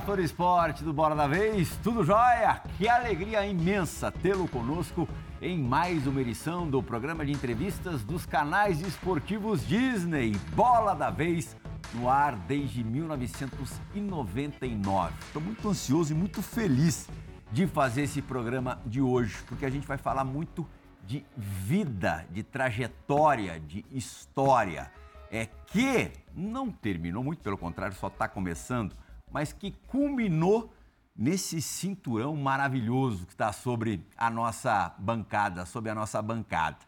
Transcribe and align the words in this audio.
Fã 0.00 0.16
do 0.16 0.22
esporte 0.22 0.82
do 0.82 0.92
Bora 0.92 1.14
da 1.14 1.28
Vez, 1.28 1.78
tudo 1.82 2.04
jóia? 2.04 2.60
Que 2.76 2.88
alegria 2.88 3.46
imensa 3.46 4.10
tê-lo 4.10 4.48
conosco 4.48 5.08
em 5.40 5.56
mais 5.56 6.08
uma 6.08 6.20
edição 6.20 6.68
do 6.68 6.82
programa 6.82 7.24
de 7.24 7.30
entrevistas 7.30 8.02
dos 8.02 8.26
canais 8.26 8.80
esportivos 8.80 9.64
Disney, 9.64 10.32
Bola 10.54 10.94
da 10.94 11.10
Vez, 11.10 11.56
no 11.94 12.10
ar 12.10 12.34
desde 12.34 12.82
1999. 12.82 15.14
Estou 15.20 15.40
muito 15.40 15.68
ansioso 15.68 16.12
e 16.12 16.16
muito 16.16 16.42
feliz 16.42 17.08
de 17.52 17.68
fazer 17.68 18.02
esse 18.02 18.20
programa 18.20 18.80
de 18.84 19.00
hoje, 19.00 19.36
porque 19.46 19.64
a 19.64 19.70
gente 19.70 19.86
vai 19.86 19.96
falar 19.96 20.24
muito 20.24 20.66
de 21.06 21.24
vida, 21.36 22.26
de 22.30 22.42
trajetória, 22.42 23.60
de 23.60 23.86
história. 23.92 24.90
É 25.30 25.46
que 25.46 26.10
não 26.34 26.68
terminou 26.70 27.22
muito, 27.22 27.42
pelo 27.42 27.56
contrário, 27.56 27.94
só 27.96 28.08
está 28.08 28.26
começando 28.26 29.03
mas 29.34 29.52
que 29.52 29.72
culminou 29.88 30.72
nesse 31.16 31.60
cinturão 31.60 32.36
maravilhoso 32.36 33.26
que 33.26 33.32
está 33.32 33.52
sobre 33.52 34.06
a 34.16 34.30
nossa 34.30 34.94
bancada, 34.96 35.66
sobre 35.66 35.90
a 35.90 35.94
nossa 35.94 36.22
bancada. 36.22 36.78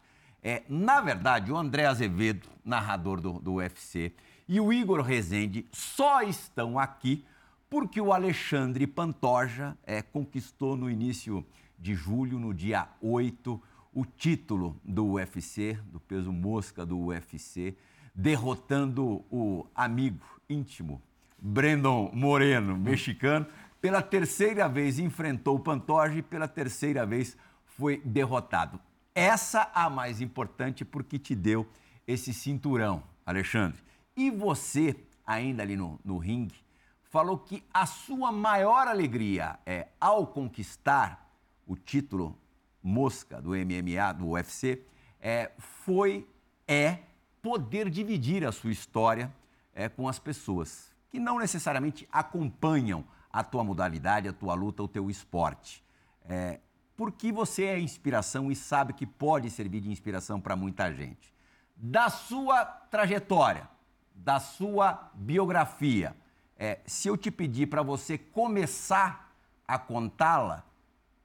É, 0.40 0.62
na 0.68 1.00
verdade, 1.00 1.50
o 1.50 1.56
André 1.56 1.86
Azevedo, 1.86 2.48
narrador 2.64 3.20
do, 3.20 3.40
do 3.40 3.54
UFC, 3.54 4.12
e 4.46 4.60
o 4.60 4.72
Igor 4.72 5.00
Rezende 5.00 5.66
só 5.72 6.22
estão 6.22 6.78
aqui 6.78 7.26
porque 7.68 8.00
o 8.00 8.12
Alexandre 8.12 8.86
Pantoja 8.86 9.76
é, 9.82 10.00
conquistou 10.00 10.76
no 10.76 10.88
início 10.88 11.44
de 11.76 11.96
julho, 11.96 12.38
no 12.38 12.54
dia 12.54 12.88
8, 13.02 13.60
o 13.92 14.06
título 14.06 14.80
do 14.84 15.14
UFC, 15.14 15.76
do 15.86 15.98
peso 15.98 16.32
mosca 16.32 16.86
do 16.86 16.96
UFC, 17.06 17.76
derrotando 18.14 19.24
o 19.32 19.66
amigo 19.74 20.24
íntimo 20.48 21.02
Brandon 21.38 22.10
Moreno, 22.12 22.76
mexicano, 22.76 23.46
pela 23.80 24.02
terceira 24.02 24.68
vez 24.68 24.98
enfrentou 24.98 25.56
o 25.56 25.60
Pantoja 25.60 26.18
e 26.18 26.22
pela 26.22 26.48
terceira 26.48 27.04
vez 27.06 27.36
foi 27.64 28.00
derrotado. 28.04 28.80
Essa 29.14 29.70
a 29.74 29.88
mais 29.88 30.20
importante 30.20 30.84
porque 30.84 31.18
te 31.18 31.34
deu 31.34 31.66
esse 32.06 32.32
cinturão, 32.32 33.02
Alexandre. 33.24 33.78
E 34.16 34.30
você, 34.30 34.96
ainda 35.26 35.62
ali 35.62 35.76
no, 35.76 36.00
no 36.04 36.18
ringue, 36.18 36.60
falou 37.04 37.38
que 37.38 37.62
a 37.72 37.86
sua 37.86 38.32
maior 38.32 38.88
alegria 38.88 39.58
é, 39.64 39.88
ao 40.00 40.26
conquistar 40.26 41.30
o 41.66 41.76
título 41.76 42.38
mosca 42.82 43.40
do 43.42 43.50
MMA, 43.50 44.12
do 44.16 44.28
UFC, 44.28 44.82
é, 45.20 45.50
foi, 45.58 46.28
é 46.68 46.98
poder 47.42 47.90
dividir 47.90 48.44
a 48.44 48.52
sua 48.52 48.70
história 48.70 49.32
é, 49.74 49.88
com 49.88 50.08
as 50.08 50.18
pessoas 50.18 50.95
que 51.16 51.20
não 51.20 51.38
necessariamente 51.38 52.06
acompanham 52.12 53.02
a 53.32 53.42
tua 53.42 53.64
modalidade, 53.64 54.28
a 54.28 54.34
tua 54.34 54.52
luta, 54.52 54.82
o 54.82 54.88
teu 54.88 55.08
esporte. 55.08 55.82
É, 56.28 56.60
porque 56.94 57.32
você 57.32 57.64
é 57.64 57.80
inspiração 57.80 58.52
e 58.52 58.54
sabe 58.54 58.92
que 58.92 59.06
pode 59.06 59.48
servir 59.48 59.80
de 59.80 59.90
inspiração 59.90 60.38
para 60.38 60.54
muita 60.54 60.92
gente. 60.92 61.32
Da 61.74 62.10
sua 62.10 62.66
trajetória, 62.66 63.66
da 64.14 64.38
sua 64.38 65.10
biografia, 65.14 66.14
é, 66.58 66.80
se 66.84 67.08
eu 67.08 67.16
te 67.16 67.30
pedir 67.30 67.66
para 67.66 67.82
você 67.82 68.18
começar 68.18 69.34
a 69.66 69.78
contá-la, 69.78 70.64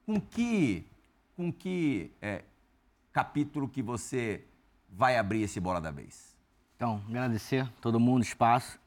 com 0.06 0.18
que, 0.18 0.86
com 1.36 1.52
que 1.52 2.10
é, 2.22 2.44
capítulo 3.12 3.68
que 3.68 3.82
você 3.82 4.42
vai 4.88 5.18
abrir 5.18 5.42
esse 5.42 5.60
Bola 5.60 5.82
da 5.82 5.90
Vez? 5.90 6.34
Então, 6.76 7.02
agradecer 7.06 7.70
todo 7.82 8.00
mundo, 8.00 8.22
espaço 8.22 8.80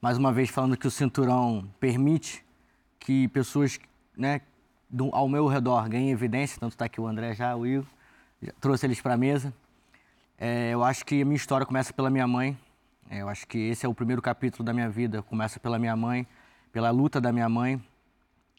mais 0.00 0.16
uma 0.16 0.32
vez 0.32 0.48
falando 0.48 0.78
que 0.78 0.86
o 0.86 0.90
cinturão 0.90 1.68
permite 1.78 2.42
que 2.98 3.28
pessoas 3.28 3.78
né, 4.16 4.40
do, 4.88 5.14
ao 5.14 5.28
meu 5.28 5.46
redor 5.46 5.86
ganhem 5.90 6.10
evidência, 6.10 6.58
tanto 6.58 6.72
está 6.72 6.86
aqui 6.86 6.98
o 6.98 7.06
André 7.06 7.34
já, 7.34 7.54
o 7.54 7.66
Igor, 7.66 7.86
já 8.42 8.52
trouxe 8.60 8.86
eles 8.86 9.00
para 9.00 9.14
a 9.14 9.16
mesa. 9.16 9.52
É, 10.38 10.70
eu 10.70 10.82
acho 10.82 11.04
que 11.04 11.20
a 11.20 11.24
minha 11.24 11.36
história 11.36 11.66
começa 11.66 11.92
pela 11.92 12.08
minha 12.08 12.26
mãe, 12.26 12.56
é, 13.10 13.20
eu 13.20 13.28
acho 13.28 13.46
que 13.46 13.58
esse 13.58 13.84
é 13.84 13.88
o 13.88 13.94
primeiro 13.94 14.22
capítulo 14.22 14.64
da 14.64 14.72
minha 14.72 14.88
vida, 14.88 15.22
começa 15.22 15.60
pela 15.60 15.78
minha 15.78 15.94
mãe, 15.94 16.26
pela 16.72 16.90
luta 16.90 17.20
da 17.20 17.30
minha 17.30 17.48
mãe, 17.48 17.82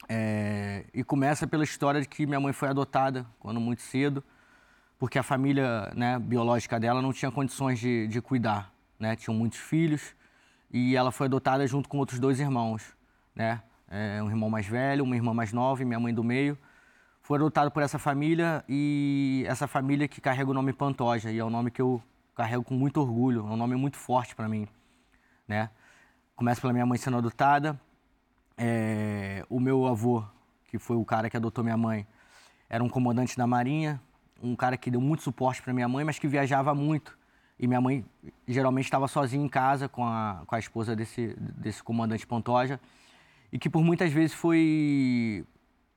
é, 0.08 0.86
e 0.94 1.04
começa 1.04 1.48
pela 1.48 1.64
história 1.64 2.02
de 2.02 2.08
que 2.08 2.28
minha 2.28 2.40
mãe 2.40 2.54
foi 2.54 2.70
adotada 2.70 3.26
quando 3.40 3.60
muito 3.60 3.82
cedo, 3.82 4.24
porque 5.00 5.18
a 5.18 5.24
família 5.24 5.92
né, 5.96 6.20
biológica 6.20 6.80
dela 6.80 7.02
não 7.02 7.12
tinha 7.12 7.32
condições 7.32 7.80
de, 7.80 8.08
de 8.08 8.22
cuidar, 8.22 8.72
né? 9.00 9.16
tinham 9.16 9.36
muitos 9.36 9.58
filhos, 9.58 10.14
e 10.72 10.96
ela 10.96 11.12
foi 11.12 11.28
adotada 11.28 11.66
junto 11.68 11.90
com 11.90 11.98
outros 11.98 12.20
dois 12.20 12.40
irmãos, 12.40 12.96
né? 13.36 13.62
É, 13.90 14.24
um 14.24 14.30
irmão 14.30 14.50
mais 14.50 14.66
velho, 14.66 15.04
uma 15.04 15.16
irmã 15.16 15.34
mais 15.34 15.52
nova 15.52 15.82
e 15.82 15.86
minha 15.86 16.00
mãe 16.00 16.14
do 16.14 16.24
meio. 16.24 16.58
Foi 17.22 17.38
adotado 17.38 17.70
por 17.70 17.84
essa 17.84 18.00
família 18.00 18.64
e 18.68 19.44
essa 19.48 19.68
família 19.68 20.08
que 20.08 20.22
carrega 20.22 20.50
o 20.50 20.54
nome 20.54 20.72
Pantoja 20.74 21.30
e 21.30 21.38
é 21.38 21.46
um 21.46 21.50
nome 21.50 21.70
que 21.70 21.82
eu 21.82 22.02
carrego 22.34 22.64
com 22.64 22.74
muito 22.74 23.02
orgulho, 23.02 23.42
é 23.42 23.52
um 23.52 23.58
nome 23.58 23.76
muito 23.76 23.98
forte 23.98 24.34
para 24.34 24.48
mim, 24.48 24.68
né? 25.48 25.70
Começa 26.36 26.62
pela 26.62 26.74
minha 26.74 26.86
mãe 26.86 26.98
sendo 26.98 27.18
adotada, 27.18 27.80
é, 28.58 29.46
o 29.50 29.60
meu 29.60 29.86
avô, 29.86 30.24
que 30.66 30.80
foi 30.80 30.96
o 30.96 31.06
cara 31.06 31.30
que 31.30 31.38
adotou 31.38 31.64
minha 31.64 31.78
mãe, 31.78 32.08
era 32.70 32.84
um 32.84 32.90
comandante 32.90 33.38
da 33.38 33.46
Marinha, 33.46 34.02
um 34.42 34.56
cara 34.56 34.78
que 34.78 34.90
deu 34.90 35.02
muito 35.02 35.22
suporte 35.22 35.62
para 35.62 35.74
minha 35.74 35.88
mãe, 35.88 36.04
mas 36.04 36.18
que 36.18 36.28
viajava 36.28 36.74
muito. 36.74 37.18
E 37.62 37.68
minha 37.68 37.80
mãe 37.80 38.04
geralmente 38.48 38.86
estava 38.86 39.08
sozinha 39.08 39.46
em 39.46 39.48
casa 39.48 39.88
com 39.88 40.04
a, 40.04 40.42
com 40.48 40.56
a 40.56 40.58
esposa 40.58 40.96
desse, 40.96 41.36
desse 41.38 41.84
comandante 41.84 42.26
Pantoja. 42.26 42.80
E 43.54 43.60
que 43.60 43.70
por 43.70 43.84
muitas 43.84 44.12
vezes 44.12 44.34
foi, 44.34 45.46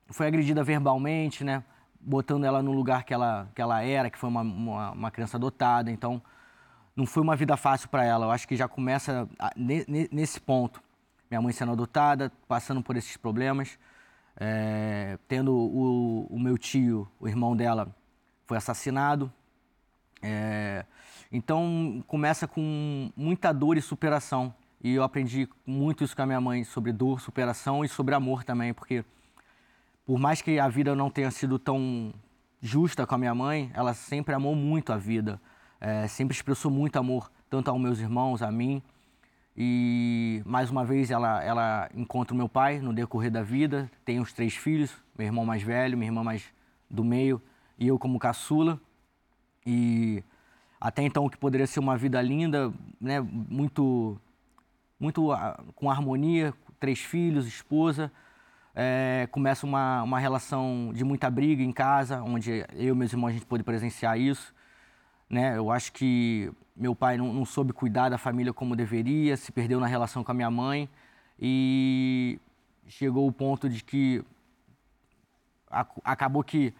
foi 0.07 0.27
agredida 0.27 0.63
verbalmente, 0.63 1.43
né? 1.43 1.63
Botando 1.99 2.43
ela 2.43 2.61
no 2.61 2.71
lugar 2.71 3.03
que 3.03 3.11
ela, 3.11 3.49
que 3.55 3.59
ela 3.59 3.81
era, 3.81 4.11
que 4.11 4.17
foi 4.19 4.29
uma, 4.29 4.41
uma, 4.41 4.91
uma 4.91 5.09
criança 5.09 5.37
adotada. 5.37 5.89
Então, 5.89 6.21
não 6.95 7.07
foi 7.07 7.23
uma 7.23 7.35
vida 7.35 7.57
fácil 7.57 7.89
para 7.89 8.05
ela. 8.05 8.27
Eu 8.27 8.31
acho 8.31 8.47
que 8.47 8.55
já 8.55 8.67
começa 8.67 9.27
nesse 9.57 10.39
ponto. 10.39 10.79
Minha 11.31 11.41
mãe 11.41 11.51
sendo 11.51 11.71
adotada, 11.71 12.31
passando 12.47 12.83
por 12.83 12.95
esses 12.95 13.17
problemas. 13.17 13.79
É, 14.37 15.17
tendo 15.27 15.51
o, 15.51 16.27
o 16.29 16.39
meu 16.39 16.59
tio, 16.59 17.09
o 17.19 17.27
irmão 17.27 17.55
dela, 17.55 17.87
foi 18.45 18.55
assassinado. 18.55 19.33
É, 20.27 20.83
então 21.31 22.03
começa 22.07 22.47
com 22.47 23.11
muita 23.15 23.53
dor 23.53 23.77
e 23.77 23.81
superação. 23.81 24.51
E 24.83 24.93
eu 24.93 25.03
aprendi 25.03 25.47
muito 25.65 26.03
isso 26.03 26.15
com 26.15 26.23
a 26.23 26.25
minha 26.25 26.41
mãe 26.41 26.63
sobre 26.63 26.91
dor, 26.91 27.21
superação 27.21 27.85
e 27.85 27.87
sobre 27.87 28.15
amor 28.15 28.43
também, 28.43 28.73
porque 28.73 29.05
por 30.05 30.19
mais 30.19 30.41
que 30.41 30.59
a 30.59 30.67
vida 30.67 30.95
não 30.95 31.09
tenha 31.09 31.29
sido 31.29 31.59
tão 31.59 32.13
justa 32.61 33.05
com 33.05 33.15
a 33.15 33.17
minha 33.17 33.35
mãe, 33.35 33.71
ela 33.73 33.93
sempre 33.93 34.33
amou 34.33 34.55
muito 34.55 34.91
a 34.91 34.97
vida, 34.97 35.39
é, 35.79 36.07
sempre 36.07 36.35
expressou 36.35 36.71
muito 36.71 36.97
amor, 36.97 37.31
tanto 37.49 37.69
aos 37.69 37.79
meus 37.79 37.99
irmãos, 37.99 38.41
a 38.41 38.51
mim. 38.51 38.81
E 39.55 40.41
mais 40.45 40.69
uma 40.69 40.83
vez 40.83 41.11
ela, 41.11 41.43
ela 41.43 41.89
encontra 41.95 42.33
o 42.33 42.37
meu 42.37 42.49
pai 42.49 42.79
no 42.79 42.93
decorrer 42.93 43.31
da 43.31 43.43
vida, 43.43 43.89
tem 44.03 44.19
os 44.19 44.33
três 44.33 44.55
filhos, 44.55 44.91
meu 45.17 45.27
irmão 45.27 45.45
mais 45.45 45.61
velho, 45.61 45.97
minha 45.97 46.09
irmã 46.09 46.23
mais 46.23 46.43
do 46.89 47.03
meio 47.03 47.41
e 47.77 47.87
eu 47.87 47.97
como 47.99 48.19
caçula. 48.19 48.79
E 49.65 50.23
até 50.79 51.01
então 51.01 51.25
o 51.25 51.29
que 51.29 51.37
poderia 51.37 51.65
ser 51.65 51.79
uma 51.79 51.97
vida 51.97 52.21
linda, 52.21 52.71
né, 52.99 53.19
muito, 53.19 54.19
muito 54.99 55.33
uh, 55.33 55.37
com 55.75 55.89
harmonia, 55.89 56.53
três 56.79 56.99
filhos, 56.99 57.47
esposa, 57.47 58.11
é, 58.75 59.27
começa 59.31 59.65
uma, 59.65 60.03
uma 60.03 60.19
relação 60.19 60.91
de 60.93 61.03
muita 61.03 61.29
briga 61.29 61.63
em 61.63 61.71
casa, 61.71 62.21
onde 62.21 62.65
eu 62.73 62.93
e 62.93 62.97
meus 62.97 63.11
irmãos 63.11 63.29
a 63.29 63.33
gente 63.33 63.45
pôde 63.45 63.63
presenciar 63.63 64.19
isso. 64.19 64.53
Né? 65.29 65.57
Eu 65.57 65.71
acho 65.71 65.93
que 65.93 66.51
meu 66.75 66.93
pai 66.93 67.17
não, 67.17 67.33
não 67.33 67.45
soube 67.45 67.71
cuidar 67.71 68.09
da 68.09 68.17
família 68.17 68.53
como 68.53 68.75
deveria, 68.75 69.37
se 69.37 69.51
perdeu 69.51 69.79
na 69.79 69.87
relação 69.87 70.23
com 70.23 70.31
a 70.31 70.35
minha 70.35 70.51
mãe 70.51 70.89
e 71.39 72.37
chegou 72.87 73.27
o 73.27 73.31
ponto 73.31 73.69
de 73.69 73.83
que 73.83 74.23
acabou 76.03 76.43
que 76.43 76.73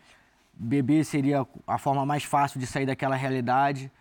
beber 0.58 1.04
seria 1.04 1.46
a 1.68 1.78
forma 1.78 2.06
mais 2.06 2.24
fácil 2.24 2.60
de 2.60 2.68
sair 2.68 2.86
daquela 2.86 3.16
realidade. 3.16 3.92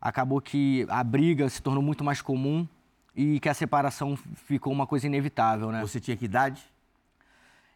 Acabou 0.00 0.40
que 0.40 0.86
a 0.88 1.04
briga 1.04 1.48
se 1.48 1.62
tornou 1.62 1.82
muito 1.82 2.02
mais 2.02 2.20
comum 2.22 2.66
e 3.14 3.38
que 3.40 3.48
a 3.48 3.54
separação 3.54 4.16
ficou 4.16 4.72
uma 4.72 4.86
coisa 4.86 5.06
inevitável, 5.06 5.70
né? 5.70 5.80
Você 5.80 6.00
tinha 6.00 6.16
que 6.16 6.24
idade? 6.24 6.62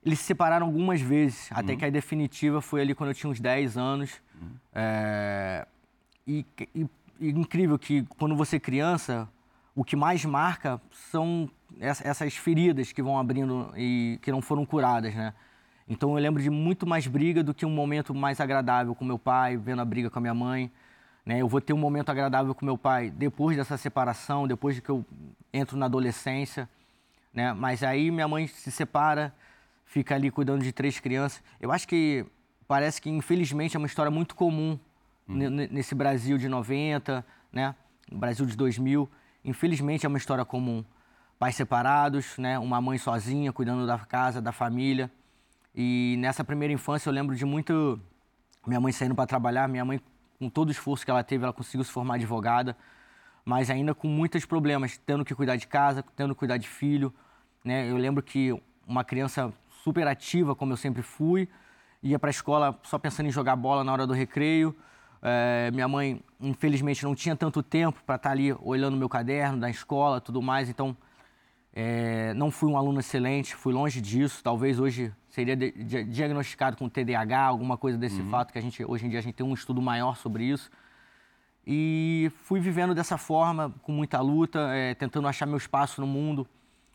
Eles 0.04 0.18
se 0.18 0.26
separaram 0.26 0.66
algumas 0.66 1.00
vezes, 1.00 1.50
uhum. 1.50 1.58
até 1.58 1.76
que 1.76 1.84
a 1.84 1.90
definitiva 1.90 2.60
foi 2.60 2.82
ali 2.82 2.94
quando 2.94 3.10
eu 3.10 3.14
tinha 3.14 3.30
uns 3.30 3.40
10 3.40 3.78
anos. 3.78 4.20
Uhum. 4.40 4.50
É... 4.74 5.66
E, 6.26 6.44
e, 6.74 6.86
e, 7.20 7.30
incrível 7.30 7.78
que 7.78 8.02
quando 8.18 8.36
você 8.36 8.56
é 8.56 8.60
criança, 8.60 9.28
o 9.74 9.84
que 9.84 9.96
mais 9.96 10.24
marca 10.24 10.80
são 11.10 11.50
essas 11.80 12.36
feridas 12.36 12.92
que 12.92 13.02
vão 13.02 13.18
abrindo 13.18 13.72
e 13.76 14.18
que 14.22 14.30
não 14.30 14.40
foram 14.40 14.64
curadas, 14.64 15.14
né? 15.14 15.34
Então 15.88 16.16
eu 16.16 16.22
lembro 16.22 16.42
de 16.42 16.48
muito 16.50 16.86
mais 16.86 17.06
briga 17.06 17.42
do 17.42 17.52
que 17.52 17.66
um 17.66 17.70
momento 17.70 18.14
mais 18.14 18.40
agradável 18.40 18.94
com 18.94 19.04
meu 19.04 19.18
pai, 19.18 19.56
vendo 19.56 19.82
a 19.82 19.84
briga 19.84 20.08
com 20.08 20.18
a 20.18 20.22
minha 20.22 20.34
mãe. 20.34 20.70
Né? 21.24 21.40
Eu 21.40 21.48
vou 21.48 21.60
ter 21.60 21.72
um 21.72 21.78
momento 21.78 22.10
agradável 22.10 22.54
com 22.54 22.64
meu 22.64 22.78
pai 22.78 23.10
depois 23.10 23.56
dessa 23.56 23.76
separação, 23.76 24.46
depois 24.46 24.76
de 24.76 24.82
que 24.82 24.90
eu 24.90 25.04
entro 25.52 25.76
na 25.76 25.86
adolescência. 25.86 26.68
né? 27.32 27.52
Mas 27.52 27.82
aí 27.82 28.10
minha 28.10 28.28
mãe 28.28 28.46
se 28.46 28.70
separa, 28.70 29.34
fica 29.84 30.14
ali 30.14 30.30
cuidando 30.30 30.62
de 30.62 30.72
três 30.72 30.98
crianças. 30.98 31.42
Eu 31.60 31.70
acho 31.70 31.86
que 31.86 32.24
parece 32.66 33.00
que, 33.00 33.10
infelizmente, 33.10 33.76
é 33.76 33.78
uma 33.78 33.86
história 33.86 34.10
muito 34.10 34.34
comum 34.34 34.78
uhum. 35.28 35.50
nesse 35.70 35.94
Brasil 35.94 36.38
de 36.38 36.48
90, 36.48 37.24
né? 37.52 37.74
Brasil 38.10 38.46
de 38.46 38.56
2000. 38.56 39.08
Infelizmente, 39.44 40.06
é 40.06 40.08
uma 40.08 40.18
história 40.18 40.44
comum. 40.44 40.84
Pais 41.38 41.54
separados, 41.56 42.38
né? 42.38 42.58
Uma 42.58 42.80
mãe 42.80 42.98
sozinha, 42.98 43.52
cuidando 43.52 43.86
da 43.86 43.98
casa, 43.98 44.40
da 44.40 44.52
família. 44.52 45.10
E 45.74 46.16
nessa 46.18 46.44
primeira 46.44 46.72
infância, 46.72 47.08
eu 47.08 47.12
lembro 47.12 47.34
de 47.34 47.44
muito... 47.44 47.98
Minha 48.66 48.80
mãe 48.80 48.92
saindo 48.92 49.14
para 49.14 49.26
trabalhar, 49.26 49.68
minha 49.68 49.84
mãe, 49.84 50.00
com 50.38 50.48
todo 50.48 50.68
o 50.68 50.72
esforço 50.72 51.04
que 51.04 51.10
ela 51.10 51.22
teve, 51.22 51.44
ela 51.44 51.52
conseguiu 51.52 51.84
se 51.84 51.90
formar 51.90 52.14
advogada, 52.14 52.76
mas 53.44 53.68
ainda 53.68 53.94
com 53.94 54.08
muitos 54.08 54.46
problemas, 54.46 54.96
tendo 55.04 55.24
que 55.24 55.34
cuidar 55.34 55.56
de 55.56 55.66
casa, 55.66 56.02
tendo 56.16 56.34
que 56.34 56.38
cuidar 56.38 56.56
de 56.56 56.68
filho. 56.68 57.12
Né? 57.64 57.90
Eu 57.90 57.96
lembro 57.96 58.22
que 58.22 58.58
uma 58.86 59.04
criança 59.04 59.52
super 59.82 60.06
ativa, 60.06 60.54
como 60.54 60.72
eu 60.72 60.76
sempre 60.76 61.02
fui, 61.02 61.48
ia 62.02 62.18
para 62.18 62.30
a 62.30 62.32
escola 62.32 62.78
só 62.84 62.98
pensando 62.98 63.26
em 63.26 63.30
jogar 63.30 63.56
bola 63.56 63.84
na 63.84 63.92
hora 63.92 64.06
do 64.06 64.14
recreio. 64.14 64.74
É, 65.20 65.70
minha 65.72 65.88
mãe, 65.88 66.22
infelizmente, 66.40 67.02
não 67.04 67.14
tinha 67.14 67.34
tanto 67.34 67.62
tempo 67.62 68.02
para 68.04 68.16
estar 68.16 68.28
tá 68.28 68.32
ali 68.32 68.54
olhando 68.60 68.96
meu 68.96 69.08
caderno 69.08 69.58
da 69.58 69.70
escola, 69.70 70.20
tudo 70.20 70.40
mais. 70.40 70.68
Então, 70.68 70.96
é, 71.72 72.32
não 72.34 72.50
fui 72.50 72.70
um 72.70 72.76
aluno 72.76 73.00
excelente, 73.00 73.54
fui 73.54 73.72
longe 73.72 74.00
disso. 74.00 74.42
Talvez 74.42 74.78
hoje 74.78 75.12
seria 75.34 75.56
de, 75.56 75.72
de, 75.72 76.04
diagnosticado 76.04 76.76
com 76.76 76.88
TDAH, 76.88 77.42
alguma 77.42 77.76
coisa 77.76 77.98
desse 77.98 78.20
uhum. 78.20 78.30
fato 78.30 78.52
que 78.52 78.58
a 78.58 78.62
gente 78.62 78.84
hoje 78.84 79.04
em 79.04 79.08
dia 79.08 79.18
a 79.18 79.22
gente 79.22 79.34
tem 79.34 79.44
um 79.44 79.52
estudo 79.52 79.82
maior 79.82 80.16
sobre 80.16 80.44
isso. 80.44 80.70
E 81.66 82.30
fui 82.42 82.60
vivendo 82.60 82.94
dessa 82.94 83.18
forma, 83.18 83.74
com 83.82 83.90
muita 83.90 84.20
luta, 84.20 84.60
é, 84.72 84.94
tentando 84.94 85.26
achar 85.26 85.44
meu 85.44 85.56
espaço 85.56 86.00
no 86.00 86.06
mundo. 86.06 86.46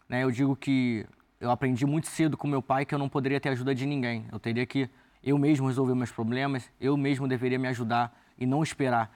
Né? 0.07 0.23
Eu 0.23 0.31
digo 0.31 0.55
que 0.55 1.05
eu 1.37 1.51
aprendi 1.51 1.85
muito 1.85 2.07
cedo 2.07 2.37
com 2.37 2.47
meu 2.47 2.61
pai 2.61 2.85
que 2.85 2.95
eu 2.95 2.99
não 2.99 3.09
poderia 3.09 3.41
ter 3.41 3.49
ajuda 3.49 3.75
de 3.75 3.85
ninguém. 3.85 4.25
Eu 4.31 4.39
teria 4.39 4.65
que 4.65 4.89
eu 5.21 5.37
mesmo 5.37 5.67
resolver 5.67 5.93
meus 5.93 6.11
problemas, 6.11 6.71
eu 6.79 6.95
mesmo 6.95 7.27
deveria 7.27 7.59
me 7.59 7.67
ajudar 7.67 8.17
e 8.37 8.45
não 8.45 8.63
esperar. 8.63 9.13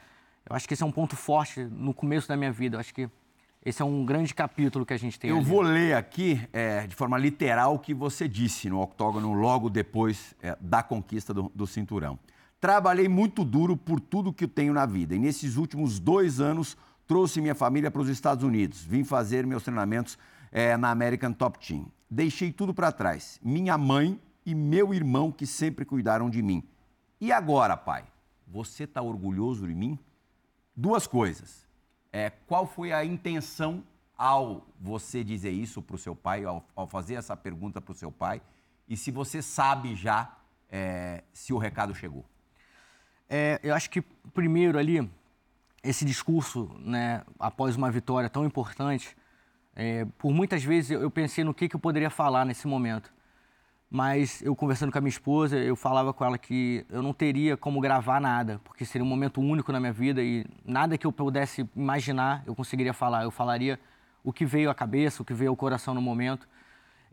Eu 0.50 0.54
acho 0.54 0.68
que 0.68 0.74
esse 0.74 0.84
é 0.84 0.86
um 0.86 0.92
ponto 0.92 1.16
forte 1.16 1.64
no 1.64 1.94
começo 1.94 2.28
da 2.28 2.36
minha 2.36 2.52
vida. 2.52 2.76
Eu 2.76 2.82
acho 2.82 2.94
que 2.94 3.10
esse 3.66 3.82
é 3.82 3.86
um 3.86 4.06
grande 4.06 4.34
capítulo 4.34 4.86
que 4.86 4.94
a 4.94 4.98
gente 4.98 5.20
tem. 5.20 5.30
Eu 5.30 5.38
ali. 5.38 5.46
vou 5.46 5.62
ler 5.62 5.96
aqui, 5.96 6.42
é, 6.52 6.86
de 6.86 6.96
forma 6.96 7.18
literal, 7.18 7.76
o 7.76 7.80
que 7.80 7.94
você 7.94 8.28
disse 8.28 8.70
no 8.70 8.82
octógono 8.82 9.34
logo 9.34 9.70
depois 9.70 10.36
é, 10.42 10.58
da 10.60 10.84
conquista 10.84 11.34
do, 11.34 11.52
do 11.56 11.66
cinturão. 11.66 12.20
Trabalhei 12.60 13.08
muito 13.08 13.44
duro 13.44 13.78
por 13.78 14.00
tudo 14.00 14.34
que 14.34 14.48
tenho 14.48 14.74
na 14.74 14.86
vida 14.86 15.16
e 15.16 15.20
nesses 15.20 15.58
últimos 15.58 16.00
dois 16.00 16.40
anos 16.40 16.78
trouxe 17.08 17.42
minha 17.42 17.56
família 17.56 17.90
para 17.90 18.02
os 18.02 18.10
Estados 18.10 18.44
Unidos. 18.44 18.84
Vim 18.84 19.04
fazer 19.04 19.46
meus 19.46 19.64
treinamentos 19.64 20.18
é, 20.52 20.76
na 20.78 20.90
American 20.90 21.32
Top 21.32 21.58
Team. 21.66 21.88
Deixei 22.10 22.52
tudo 22.52 22.74
para 22.74 22.92
trás. 22.92 23.40
Minha 23.44 23.78
mãe 23.78 24.20
e 24.46 24.54
meu 24.54 24.94
irmão 24.94 25.32
que 25.32 25.48
sempre 25.48 25.86
cuidaram 25.86 26.30
de 26.30 26.42
mim. 26.42 26.64
E 27.20 27.32
agora, 27.32 27.78
pai? 27.78 28.06
Você 28.48 28.84
está 28.84 29.02
orgulhoso 29.02 29.68
de 29.68 29.74
mim? 29.74 29.98
Duas 30.76 31.08
coisas. 31.08 31.66
É, 32.16 32.30
qual 32.46 32.68
foi 32.68 32.94
a 32.94 33.04
intenção 33.04 33.84
ao 34.16 34.68
você 34.80 35.24
dizer 35.24 35.50
isso 35.50 35.82
para 35.82 35.96
o 35.96 35.98
seu 35.98 36.16
pai, 36.16 36.46
ao, 36.46 36.64
ao, 36.76 36.88
fazer 36.88 37.16
essa 37.16 37.36
pergunta 37.36 37.82
para 37.82 37.92
o 37.92 37.96
seu 37.96 38.12
pai? 38.12 38.40
E 38.88 38.96
se 38.96 39.10
você 39.10 39.42
sabe 39.42 39.96
já 39.96 40.32
é, 40.70 41.24
se 41.34 41.52
o 41.52 41.58
recado 41.58 41.96
chegou? 41.96 42.24
É, 43.28 43.60
eu 43.64 43.74
acho 43.74 43.90
que, 43.90 44.02
primeiro 44.32 44.78
ali, 44.78 45.10
esse 45.84 46.06
discurso, 46.06 46.70
né, 46.80 47.24
após 47.40 47.76
uma 47.76 47.90
vitória 47.90 48.30
tão 48.30 48.46
importante, 48.46 49.18
é, 49.76 50.06
por 50.20 50.32
muitas 50.32 50.64
vezes 50.64 50.92
eu 50.92 51.10
pensei 51.10 51.44
no 51.44 51.52
que, 51.52 51.68
que 51.68 51.76
eu 51.76 51.80
poderia 51.80 52.12
falar 52.12 52.46
nesse 52.46 52.68
momento. 52.68 53.12
Mas 53.96 54.42
eu 54.42 54.56
conversando 54.56 54.92
com 54.92 54.98
a 54.98 55.02
minha 55.02 55.10
esposa, 55.12 55.56
eu 55.56 55.76
falava 55.76 56.12
com 56.12 56.26
ela 56.26 56.36
que 56.36 56.84
eu 56.90 57.04
não 57.04 57.14
teria 57.14 57.56
como 57.56 57.80
gravar 57.80 58.20
nada, 58.20 58.60
porque 58.64 58.86
seria 58.86 59.06
um 59.06 59.08
momento 59.08 59.40
único 59.40 59.72
na 59.72 59.80
minha 59.80 59.94
vida 59.94 60.20
e 60.24 60.44
nada 60.66 60.98
que 60.98 61.06
eu 61.06 61.12
pudesse 61.12 61.70
imaginar 61.76 62.42
eu 62.48 62.56
conseguiria 62.56 62.92
falar. 62.92 63.22
Eu 63.22 63.30
falaria 63.30 63.80
o 64.24 64.34
que 64.34 64.48
veio 64.48 64.72
à 64.72 64.74
cabeça, 64.74 65.22
o 65.22 65.26
que 65.26 65.32
veio 65.32 65.52
ao 65.52 65.56
coração 65.56 65.94
no 65.94 66.02
momento. 66.02 66.48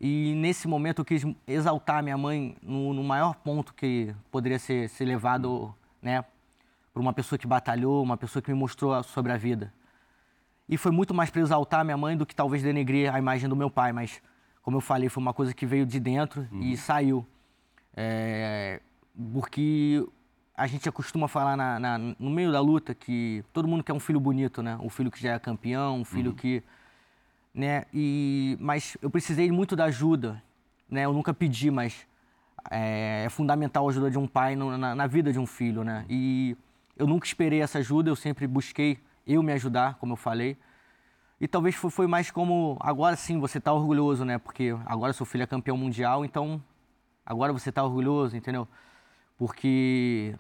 E 0.00 0.32
nesse 0.37 0.67
momento 0.67 1.03
eu 1.03 1.05
quis 1.05 1.23
exaltar 1.47 2.03
minha 2.03 2.17
mãe 2.17 2.56
no, 2.62 2.94
no 2.94 3.05
maior 3.05 3.35
ponto 3.35 3.75
que 3.75 4.15
poderia 4.31 4.59
ser, 4.59 4.88
ser 4.88 5.05
levado 5.05 5.75
né, 6.00 6.25
por 6.94 7.00
uma 7.00 7.12
pessoa 7.12 7.38
que 7.38 7.47
batalhou, 7.47 8.03
uma 8.03 8.17
pessoa 8.17 8.43
que 8.43 8.50
me 8.50 8.59
mostrou 8.59 9.03
sobre 9.03 9.33
a 9.33 9.37
vida. 9.37 9.71
E 10.67 10.79
foi 10.79 10.93
muito 10.93 11.12
mais 11.12 11.29
para 11.29 11.43
exaltar 11.43 11.85
minha 11.85 11.99
mãe 11.99 12.17
do 12.17 12.25
que 12.25 12.35
talvez 12.35 12.62
denegrir 12.62 13.15
a 13.15 13.19
imagem 13.19 13.50
do 13.50 13.55
meu 13.55 13.69
pai, 13.69 13.93
mas, 13.93 14.23
como 14.62 14.77
eu 14.77 14.81
falei, 14.81 15.09
foi 15.09 15.23
uma 15.23 15.33
coisa 15.33 15.55
que 15.55 15.67
veio 15.67 15.87
de 15.87 15.99
dentro 15.99 16.47
uhum. 16.53 16.61
e 16.61 16.77
saiu. 16.77 17.27
É, 17.97 18.81
porque 19.33 20.07
a 20.57 20.67
gente 20.67 20.89
acostuma 20.89 21.27
falar 21.27 21.57
na, 21.57 21.79
na, 21.81 21.99
no 21.99 22.31
meio 22.31 22.53
da 22.53 22.61
luta 22.61 22.95
que 22.95 23.43
todo 23.53 23.67
mundo 23.67 23.83
quer 23.83 23.93
um 23.93 24.01
filho 24.01 24.21
bonito, 24.21 24.62
né? 24.62 24.79
Um 24.83 24.91
filho 24.91 25.11
que 25.11 25.21
já 25.21 25.33
é 25.33 25.39
campeão, 25.39 26.01
um 26.01 26.05
filho 26.05 26.31
uhum. 26.31 26.37
que. 26.37 26.62
Né? 27.55 27.85
E, 27.93 28.57
mas 28.61 28.97
eu 29.03 29.11
precisei 29.11 29.51
muito 29.51 29.75
da 29.75 29.87
ajuda, 29.87 30.43
né? 30.89 31.05
Eu 31.05 31.12
nunca 31.12 31.33
pedi, 31.33 31.71
mas 31.71 32.07
é, 32.71 33.25
é 33.25 33.29
fundamental 33.31 33.87
a 33.87 33.91
ajuda 33.91 34.11
de 34.11 34.19
um 34.19 34.27
pai 34.27 34.55
no, 34.55 34.77
na, 34.77 34.95
na, 34.95 35.07
vida 35.07 35.33
de 35.33 35.39
um 35.39 35.47
filho, 35.47 35.83
né? 35.83 36.05
E 36.09 36.57
eu 36.97 37.07
nunca 37.07 37.27
esperei 37.27 37.62
essa 37.62 37.79
ajuda, 37.79 38.11
eu 38.11 38.17
sempre 38.17 38.47
busquei 38.47 38.99
eu 39.27 39.43
me 39.43 39.53
ajudar, 39.53 39.95
como 39.95 40.12
eu 40.12 40.17
falei. 40.17 40.57
E 41.40 41.48
talvez 41.48 41.75
foi, 41.75 42.06
mais 42.06 42.31
como, 42.31 42.76
agora 42.81 43.16
sim 43.16 43.40
você 43.40 43.56
está 43.56 43.72
orgulhoso, 43.72 44.26
né? 44.26 44.37
Porque 44.37 44.76
agora 44.84 45.12
seu 45.14 45.25
filho 45.25 45.42
é 45.42 45.46
campeão 45.46 45.75
mundial, 45.75 46.22
então 46.22 46.62
agora 47.25 47.50
você 47.50 47.70
está 47.70 47.82
orgulhoso, 47.82 48.37
entendeu? 48.37 48.69
Porque 49.38 50.37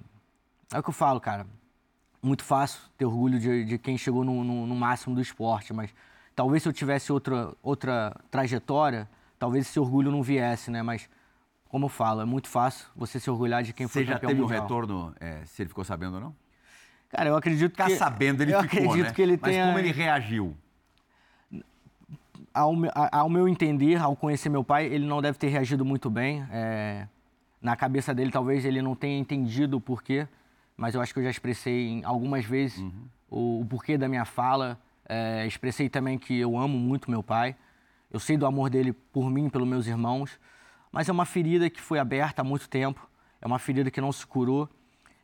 é 0.70 0.78
o 0.78 0.82
que 0.82 0.90
eu 0.90 0.94
falo, 0.94 1.18
cara. 1.18 1.46
Muito 2.22 2.44
fácil 2.44 2.82
ter 2.98 3.06
orgulho 3.06 3.40
de, 3.40 3.64
de 3.64 3.78
quem 3.78 3.96
chegou 3.96 4.22
no, 4.22 4.44
no, 4.44 4.66
no, 4.66 4.76
máximo 4.76 5.14
do 5.14 5.22
esporte, 5.22 5.72
mas 5.72 5.94
talvez 6.36 6.62
se 6.62 6.68
eu 6.68 6.72
tivesse 6.72 7.10
outra, 7.10 7.54
outra 7.62 8.14
trajetória, 8.30 9.08
talvez 9.38 9.66
esse 9.66 9.80
orgulho 9.80 10.10
não 10.10 10.22
viesse, 10.22 10.70
né? 10.70 10.82
Mas, 10.82 11.08
como 11.70 11.86
eu 11.86 11.88
falo, 11.88 12.20
é 12.20 12.26
muito 12.26 12.46
fácil 12.46 12.86
você 12.94 13.18
se 13.18 13.30
orgulhar 13.30 13.62
de 13.62 13.72
quem 13.72 13.86
você 13.86 14.04
foi 14.04 14.04
campeão 14.04 14.32
mundial. 14.32 14.48
Você 14.48 14.54
já 14.54 14.60
teve 14.60 14.60
um 14.60 14.84
retorno, 14.84 15.14
é, 15.18 15.46
se 15.46 15.62
ele 15.62 15.68
ficou 15.70 15.82
sabendo 15.82 16.16
ou 16.16 16.20
não? 16.20 16.36
Cara, 17.08 17.30
eu 17.30 17.36
acredito 17.36 17.70
Ficar 17.70 17.86
que... 17.86 17.96
sabendo, 17.96 18.42
ele 18.42 18.54
eu 18.54 18.62
ficou, 18.62 18.78
acredito 18.80 19.06
né? 19.06 19.12
que 19.14 19.22
ele 19.22 19.38
Mas 19.40 19.50
tenha... 19.50 19.66
como 19.66 19.78
ele 19.78 19.92
reagiu? 19.92 20.54
Ao, 22.60 22.74
ao 23.12 23.28
meu 23.28 23.48
entender, 23.48 23.96
ao 23.96 24.14
conhecer 24.14 24.48
meu 24.48 24.62
pai, 24.62 24.86
ele 24.86 25.06
não 25.06 25.22
deve 25.22 25.38
ter 25.38 25.48
reagido 25.48 25.84
muito 25.84 26.10
bem. 26.10 26.44
É... 26.50 27.08
Na 27.60 27.74
cabeça 27.76 28.14
dele, 28.14 28.30
talvez 28.30 28.64
ele 28.64 28.82
não 28.82 28.94
tenha 28.94 29.18
entendido 29.18 29.76
o 29.76 29.80
porquê, 29.80 30.26
mas 30.76 30.94
eu 30.94 31.00
acho 31.00 31.12
que 31.12 31.20
eu 31.20 31.24
já 31.24 31.30
expressei 31.30 32.02
algumas 32.04 32.44
vezes 32.44 32.78
uhum. 32.78 32.92
o, 33.30 33.60
o, 33.60 33.64
porquê 33.66 33.96
da 33.96 34.08
minha 34.08 34.24
fala. 34.24 34.78
É... 35.08 35.46
Expressei 35.46 35.88
também 35.88 36.18
que 36.18 36.38
eu 36.38 36.58
amo 36.58 36.78
muito 36.78 37.10
meu 37.10 37.22
pai. 37.22 37.56
Eu 38.10 38.20
sei 38.20 38.36
do 38.36 38.44
amor 38.44 38.68
dele 38.68 38.92
por 38.92 39.30
mim 39.30 39.48
pelos 39.48 39.68
meus 39.68 39.86
irmãos, 39.86 40.38
mas 40.92 41.08
é 41.08 41.12
uma 41.12 41.24
ferida 41.24 41.70
que 41.70 41.80
foi 41.80 41.98
aberta 41.98 42.42
há 42.42 42.44
muito 42.44 42.68
tempo. 42.68 43.08
É 43.40 43.46
uma 43.46 43.58
ferida 43.58 43.90
que 43.90 44.00
não 44.00 44.12
se 44.12 44.26
curou 44.26 44.68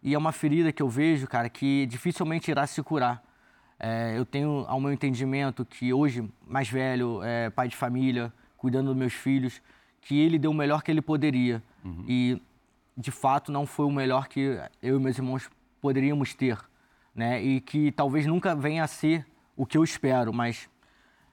e 0.02 0.14
é 0.14 0.18
uma 0.18 0.32
ferida 0.32 0.72
que 0.72 0.82
eu 0.82 0.88
vejo, 0.88 1.26
cara, 1.26 1.48
que 1.48 1.84
dificilmente 1.86 2.50
irá 2.50 2.66
se 2.66 2.82
curar. 2.82 3.25
É, 3.78 4.16
eu 4.16 4.24
tenho, 4.24 4.64
ao 4.68 4.80
meu 4.80 4.92
entendimento, 4.92 5.64
que 5.64 5.92
hoje, 5.92 6.28
mais 6.46 6.68
velho, 6.68 7.22
é, 7.22 7.50
pai 7.50 7.68
de 7.68 7.76
família, 7.76 8.32
cuidando 8.56 8.88
dos 8.88 8.96
meus 8.96 9.12
filhos, 9.12 9.60
que 10.00 10.18
ele 10.18 10.38
deu 10.38 10.50
o 10.50 10.54
melhor 10.54 10.82
que 10.82 10.90
ele 10.90 11.02
poderia. 11.02 11.62
Uhum. 11.84 12.04
E, 12.08 12.42
de 12.96 13.10
fato, 13.10 13.52
não 13.52 13.66
foi 13.66 13.86
o 13.86 13.90
melhor 13.90 14.28
que 14.28 14.58
eu 14.82 14.96
e 14.96 15.00
meus 15.00 15.18
irmãos 15.18 15.50
poderíamos 15.80 16.34
ter. 16.34 16.58
Né? 17.14 17.42
E 17.42 17.60
que 17.60 17.92
talvez 17.92 18.26
nunca 18.26 18.54
venha 18.54 18.84
a 18.84 18.86
ser 18.86 19.26
o 19.56 19.66
que 19.66 19.76
eu 19.76 19.84
espero, 19.84 20.32
mas 20.32 20.68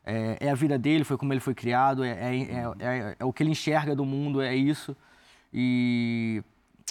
é, 0.05 0.37
é 0.39 0.49
a 0.49 0.55
vida 0.55 0.77
dele, 0.77 1.03
foi 1.03 1.17
como 1.17 1.33
ele 1.33 1.39
foi 1.39 1.53
criado, 1.53 2.03
é, 2.03 2.11
é, 2.11 2.63
é, 2.79 3.15
é 3.19 3.25
o 3.25 3.31
que 3.31 3.43
ele 3.43 3.51
enxerga 3.51 3.95
do 3.95 4.05
mundo, 4.05 4.41
é 4.41 4.55
isso. 4.55 4.95
E 5.53 6.43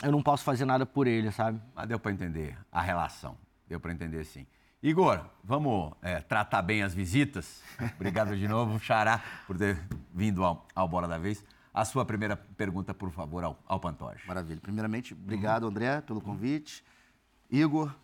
eu 0.03 0.13
não 0.13 0.23
posso 0.23 0.45
fazer 0.45 0.65
nada 0.65 0.87
por 0.87 1.07
ele, 1.07 1.31
sabe? 1.31 1.61
Mas 1.75 1.89
deu 1.89 1.99
para 1.99 2.13
entender 2.13 2.57
a 2.71 2.81
relação. 2.81 3.37
Deu 3.69 3.81
para 3.81 3.93
entender 3.93 4.25
sim. 4.25 4.47
Igor, 4.83 5.25
vamos 5.45 5.93
é, 6.03 6.21
tratar 6.21 6.61
bem 6.61 6.83
as 6.83 6.93
visitas. 6.93 7.63
Obrigado 7.95 8.37
de 8.37 8.49
novo, 8.49 8.81
Xará, 8.81 9.23
por 9.47 9.57
ter 9.57 9.81
vindo 10.13 10.43
ao, 10.43 10.67
ao 10.75 10.89
Bola 10.89 11.07
da 11.07 11.19
Vez. 11.19 11.45
A 11.73 11.85
sua 11.85 12.05
primeira 12.05 12.37
pergunta, 12.37 12.93
por 12.93 13.13
favor, 13.13 13.45
ao, 13.45 13.57
ao 13.65 13.79
Pantoja. 13.79 14.19
Maravilha. 14.27 14.61
Primeiramente, 14.61 15.15
obrigado, 15.15 15.69
André, 15.69 16.01
pelo 16.01 16.21
convite. 16.21 16.85
Igor, 17.49 17.95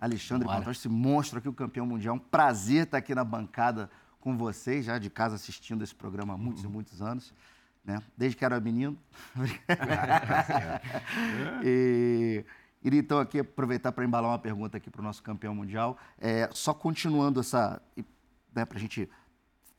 Alexandre 0.00 0.44
Bora. 0.44 0.58
Pantoja, 0.58 0.78
esse 0.78 0.88
monstro 0.88 1.40
aqui, 1.40 1.48
o 1.48 1.52
campeão 1.52 1.84
mundial. 1.84 2.14
Um 2.14 2.20
prazer 2.20 2.84
estar 2.84 2.98
aqui 2.98 3.12
na 3.12 3.24
bancada 3.24 3.90
com 4.20 4.38
vocês, 4.38 4.84
já 4.84 4.96
de 4.96 5.10
casa 5.10 5.34
assistindo 5.34 5.82
esse 5.82 5.94
programa 5.94 6.34
há 6.34 6.38
muitos 6.38 6.62
uhum. 6.62 6.70
e 6.70 6.72
muitos 6.72 7.02
anos 7.02 7.34
né? 7.84 8.02
desde 8.16 8.36
que 8.36 8.44
era 8.44 8.60
menino. 8.60 8.96
e 11.64 12.44
iria 12.82 13.00
então 13.00 13.18
aqui 13.18 13.40
aproveitar 13.40 13.92
para 13.92 14.04
embalar 14.04 14.30
uma 14.30 14.38
pergunta 14.38 14.76
aqui 14.76 14.90
para 14.90 15.00
o 15.00 15.04
nosso 15.04 15.22
campeão 15.22 15.54
mundial. 15.54 15.98
É, 16.18 16.48
só 16.52 16.72
continuando 16.72 17.40
essa, 17.40 17.80
né, 18.54 18.64
para 18.64 18.78
a 18.78 18.80
gente 18.80 19.08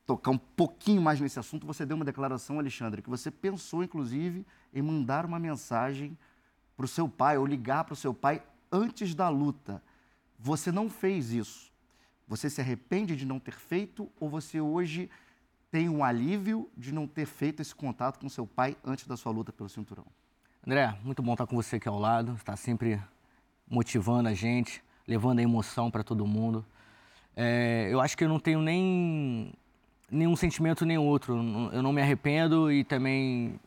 tocar 0.06 0.30
um 0.30 0.38
pouquinho 0.38 1.00
mais 1.00 1.20
nesse 1.20 1.38
assunto, 1.38 1.66
você 1.66 1.86
deu 1.86 1.96
uma 1.96 2.04
declaração, 2.04 2.58
Alexandre, 2.58 3.02
que 3.02 3.10
você 3.10 3.30
pensou, 3.30 3.82
inclusive, 3.82 4.46
em 4.74 4.82
mandar 4.82 5.24
uma 5.24 5.38
mensagem 5.38 6.16
para 6.76 6.84
o 6.84 6.88
seu 6.88 7.08
pai 7.08 7.38
ou 7.38 7.46
ligar 7.46 7.84
para 7.84 7.94
o 7.94 7.96
seu 7.96 8.12
pai 8.12 8.42
antes 8.70 9.14
da 9.14 9.28
luta. 9.28 9.82
Você 10.38 10.72
não 10.72 10.88
fez 10.90 11.30
isso. 11.30 11.70
Você 12.26 12.48
se 12.48 12.60
arrepende 12.60 13.14
de 13.14 13.26
não 13.26 13.38
ter 13.38 13.54
feito 13.54 14.10
ou 14.18 14.28
você 14.28 14.60
hoje 14.60 15.10
tem 15.70 15.88
um 15.88 16.04
alívio 16.04 16.70
de 16.76 16.92
não 16.92 17.06
ter 17.06 17.26
feito 17.26 17.60
esse 17.60 17.74
contato 17.74 18.18
com 18.18 18.28
seu 18.28 18.46
pai 18.46 18.76
antes 18.84 19.06
da 19.06 19.16
sua 19.16 19.32
luta 19.32 19.52
pelo 19.52 19.68
cinturão? 19.68 20.06
André, 20.64 20.94
muito 21.02 21.20
bom 21.24 21.32
estar 21.32 21.44
com 21.44 21.56
você 21.56 21.74
aqui 21.74 21.88
ao 21.88 21.98
lado, 21.98 22.34
está 22.34 22.54
sempre 22.54 23.02
motivando 23.68 24.28
a 24.28 24.32
gente, 24.32 24.80
levando 25.08 25.40
a 25.40 25.42
emoção 25.42 25.90
para 25.90 26.04
todo 26.04 26.24
mundo. 26.24 26.64
É, 27.34 27.88
eu 27.90 28.00
acho 28.00 28.16
que 28.16 28.22
eu 28.22 28.28
não 28.28 28.38
tenho 28.38 28.60
nem 28.60 29.52
nenhum 30.08 30.36
sentimento 30.36 30.86
nem 30.86 30.96
outro. 30.96 31.34
Eu 31.72 31.82
não 31.82 31.92
me 31.92 32.00
arrependo 32.00 32.70
e 32.70 32.84
também 32.84 33.58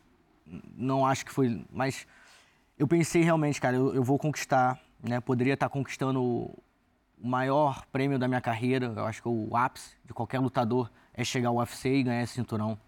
não 0.74 1.04
acho 1.04 1.26
que 1.26 1.30
foi. 1.30 1.62
Mas 1.70 2.06
eu 2.78 2.88
pensei 2.88 3.22
realmente, 3.22 3.60
cara, 3.60 3.76
eu, 3.76 3.94
eu 3.94 4.02
vou 4.02 4.18
conquistar, 4.18 4.80
né? 5.02 5.20
Poderia 5.20 5.52
estar 5.52 5.68
conquistando 5.68 6.22
o 6.22 6.58
maior 7.22 7.84
prêmio 7.92 8.18
da 8.18 8.26
minha 8.26 8.40
carreira. 8.40 8.94
Eu 8.96 9.04
acho 9.04 9.20
que 9.20 9.28
o 9.28 9.54
ápice 9.54 9.94
de 10.02 10.14
qualquer 10.14 10.38
lutador 10.38 10.90
é 11.12 11.22
chegar 11.22 11.50
ao 11.50 11.56
UFC 11.56 11.94
e 11.94 12.02
ganhar 12.04 12.22
esse 12.22 12.32
cinturão. 12.32 12.78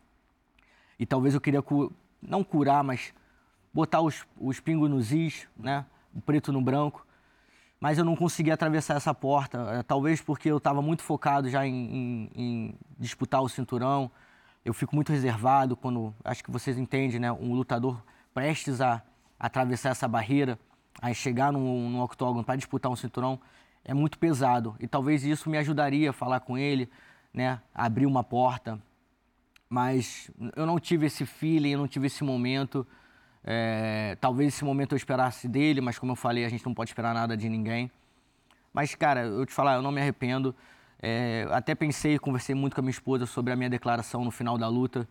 E 0.99 1.05
talvez 1.05 1.35
eu 1.35 1.43
queria 1.43 1.61
cu 1.61 1.93
não 2.23 2.43
curar, 2.43 2.83
mas 2.83 3.13
botar 3.79 4.01
os, 4.01 4.27
os 4.37 4.59
pingos 4.61 4.91
nos 4.91 5.13
is, 5.13 5.47
né? 5.57 5.87
O 6.15 6.21
preto 6.21 6.53
no 6.53 6.61
branco 6.61 7.07
mas 7.81 7.97
eu 7.97 8.05
não 8.05 8.17
consegui 8.17 8.51
atravessar 8.51 8.97
essa 8.97 9.15
porta. 9.15 9.59
É, 9.71 9.83
talvez 9.83 10.21
porque 10.21 10.51
eu 10.51 10.57
estava 10.57 10.83
muito 10.83 11.03
focado 11.03 11.49
já 11.49 11.67
em, 11.67 11.75
em, 11.75 12.31
em, 12.35 12.75
disputar 12.99 13.41
o 13.41 13.49
cinturão. 13.49 14.11
Eu 14.65 14.75
fico 14.75 14.95
muito 14.95 15.13
reservado 15.13 15.77
quando, 15.77 16.13
acho 16.25 16.43
que 16.43 16.51
vocês 16.51 16.77
entendem, 16.77 17.21
né? 17.21 17.31
Um 17.31 17.55
lutador 17.55 18.03
prestes 18.35 18.81
a, 18.81 19.03
a 19.39 19.47
atravessar 19.47 19.91
essa 19.91 20.09
barreira, 20.09 20.59
a 21.01 21.13
chegar 21.15 21.53
no 21.53 22.03
octógono 22.03 22.43
para 22.43 22.57
disputar 22.57 22.91
um 22.91 22.97
cinturão, 22.97 23.41
é 23.85 23.95
muito 23.95 24.19
pesado. 24.19 24.75
E 24.81 24.89
talvez 24.89 25.25
isso 25.25 25.49
me 25.49 25.57
ajudaria 25.57 26.11
a 26.11 26.13
falar 26.13 26.41
com 26.41 26.59
ele, 26.59 26.91
né? 27.33 27.61
abrir 27.73 28.07
uma 28.07 28.25
porta. 28.25 28.83
Mas 29.71 30.31
eu 30.57 30.67
não 30.67 30.81
tive 30.81 31.07
esse 31.07 31.25
feeling, 31.25 31.71
eu 31.71 31.79
não 31.79 31.87
tive 31.87 32.09
esse 32.09 32.25
momento. 32.25 32.85
É, 33.51 34.15
talvez 34.21 34.53
esse 34.53 34.63
momento 34.63 34.93
eu 34.93 34.97
esperasse 34.99 35.49
dele, 35.49 35.81
mas 35.81 35.99
como 35.99 36.13
eu 36.13 36.17
falei, 36.17 36.45
a 36.45 36.51
gente 36.51 36.67
não 36.67 36.75
pode 36.75 36.91
esperar 36.91 37.15
nada 37.15 37.35
de 37.35 37.49
ninguém. 37.49 37.91
Mas, 38.75 38.95
cara, 38.95 39.23
eu 39.23 39.47
te 39.47 39.55
falar, 39.55 39.77
eu 39.77 39.83
não 39.83 39.91
me 39.91 40.03
arrependo. 40.03 40.55
É, 41.01 41.49
até 41.51 41.75
pensei, 41.75 42.19
conversei 42.19 42.55
muito 42.55 42.75
com 42.75 42.83
a 42.83 42.83
minha 42.83 42.91
esposa 42.91 43.25
sobre 43.25 43.51
a 43.51 43.57
minha 43.57 43.71
declaração 43.71 44.23
no 44.23 44.31
final 44.31 44.59
da 44.59 44.69
luta. 44.69 45.09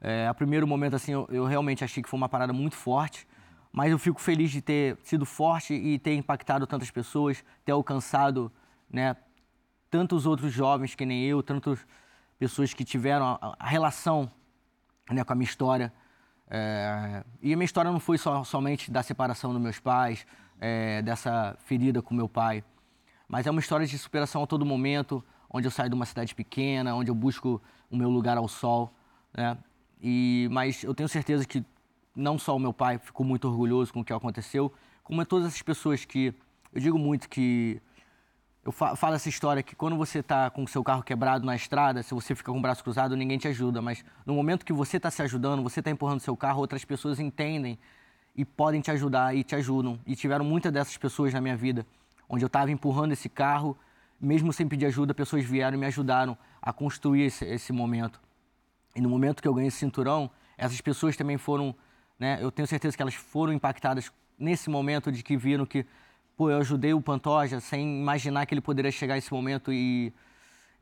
É, 0.00 0.28
a 0.28 0.32
primeiro 0.32 0.68
momento, 0.68 0.94
assim, 0.94 1.10
eu, 1.10 1.26
eu, 1.32 1.44
realmente 1.46 1.82
achei 1.82 2.00
que 2.00 2.08
foi 2.08 2.16
uma 2.16 2.28
parada 2.28 2.52
muito 2.52 2.76
forte, 2.76 3.26
mas 3.72 3.90
eu 3.90 3.98
fico 3.98 4.20
feliz 4.20 4.52
de 4.52 4.62
ter 4.62 4.96
sido 5.02 5.26
forte 5.26 5.74
e 5.74 5.98
ter 5.98 6.14
impactado 6.14 6.68
tantas 6.68 6.92
pessoas, 6.92 7.42
ter 7.64 7.72
alcançado, 7.72 8.52
né, 8.88 9.16
tantos 9.90 10.26
outros 10.26 10.52
jovens 10.52 10.94
que 10.94 11.04
nem 11.04 11.24
eu, 11.24 11.42
tantas 11.42 11.84
pessoas 12.38 12.72
que 12.72 12.84
tiveram 12.84 13.26
a, 13.26 13.56
a 13.58 13.66
relação 13.66 14.30
né, 15.10 15.24
com 15.24 15.32
a 15.32 15.34
minha 15.34 15.48
história. 15.48 15.92
É, 16.50 17.24
e 17.40 17.52
a 17.52 17.56
minha 17.56 17.64
história 17.64 17.90
não 17.90 18.00
foi 18.00 18.18
só, 18.18 18.42
somente 18.42 18.90
da 18.90 19.02
separação 19.02 19.52
dos 19.52 19.62
meus 19.62 19.78
pais, 19.78 20.26
é, 20.60 21.00
dessa 21.00 21.56
ferida 21.60 22.02
com 22.02 22.12
meu 22.12 22.28
pai, 22.28 22.64
mas 23.28 23.46
é 23.46 23.50
uma 23.50 23.60
história 23.60 23.86
de 23.86 23.96
superação 23.96 24.42
a 24.42 24.46
todo 24.46 24.66
momento, 24.66 25.24
onde 25.48 25.66
eu 25.66 25.70
saio 25.70 25.88
de 25.88 25.94
uma 25.94 26.04
cidade 26.04 26.34
pequena, 26.34 26.94
onde 26.94 27.10
eu 27.10 27.14
busco 27.14 27.62
o 27.88 27.96
meu 27.96 28.10
lugar 28.10 28.36
ao 28.36 28.48
sol, 28.48 28.92
né? 29.32 29.56
E, 30.02 30.48
mas 30.50 30.82
eu 30.82 30.94
tenho 30.94 31.08
certeza 31.08 31.46
que 31.46 31.64
não 32.14 32.38
só 32.38 32.56
o 32.56 32.58
meu 32.58 32.72
pai 32.72 32.98
ficou 32.98 33.24
muito 33.24 33.46
orgulhoso 33.46 33.92
com 33.92 34.00
o 34.00 34.04
que 34.04 34.12
aconteceu, 34.12 34.72
como 35.04 35.24
todas 35.24 35.48
essas 35.48 35.62
pessoas 35.62 36.04
que 36.04 36.34
eu 36.72 36.80
digo 36.80 36.98
muito 36.98 37.28
que 37.28 37.80
eu 38.62 38.72
falo 38.72 39.14
essa 39.14 39.28
história 39.28 39.62
que 39.62 39.74
quando 39.74 39.96
você 39.96 40.18
está 40.18 40.50
com 40.50 40.64
o 40.64 40.68
seu 40.68 40.84
carro 40.84 41.02
quebrado 41.02 41.46
na 41.46 41.56
estrada, 41.56 42.02
se 42.02 42.12
você 42.12 42.34
fica 42.34 42.52
com 42.52 42.58
o 42.58 42.60
braço 42.60 42.84
cruzado, 42.84 43.16
ninguém 43.16 43.38
te 43.38 43.48
ajuda. 43.48 43.80
Mas 43.80 44.04
no 44.26 44.34
momento 44.34 44.66
que 44.66 44.72
você 44.72 44.98
está 44.98 45.10
se 45.10 45.22
ajudando, 45.22 45.62
você 45.62 45.80
está 45.80 45.90
empurrando 45.90 46.20
seu 46.20 46.36
carro, 46.36 46.60
outras 46.60 46.84
pessoas 46.84 47.18
entendem 47.18 47.78
e 48.36 48.44
podem 48.44 48.82
te 48.82 48.90
ajudar 48.90 49.34
e 49.34 49.42
te 49.42 49.54
ajudam. 49.54 49.98
E 50.06 50.14
tiveram 50.14 50.44
muitas 50.44 50.70
dessas 50.70 50.96
pessoas 50.98 51.32
na 51.32 51.40
minha 51.40 51.56
vida, 51.56 51.86
onde 52.28 52.44
eu 52.44 52.48
estava 52.48 52.70
empurrando 52.70 53.12
esse 53.12 53.30
carro, 53.30 53.78
mesmo 54.20 54.52
sem 54.52 54.68
pedir 54.68 54.86
ajuda, 54.86 55.14
pessoas 55.14 55.42
vieram 55.42 55.78
e 55.78 55.80
me 55.80 55.86
ajudaram 55.86 56.36
a 56.60 56.70
construir 56.70 57.22
esse, 57.22 57.46
esse 57.46 57.72
momento. 57.72 58.20
E 58.94 59.00
no 59.00 59.08
momento 59.08 59.40
que 59.40 59.48
eu 59.48 59.54
ganhei 59.54 59.68
esse 59.68 59.78
cinturão, 59.78 60.30
essas 60.58 60.82
pessoas 60.82 61.16
também 61.16 61.38
foram, 61.38 61.74
né, 62.18 62.38
eu 62.42 62.50
tenho 62.50 62.68
certeza 62.68 62.94
que 62.94 63.02
elas 63.02 63.14
foram 63.14 63.54
impactadas 63.54 64.12
nesse 64.38 64.68
momento 64.68 65.10
de 65.10 65.22
que 65.22 65.34
viram 65.34 65.64
que 65.64 65.86
pô, 66.40 66.48
eu 66.48 66.56
ajudei 66.56 66.94
o 66.94 67.02
Pantoja 67.02 67.60
sem 67.60 68.00
imaginar 68.00 68.46
que 68.46 68.54
ele 68.54 68.62
poderia 68.62 68.90
chegar 68.90 69.12
a 69.12 69.18
esse 69.18 69.30
momento 69.30 69.70
e 69.70 70.10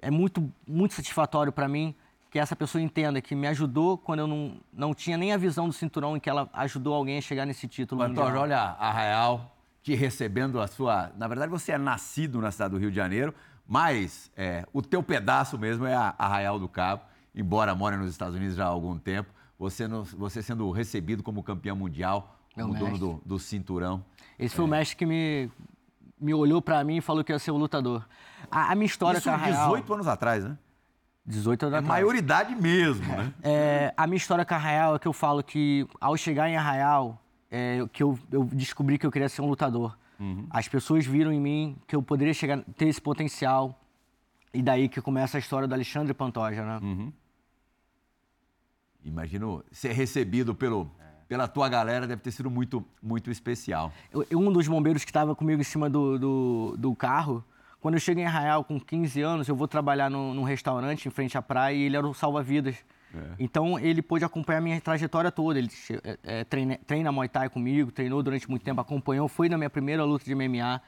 é 0.00 0.08
muito, 0.08 0.52
muito 0.64 0.94
satisfatório 0.94 1.50
para 1.50 1.66
mim 1.66 1.96
que 2.30 2.38
essa 2.38 2.54
pessoa 2.54 2.80
entenda 2.80 3.20
que 3.20 3.34
me 3.34 3.48
ajudou 3.48 3.98
quando 3.98 4.20
eu 4.20 4.28
não, 4.28 4.60
não 4.72 4.94
tinha 4.94 5.16
nem 5.16 5.32
a 5.32 5.36
visão 5.36 5.66
do 5.66 5.72
cinturão 5.72 6.16
em 6.16 6.20
que 6.20 6.30
ela 6.30 6.48
ajudou 6.52 6.94
alguém 6.94 7.18
a 7.18 7.20
chegar 7.20 7.44
nesse 7.44 7.66
título. 7.66 8.00
Pantoja, 8.02 8.38
olha 8.38 8.56
a 8.56 8.92
Real 8.92 9.52
te 9.82 9.96
recebendo 9.96 10.60
a 10.60 10.68
sua... 10.68 11.10
Na 11.16 11.26
verdade, 11.26 11.50
você 11.50 11.72
é 11.72 11.78
nascido 11.78 12.40
na 12.40 12.52
cidade 12.52 12.74
do 12.74 12.78
Rio 12.78 12.90
de 12.90 12.96
Janeiro, 12.96 13.34
mas 13.66 14.30
é, 14.36 14.64
o 14.72 14.80
teu 14.80 15.02
pedaço 15.02 15.58
mesmo 15.58 15.86
é 15.86 15.94
a 15.96 16.14
Arraial 16.16 16.60
do 16.60 16.68
Cabo, 16.68 17.02
embora 17.34 17.74
more 17.74 17.96
nos 17.96 18.12
Estados 18.12 18.36
Unidos 18.36 18.54
já 18.54 18.66
há 18.66 18.68
algum 18.68 18.96
tempo. 18.96 19.28
Você, 19.58 19.88
no, 19.88 20.04
você 20.04 20.40
sendo 20.40 20.70
recebido 20.70 21.20
como 21.20 21.42
campeão 21.42 21.74
mundial, 21.74 22.38
como 22.54 22.74
dono 22.74 22.96
do, 22.96 23.22
do 23.26 23.38
cinturão. 23.40 24.04
Esse 24.38 24.54
foi 24.54 24.64
o 24.64 24.68
mestre 24.68 24.96
que 24.96 25.04
me, 25.04 25.50
me 26.20 26.32
olhou 26.32 26.62
para 26.62 26.82
mim 26.84 26.98
e 26.98 27.00
falou 27.00 27.24
que 27.24 27.32
ia 27.32 27.38
ser 27.38 27.50
o 27.50 27.56
lutador. 27.56 28.06
A, 28.50 28.72
a 28.72 28.74
minha 28.74 28.86
história 28.86 29.18
Isso 29.18 29.28
com 29.28 29.34
a 29.34 29.34
Arraial... 29.34 29.70
18 29.70 29.94
anos 29.94 30.06
atrás, 30.06 30.44
né? 30.44 30.56
18 31.26 31.62
anos 31.64 31.74
é 31.74 31.78
atrás. 31.78 31.88
maioridade 31.88 32.54
mesmo, 32.54 33.06
né? 33.06 33.32
É, 33.42 33.92
a 33.96 34.06
minha 34.06 34.16
história 34.16 34.44
com 34.44 34.54
a 34.54 34.56
Arraial 34.56 34.96
é 34.96 34.98
que 34.98 35.08
eu 35.08 35.12
falo 35.12 35.42
que, 35.42 35.86
ao 36.00 36.16
chegar 36.16 36.48
em 36.48 36.56
Arraial, 36.56 37.20
é, 37.50 37.86
que 37.92 38.02
eu, 38.02 38.18
eu 38.30 38.44
descobri 38.44 38.98
que 38.98 39.06
eu 39.06 39.10
queria 39.10 39.28
ser 39.28 39.42
um 39.42 39.46
lutador. 39.46 39.96
Uhum. 40.18 40.46
As 40.50 40.68
pessoas 40.68 41.06
viram 41.06 41.32
em 41.32 41.40
mim 41.40 41.76
que 41.86 41.94
eu 41.94 42.02
poderia 42.02 42.32
chegar, 42.32 42.62
ter 42.76 42.88
esse 42.88 43.00
potencial. 43.00 43.78
E 44.54 44.62
daí 44.62 44.88
que 44.88 45.00
começa 45.00 45.36
a 45.36 45.40
história 45.40 45.68
do 45.68 45.74
Alexandre 45.74 46.14
Pantoja, 46.14 46.64
né? 46.64 46.78
Uhum. 46.82 47.12
Imagino 49.04 49.64
ser 49.70 49.92
recebido 49.92 50.54
pelo 50.54 50.90
pela 51.28 51.46
tua 51.46 51.68
galera 51.68 52.06
deve 52.06 52.22
ter 52.22 52.30
sido 52.30 52.50
muito, 52.50 52.84
muito 53.02 53.30
especial. 53.30 53.92
Eu, 54.10 54.38
um 54.38 54.50
dos 54.50 54.66
bombeiros 54.66 55.04
que 55.04 55.10
estava 55.10 55.36
comigo 55.36 55.60
em 55.60 55.64
cima 55.64 55.90
do, 55.90 56.18
do, 56.18 56.76
do, 56.78 56.94
carro, 56.94 57.44
quando 57.80 57.94
eu 57.94 58.00
chego 58.00 58.20
em 58.20 58.24
Arraial 58.24 58.64
com 58.64 58.80
15 58.80 59.20
anos, 59.20 59.48
eu 59.48 59.54
vou 59.54 59.68
trabalhar 59.68 60.10
no, 60.10 60.32
num 60.32 60.42
restaurante 60.42 61.06
em 61.06 61.10
frente 61.10 61.36
à 61.36 61.42
praia 61.42 61.76
e 61.76 61.82
ele 61.82 61.96
era 61.96 62.06
o 62.06 62.14
salva-vidas. 62.14 62.76
É. 63.14 63.20
Então 63.38 63.78
ele 63.78 64.00
pôde 64.00 64.24
acompanhar 64.24 64.58
a 64.58 64.62
minha 64.62 64.80
trajetória 64.80 65.30
toda. 65.30 65.58
Ele 65.58 65.70
é, 66.02 66.18
é, 66.22 66.44
treina, 66.44 66.78
treina 66.86 67.12
Muay 67.12 67.28
Thai 67.28 67.50
comigo, 67.50 67.92
treinou 67.92 68.22
durante 68.22 68.48
muito 68.48 68.62
tempo, 68.62 68.80
acompanhou, 68.80 69.28
foi 69.28 69.50
na 69.50 69.58
minha 69.58 69.70
primeira 69.70 70.04
luta 70.04 70.24
de 70.24 70.34
MMA. 70.34 70.80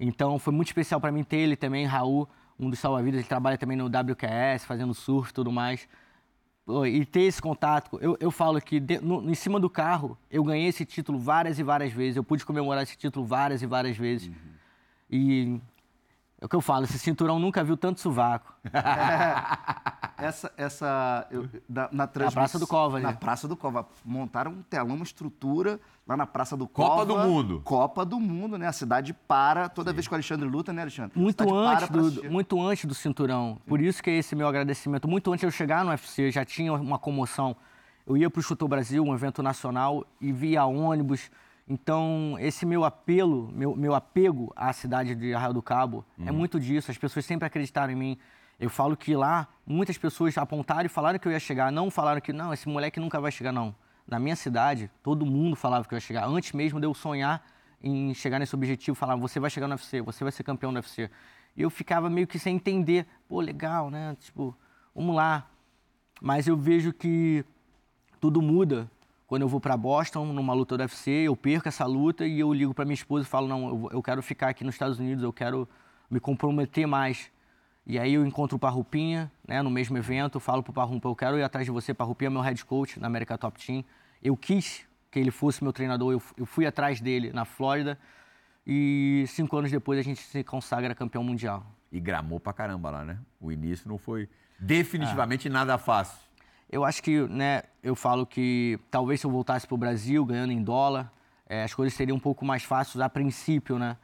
Então 0.00 0.38
foi 0.38 0.52
muito 0.52 0.68
especial 0.68 1.00
para 1.00 1.12
mim 1.12 1.22
ter 1.22 1.38
ele 1.38 1.54
também, 1.54 1.86
Raul, 1.86 2.28
um 2.58 2.68
dos 2.68 2.80
salva-vidas. 2.80 3.20
Ele 3.20 3.28
trabalha 3.28 3.56
também 3.56 3.76
no 3.76 3.86
WQS, 3.86 4.64
fazendo 4.64 4.92
surf 4.94 5.30
e 5.30 5.34
tudo 5.34 5.52
mais 5.52 5.88
e 6.86 7.04
ter 7.04 7.22
esse 7.22 7.40
contato. 7.40 7.98
Eu, 8.00 8.16
eu 8.18 8.30
falo 8.30 8.60
que 8.60 8.80
de, 8.80 8.98
no, 8.98 9.30
em 9.30 9.34
cima 9.34 9.60
do 9.60 9.70
carro 9.70 10.18
eu 10.30 10.42
ganhei 10.42 10.68
esse 10.68 10.84
título 10.84 11.18
várias 11.18 11.58
e 11.58 11.62
várias 11.62 11.92
vezes. 11.92 12.16
Eu 12.16 12.24
pude 12.24 12.44
comemorar 12.44 12.82
esse 12.82 12.96
título 12.96 13.24
várias 13.24 13.62
e 13.62 13.66
várias 13.66 13.96
vezes. 13.96 14.28
Uhum. 14.28 14.34
E 15.08 15.60
é 16.38 16.44
o 16.44 16.48
que 16.48 16.54
eu 16.54 16.60
falo, 16.60 16.84
esse 16.84 16.98
cinturão 16.98 17.38
nunca 17.38 17.64
viu 17.64 17.78
tanto 17.78 17.98
sovaco. 17.98 18.54
É, 18.70 18.76
essa, 20.26 20.52
essa 20.56 21.26
eu, 21.30 21.48
na, 21.66 21.88
na, 21.90 22.10
na 22.14 22.30
Praça 22.30 22.58
do 22.58 22.66
Cova, 22.66 23.00
Na 23.00 23.12
né? 23.12 23.16
Praça 23.18 23.48
do 23.48 23.56
Cova. 23.56 23.86
Montaram 24.04 24.50
um 24.52 24.62
telão, 24.62 24.96
uma 24.96 25.02
estrutura 25.02 25.80
lá 26.06 26.14
na 26.14 26.26
Praça 26.26 26.54
do 26.54 26.68
Copa 26.68 26.88
Cova. 26.90 27.06
Copa 27.06 27.22
do 27.22 27.28
Mundo. 27.28 27.62
Copa 27.64 28.04
do 28.04 28.20
Mundo, 28.20 28.58
né? 28.58 28.66
A 28.66 28.72
cidade 28.72 29.14
para 29.14 29.70
toda 29.70 29.90
Sim. 29.90 29.94
vez 29.94 30.08
que 30.08 30.12
o 30.12 30.16
Alexandre 30.16 30.46
luta, 30.46 30.74
né, 30.74 30.82
Alexandre? 30.82 31.18
Muito 31.18 31.54
antes, 31.54 31.88
do, 31.88 32.30
muito 32.30 32.60
antes 32.60 32.84
do 32.84 32.94
cinturão. 32.94 33.58
Por 33.66 33.80
isso 33.80 34.02
que 34.02 34.10
é 34.10 34.18
esse 34.18 34.36
meu 34.36 34.46
agradecimento. 34.46 35.08
Muito 35.08 35.32
antes 35.32 35.40
de 35.40 35.46
eu 35.46 35.50
chegar 35.50 35.84
no 35.84 35.90
UFC, 35.90 36.30
já 36.30 36.44
tinha 36.44 36.70
uma 36.74 36.98
comoção. 36.98 37.56
Eu 38.06 38.14
ia 38.14 38.28
para 38.28 38.40
o 38.40 38.42
Chutou 38.42 38.68
Brasil, 38.68 39.02
um 39.02 39.14
evento 39.14 39.42
nacional, 39.42 40.06
e 40.20 40.30
via 40.32 40.66
ônibus 40.66 41.30
então, 41.68 42.36
esse 42.38 42.64
meu 42.64 42.84
apelo, 42.84 43.50
meu, 43.52 43.74
meu 43.74 43.94
apego 43.94 44.52
à 44.54 44.72
cidade 44.72 45.16
de 45.16 45.34
Arraial 45.34 45.52
do 45.52 45.62
Cabo 45.62 46.04
é 46.16 46.22
uhum. 46.22 46.28
é 46.28 46.32
muito 46.32 46.60
disso. 46.60 46.90
As 46.90 46.98
pessoas 46.98 47.24
sempre 47.24 47.44
acreditaram 47.44 47.92
em 47.92 47.96
mim. 47.96 48.18
Eu 48.58 48.70
falo 48.70 48.96
que 48.96 49.16
lá, 49.16 49.48
muitas 49.66 49.98
pessoas 49.98 50.38
apontaram 50.38 50.86
e 50.86 50.88
falaram 50.88 51.18
que 51.18 51.26
eu 51.26 51.32
ia 51.32 51.40
chegar. 51.40 51.72
Não 51.72 51.90
falaram 51.90 52.20
que, 52.20 52.32
não, 52.32 52.52
esse 52.52 52.68
moleque 52.68 53.00
nunca 53.00 53.20
vai 53.20 53.32
chegar, 53.32 53.50
não. 53.50 53.74
Na 54.06 54.20
minha 54.20 54.36
cidade, 54.36 54.88
todo 55.02 55.26
mundo 55.26 55.56
falava 55.56 55.86
que 55.86 55.92
eu 55.92 55.96
ia 55.96 56.00
chegar. 56.00 56.26
Antes 56.28 56.52
mesmo 56.52 56.78
de 56.78 56.86
eu 56.86 56.94
sonhar 56.94 57.44
em 57.82 58.14
chegar 58.14 58.38
nesse 58.38 58.54
objetivo, 58.54 58.94
falavam, 58.94 59.20
você 59.20 59.40
vai 59.40 59.50
chegar 59.50 59.66
no 59.66 59.74
UFC, 59.74 60.00
você 60.00 60.22
vai 60.22 60.32
ser 60.32 60.44
campeão 60.44 60.72
do 60.72 60.76
UFC. 60.76 61.10
E 61.56 61.62
eu 61.62 61.68
ficava 61.68 62.08
meio 62.08 62.28
que 62.28 62.38
sem 62.38 62.54
entender. 62.54 63.06
Pô, 63.28 63.40
legal, 63.40 63.90
né? 63.90 64.16
Tipo, 64.20 64.56
vamos 64.94 65.16
lá. 65.16 65.50
Mas 66.22 66.46
eu 66.46 66.56
vejo 66.56 66.92
que 66.92 67.44
tudo 68.20 68.40
muda 68.40 68.88
quando 69.26 69.42
eu 69.42 69.48
vou 69.48 69.60
para 69.60 69.76
Boston 69.76 70.24
numa 70.26 70.54
luta 70.54 70.76
do 70.76 70.80
UFC, 70.80 71.10
eu 71.10 71.36
perco 71.36 71.68
essa 71.68 71.84
luta 71.84 72.24
e 72.24 72.38
eu 72.38 72.52
ligo 72.52 72.72
para 72.72 72.84
minha 72.84 72.94
esposa 72.94 73.26
e 73.26 73.28
falo 73.28 73.48
não, 73.48 73.88
eu, 73.92 74.02
quero 74.02 74.22
ficar 74.22 74.48
aqui 74.48 74.62
nos 74.62 74.76
Estados 74.76 74.98
Unidos, 74.98 75.24
eu 75.24 75.32
quero 75.32 75.68
me 76.08 76.20
comprometer 76.20 76.86
mais. 76.86 77.30
E 77.84 77.98
aí 77.98 78.14
eu 78.14 78.24
encontro 78.24 78.56
o 78.56 78.58
Parrupinha, 78.58 79.30
né, 79.46 79.62
no 79.62 79.70
mesmo 79.70 79.96
evento, 79.96 80.38
falo 80.38 80.62
pro 80.62 80.72
Parrumpa, 80.72 81.08
eu 81.08 81.16
quero 81.16 81.38
ir 81.38 81.42
atrás 81.42 81.64
de 81.64 81.72
você, 81.72 81.92
Parrupinha 81.92 82.28
é 82.28 82.30
meu 82.30 82.40
head 82.40 82.64
coach 82.64 83.00
na 83.00 83.06
América 83.08 83.36
Top 83.36 83.64
Team. 83.64 83.84
Eu 84.22 84.36
quis 84.36 84.86
que 85.10 85.18
ele 85.18 85.30
fosse 85.30 85.62
meu 85.62 85.72
treinador, 85.72 86.12
eu, 86.12 86.22
eu 86.36 86.46
fui 86.46 86.66
atrás 86.66 87.00
dele 87.00 87.32
na 87.32 87.44
Flórida 87.44 87.98
e 88.66 89.24
cinco 89.28 89.56
anos 89.56 89.70
depois 89.70 89.98
a 89.98 90.02
gente 90.02 90.20
se 90.20 90.44
consagra 90.44 90.94
campeão 90.94 91.24
mundial. 91.24 91.66
E 91.90 91.98
gramou 91.98 92.38
pra 92.38 92.52
caramba 92.52 92.90
lá, 92.90 93.04
né? 93.04 93.18
O 93.40 93.50
início 93.50 93.88
não 93.88 93.98
foi 93.98 94.28
definitivamente 94.58 95.48
nada 95.48 95.78
fácil. 95.78 96.25
Eu 96.70 96.84
acho 96.84 97.02
que, 97.02 97.20
né, 97.28 97.62
eu 97.82 97.94
falo 97.94 98.26
que 98.26 98.78
talvez 98.90 99.20
se 99.20 99.26
eu 99.26 99.30
voltasse 99.30 99.66
pro 99.66 99.76
Brasil 99.76 100.24
ganhando 100.24 100.52
em 100.52 100.62
dólar, 100.62 101.12
é, 101.48 101.62
as 101.62 101.72
coisas 101.72 101.94
seriam 101.94 102.16
um 102.16 102.20
pouco 102.20 102.44
mais 102.44 102.64
fáceis 102.64 103.00
a 103.00 103.08
princípio, 103.08 103.78
né? 103.78 103.96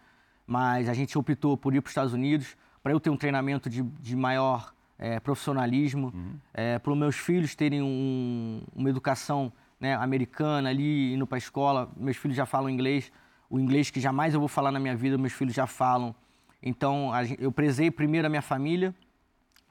Mas 0.46 0.88
a 0.88 0.94
gente 0.94 1.18
optou 1.18 1.56
por 1.56 1.74
ir 1.74 1.80
para 1.80 1.88
os 1.88 1.90
Estados 1.90 2.12
Unidos 2.12 2.56
para 2.82 2.92
eu 2.92 3.00
ter 3.00 3.10
um 3.10 3.16
treinamento 3.16 3.70
de, 3.70 3.82
de 3.82 4.16
maior 4.16 4.72
é, 4.98 5.18
profissionalismo, 5.18 6.12
uhum. 6.14 6.34
é, 6.54 6.78
para 6.78 6.92
os 6.92 6.98
meus 6.98 7.16
filhos 7.16 7.54
terem 7.54 7.82
um, 7.82 8.62
uma 8.74 8.88
educação 8.88 9.52
né, 9.80 9.94
americana 9.94 10.68
ali, 10.68 11.12
indo 11.12 11.26
para 11.26 11.36
a 11.36 11.38
escola. 11.38 11.90
Meus 11.96 12.16
filhos 12.16 12.36
já 12.36 12.46
falam 12.46 12.70
inglês, 12.70 13.10
o 13.50 13.58
inglês 13.58 13.90
que 13.90 14.00
jamais 14.00 14.34
eu 14.34 14.40
vou 14.40 14.48
falar 14.48 14.70
na 14.70 14.78
minha 14.78 14.96
vida, 14.96 15.18
meus 15.18 15.32
filhos 15.32 15.54
já 15.54 15.66
falam. 15.66 16.14
Então, 16.62 17.10
eu 17.38 17.50
prezei 17.50 17.90
primeiro 17.90 18.26
a 18.26 18.30
minha 18.30 18.42
família, 18.42 18.94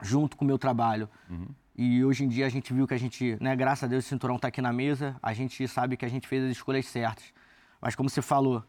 junto 0.02 0.36
com 0.36 0.44
o 0.44 0.48
meu 0.48 0.58
trabalho. 0.58 1.08
Uhum. 1.30 1.48
E 1.74 2.04
hoje 2.04 2.24
em 2.24 2.28
dia 2.28 2.46
a 2.46 2.48
gente 2.48 2.72
viu 2.72 2.86
que 2.86 2.94
a 2.94 2.98
gente, 2.98 3.36
né, 3.40 3.56
graças 3.56 3.84
a 3.84 3.86
Deus, 3.86 4.04
o 4.04 4.08
cinturão 4.08 4.36
está 4.36 4.48
aqui 4.48 4.60
na 4.60 4.72
mesa, 4.72 5.16
a 5.22 5.32
gente 5.32 5.66
sabe 5.66 5.96
que 5.96 6.04
a 6.04 6.08
gente 6.08 6.28
fez 6.28 6.44
as 6.44 6.50
escolhas 6.50 6.86
certas. 6.86 7.32
Mas 7.80 7.94
como 7.94 8.10
você 8.10 8.20
falou, 8.20 8.62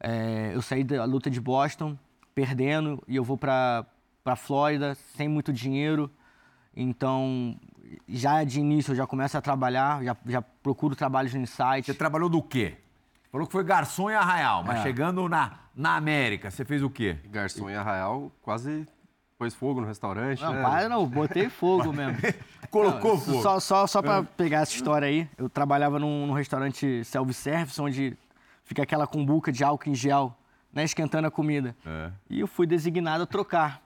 é, 0.00 0.52
eu 0.54 0.62
saí 0.62 0.82
da 0.82 1.04
luta 1.04 1.30
de 1.30 1.40
Boston 1.40 1.98
perdendo 2.34 3.02
e 3.06 3.16
eu 3.16 3.24
vou 3.24 3.36
para 3.36 3.84
para 4.28 4.36
Flórida 4.36 4.94
sem 5.16 5.26
muito 5.26 5.50
dinheiro. 5.50 6.10
Então, 6.76 7.58
já 8.06 8.44
de 8.44 8.60
início 8.60 8.92
eu 8.92 8.96
já 8.96 9.06
começo 9.06 9.38
a 9.38 9.40
trabalhar, 9.40 10.04
já, 10.04 10.14
já 10.26 10.42
procuro 10.42 10.94
trabalhos 10.94 11.32
no 11.32 11.40
Insight. 11.40 11.86
Você 11.86 11.94
trabalhou 11.94 12.28
do 12.28 12.42
quê? 12.42 12.76
Falou 13.32 13.46
que 13.46 13.52
foi 13.52 13.64
garçom 13.64 14.10
em 14.10 14.14
Arraial, 14.14 14.62
mas 14.62 14.80
é. 14.80 14.82
chegando 14.82 15.26
na, 15.30 15.60
na 15.74 15.96
América, 15.96 16.50
você 16.50 16.62
fez 16.62 16.82
o 16.82 16.90
quê? 16.90 17.16
Garçom 17.30 17.70
em 17.70 17.74
Arraial, 17.74 18.30
quase 18.42 18.86
pôs 19.38 19.54
fogo 19.54 19.80
no 19.80 19.86
restaurante, 19.86 20.42
não, 20.42 20.52
né? 20.52 20.62
Pai, 20.62 20.88
não, 20.88 21.06
botei 21.06 21.48
fogo 21.48 21.92
mesmo. 21.92 22.18
Colocou 22.70 23.12
não, 23.14 23.20
fogo. 23.20 23.42
Só, 23.42 23.60
só, 23.60 23.86
só 23.86 24.02
para 24.02 24.24
pegar 24.24 24.62
essa 24.62 24.74
história 24.74 25.06
aí, 25.06 25.28
eu 25.38 25.48
trabalhava 25.48 25.98
num, 25.98 26.26
num 26.26 26.32
restaurante 26.32 27.04
self-service, 27.04 27.80
onde 27.80 28.16
fica 28.64 28.82
aquela 28.82 29.06
cumbuca 29.06 29.52
de 29.52 29.62
álcool 29.62 29.90
em 29.90 29.94
gel, 29.94 30.36
né, 30.72 30.82
esquentando 30.82 31.28
a 31.28 31.30
comida. 31.30 31.74
É. 31.86 32.10
E 32.28 32.40
eu 32.40 32.48
fui 32.48 32.66
designado 32.66 33.22
a 33.22 33.26
trocar. 33.26 33.80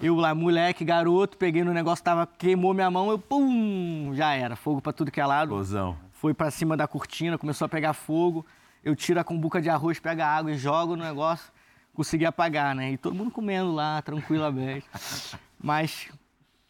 Eu 0.00 0.16
lá, 0.16 0.34
moleque, 0.34 0.84
garoto, 0.84 1.36
peguei 1.36 1.62
no 1.62 1.72
negócio, 1.72 2.04
tava, 2.04 2.26
queimou 2.26 2.74
minha 2.74 2.90
mão, 2.90 3.08
eu 3.10 3.18
pum, 3.18 4.10
já 4.14 4.34
era, 4.34 4.56
fogo 4.56 4.80
para 4.80 4.92
tudo 4.92 5.12
que 5.12 5.20
é 5.20 5.26
lado. 5.26 5.50
Bozão. 5.50 5.96
Foi 6.10 6.34
para 6.34 6.50
cima 6.50 6.76
da 6.76 6.88
cortina, 6.88 7.38
começou 7.38 7.66
a 7.66 7.68
pegar 7.68 7.92
fogo. 7.92 8.44
Eu 8.84 8.96
tiro 8.96 9.20
a 9.20 9.24
cumbuca 9.24 9.62
de 9.62 9.70
arroz, 9.70 10.00
pego 10.00 10.22
a 10.22 10.26
água 10.26 10.50
e 10.50 10.58
jogo 10.58 10.96
no 10.96 11.04
negócio. 11.04 11.52
Consegui 11.94 12.24
apagar, 12.24 12.74
né? 12.74 12.92
E 12.92 12.96
todo 12.96 13.14
mundo 13.14 13.30
comendo 13.30 13.72
lá, 13.72 14.00
tranquilamente. 14.02 14.86
Mas 15.62 16.08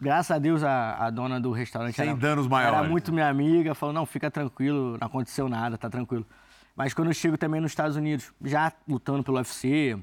graças 0.01 0.31
a 0.33 0.39
Deus 0.39 0.63
a, 0.65 1.07
a 1.07 1.11
dona 1.11 1.41
do 1.41 1.53
restaurante 1.53 1.95
Sem 1.95 2.09
era, 2.09 2.17
danos 2.17 2.49
maiores. 2.49 2.79
era 2.79 2.89
muito 2.89 3.13
minha 3.13 3.29
amiga, 3.29 3.75
falou: 3.75 3.95
"Não, 3.95 4.05
fica 4.05 4.31
tranquilo, 4.31 4.99
não 5.01 5.07
aconteceu 5.07 5.49
nada, 5.49 5.79
tá 5.79 5.89
tranquilo". 5.89 6.27
Mas 6.75 6.93
quando 6.93 7.09
eu 7.09 7.15
chego 7.15 7.39
também 7.39 7.61
nos 7.61 7.71
Estados 7.71 7.97
Unidos, 7.97 8.33
já 8.43 8.73
lutando 8.89 9.23
pelo 9.23 9.37
UFC, 9.37 9.99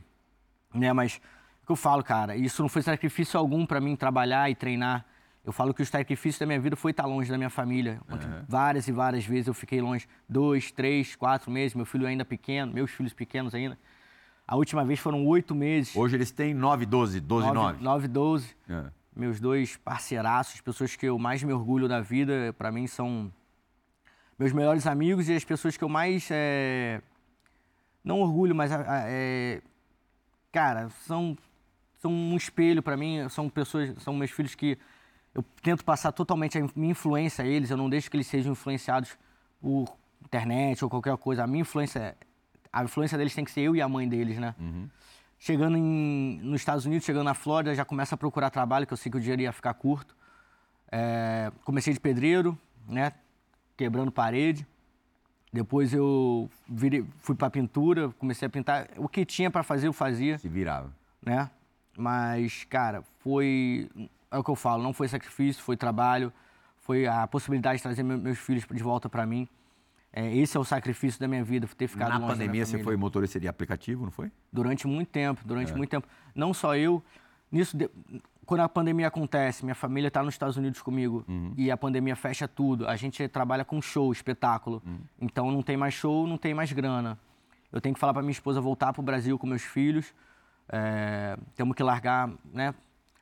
né? 0.74 0.94
Mas 0.94 1.20
o 1.64 1.66
que 1.66 1.72
eu 1.72 1.76
falo, 1.76 2.04
cara, 2.04 2.36
isso 2.36 2.62
não 2.62 2.70
foi 2.70 2.82
sacrifício 2.82 3.40
algum 3.40 3.66
para 3.66 3.82
mim 3.82 3.96
trabalhar 3.96 4.50
e 4.50 4.56
treinar. 4.56 5.06
Eu 5.44 5.52
falo 5.52 5.74
que 5.74 5.82
o 5.82 5.86
sacrifício 5.86 6.40
da 6.40 6.46
minha 6.46 6.60
vida 6.60 6.76
foi 6.76 6.92
estar 6.92 7.06
longe 7.06 7.30
da 7.32 7.38
minha 7.38 7.50
família. 7.50 8.00
Uhum. 8.10 8.44
Várias 8.48 8.88
e 8.88 8.92
várias 8.92 9.26
vezes 9.26 9.48
eu 9.48 9.54
fiquei 9.54 9.82
longe. 9.82 10.08
Dois, 10.28 10.72
três, 10.72 11.16
quatro 11.16 11.50
meses. 11.50 11.74
Meu 11.74 11.86
filho 11.86 12.06
ainda 12.06 12.24
pequeno, 12.24 12.72
meus 12.72 12.92
filhos 12.92 13.14
pequenos 13.14 13.56
ainda. 13.56 13.78
A 14.50 14.56
última 14.56 14.84
vez 14.84 15.00
foram 15.00 15.28
oito 15.28 15.54
meses. 15.54 15.96
Hoje 15.96 16.16
eles 16.16 16.32
têm 16.32 16.56
nove, 16.56 16.84
doze, 16.84 17.20
doze, 17.20 17.52
nove. 17.52 17.84
Nove, 17.84 18.08
doze. 18.08 18.56
É. 18.68 18.86
Meus 19.16 19.40
dois 19.40 19.78
parceiraços, 19.78 20.60
pessoas 20.60 20.96
que 20.96 21.06
eu 21.06 21.20
mais 21.20 21.44
me 21.44 21.54
orgulho 21.54 21.88
da 21.88 22.02
vida, 22.02 22.52
para 22.58 22.72
mim 22.72 22.88
são 22.88 23.32
meus 24.40 24.52
melhores 24.52 24.88
amigos 24.88 25.30
e 25.30 25.36
as 25.36 25.44
pessoas 25.44 25.78
que 25.78 25.84
eu 25.84 25.88
mais. 25.88 26.30
É, 26.32 27.00
não 28.04 28.22
orgulho, 28.22 28.56
mas. 28.56 28.72
É, 28.72 29.62
cara, 30.52 30.90
são, 31.06 31.38
são 32.00 32.12
um 32.12 32.36
espelho 32.36 32.82
para 32.82 32.98
mim. 32.98 33.30
São 33.30 33.48
pessoas. 33.50 34.02
São 34.02 34.16
meus 34.16 34.32
filhos 34.32 34.56
que 34.56 34.80
eu 35.36 35.46
tento 35.62 35.86
passar 35.86 36.12
totalmente 36.12 36.58
a 36.58 36.68
minha 36.76 36.94
influência 36.94 37.46
a 37.46 37.48
eles. 37.48 37.70
Eu 37.70 37.78
não 37.78 37.88
deixo 37.88 38.10
que 38.10 38.18
eles 38.18 38.26
sejam 38.26 38.54
influenciados 38.54 39.16
por 39.62 39.96
internet 40.26 40.84
ou 40.84 40.90
qualquer 40.90 41.16
coisa. 41.18 41.44
A 41.44 41.48
minha 41.48 41.62
influência. 41.62 42.18
A 42.72 42.84
influência 42.84 43.18
deles 43.18 43.34
tem 43.34 43.44
que 43.44 43.52
ser 43.52 43.62
eu 43.62 43.76
e 43.76 43.82
a 43.82 43.88
mãe 43.88 44.08
deles, 44.08 44.38
né? 44.38 44.56
Uhum. 44.60 44.90
Chegando 45.38 45.78
em, 45.78 46.40
nos 46.44 46.62
Estados 46.62 46.86
Unidos, 46.86 47.06
chegando 47.06 47.26
na 47.26 47.34
Flórida, 47.34 47.74
já 47.74 47.86
começa 47.86 48.16
a 48.16 48.18
procurar 48.18 48.50
trabalho, 48.50 48.86
que 48.86 48.94
eu 48.94 48.98
sei 48.98 49.12
que 49.12 49.18
o 49.18 49.22
dinheiro 49.22 49.42
ia 49.42 49.54
ficar 49.54 49.74
curto. 49.74 50.16
É, 50.92 51.52
comecei 51.64 51.94
de 51.94 52.00
pedreiro, 52.00 52.58
né? 52.88 53.14
quebrando 53.80 54.12
parede. 54.12 54.68
Depois 55.52 55.94
eu 55.94 56.50
virei, 56.68 57.06
fui 57.22 57.34
para 57.34 57.50
pintura, 57.50 58.10
comecei 58.20 58.46
a 58.46 58.50
pintar. 58.50 58.90
O 58.98 59.08
que 59.08 59.26
tinha 59.26 59.50
para 59.50 59.64
fazer, 59.64 59.88
eu 59.88 59.94
fazia. 59.94 60.38
Se 60.38 60.50
virava. 60.50 60.94
Né? 61.26 61.50
Mas, 61.98 62.66
cara, 62.66 63.02
foi. 63.20 63.90
É 64.30 64.38
o 64.38 64.44
que 64.44 64.52
eu 64.52 64.56
falo, 64.56 64.84
não 64.84 64.94
foi 64.94 65.08
sacrifício, 65.08 65.64
foi 65.64 65.76
trabalho, 65.76 66.32
foi 66.82 67.08
a 67.08 67.26
possibilidade 67.26 67.78
de 67.78 67.84
trazer 67.84 68.04
meus 68.04 68.38
filhos 68.38 68.64
de 68.70 68.84
volta 68.84 69.10
para 69.10 69.26
mim. 69.26 69.48
É, 70.12 70.36
esse 70.36 70.58
é 70.58 70.60
o 70.60 70.64
sacrifício 70.64 71.20
da 71.20 71.28
minha 71.28 71.44
vida, 71.44 71.68
ter 71.78 71.88
ficado 71.88 72.20
Na 72.20 72.28
pandemia 72.28 72.66
você 72.66 72.80
foi 72.84 72.96
motorista 72.96 73.40
de 73.40 73.48
aplicativo, 73.48 74.06
não 74.06 74.12
foi? 74.12 74.32
Durante 74.52 74.88
muito 74.88 75.10
tempo, 75.10 75.42
durante 75.46 75.72
é. 75.72 75.76
muito 75.76 75.90
tempo. 75.90 76.08
Não 76.34 76.54
só 76.54 76.76
eu. 76.76 77.04
Nisso, 77.52 77.78
quando 78.46 78.62
a 78.62 78.70
pandemia 78.70 79.08
acontece, 79.08 79.64
minha 79.64 79.76
família 79.76 80.08
está 80.08 80.24
nos 80.24 80.34
Estados 80.34 80.58
Unidos 80.58 80.82
comigo 80.82 81.24
uhum. 81.28 81.54
e 81.56 81.70
a 81.70 81.78
pandemia 81.78 82.16
fecha 82.16 82.48
tudo, 82.48 82.88
a 82.88 82.96
gente 82.96 83.28
trabalha 83.28 83.64
com 83.64 83.80
show, 83.80 84.12
espetáculo. 84.12 84.82
Uhum. 84.86 85.00
Então 85.22 85.52
não 85.52 85.62
tem 85.62 85.78
mais 85.78 85.94
show, 85.94 86.26
não 86.26 86.38
tem 86.38 86.54
mais 86.54 86.72
grana. 86.72 87.18
Eu 87.72 87.80
tenho 87.80 87.94
que 87.94 88.00
falar 88.00 88.14
para 88.14 88.24
minha 88.24 88.32
esposa 88.32 88.60
voltar 88.60 88.92
para 88.92 89.02
o 89.02 89.04
Brasil 89.04 89.38
com 89.38 89.46
meus 89.46 89.62
filhos. 89.62 90.14
É, 90.68 91.38
temos 91.56 91.76
que 91.76 91.84
largar, 91.84 92.32
né? 92.52 92.74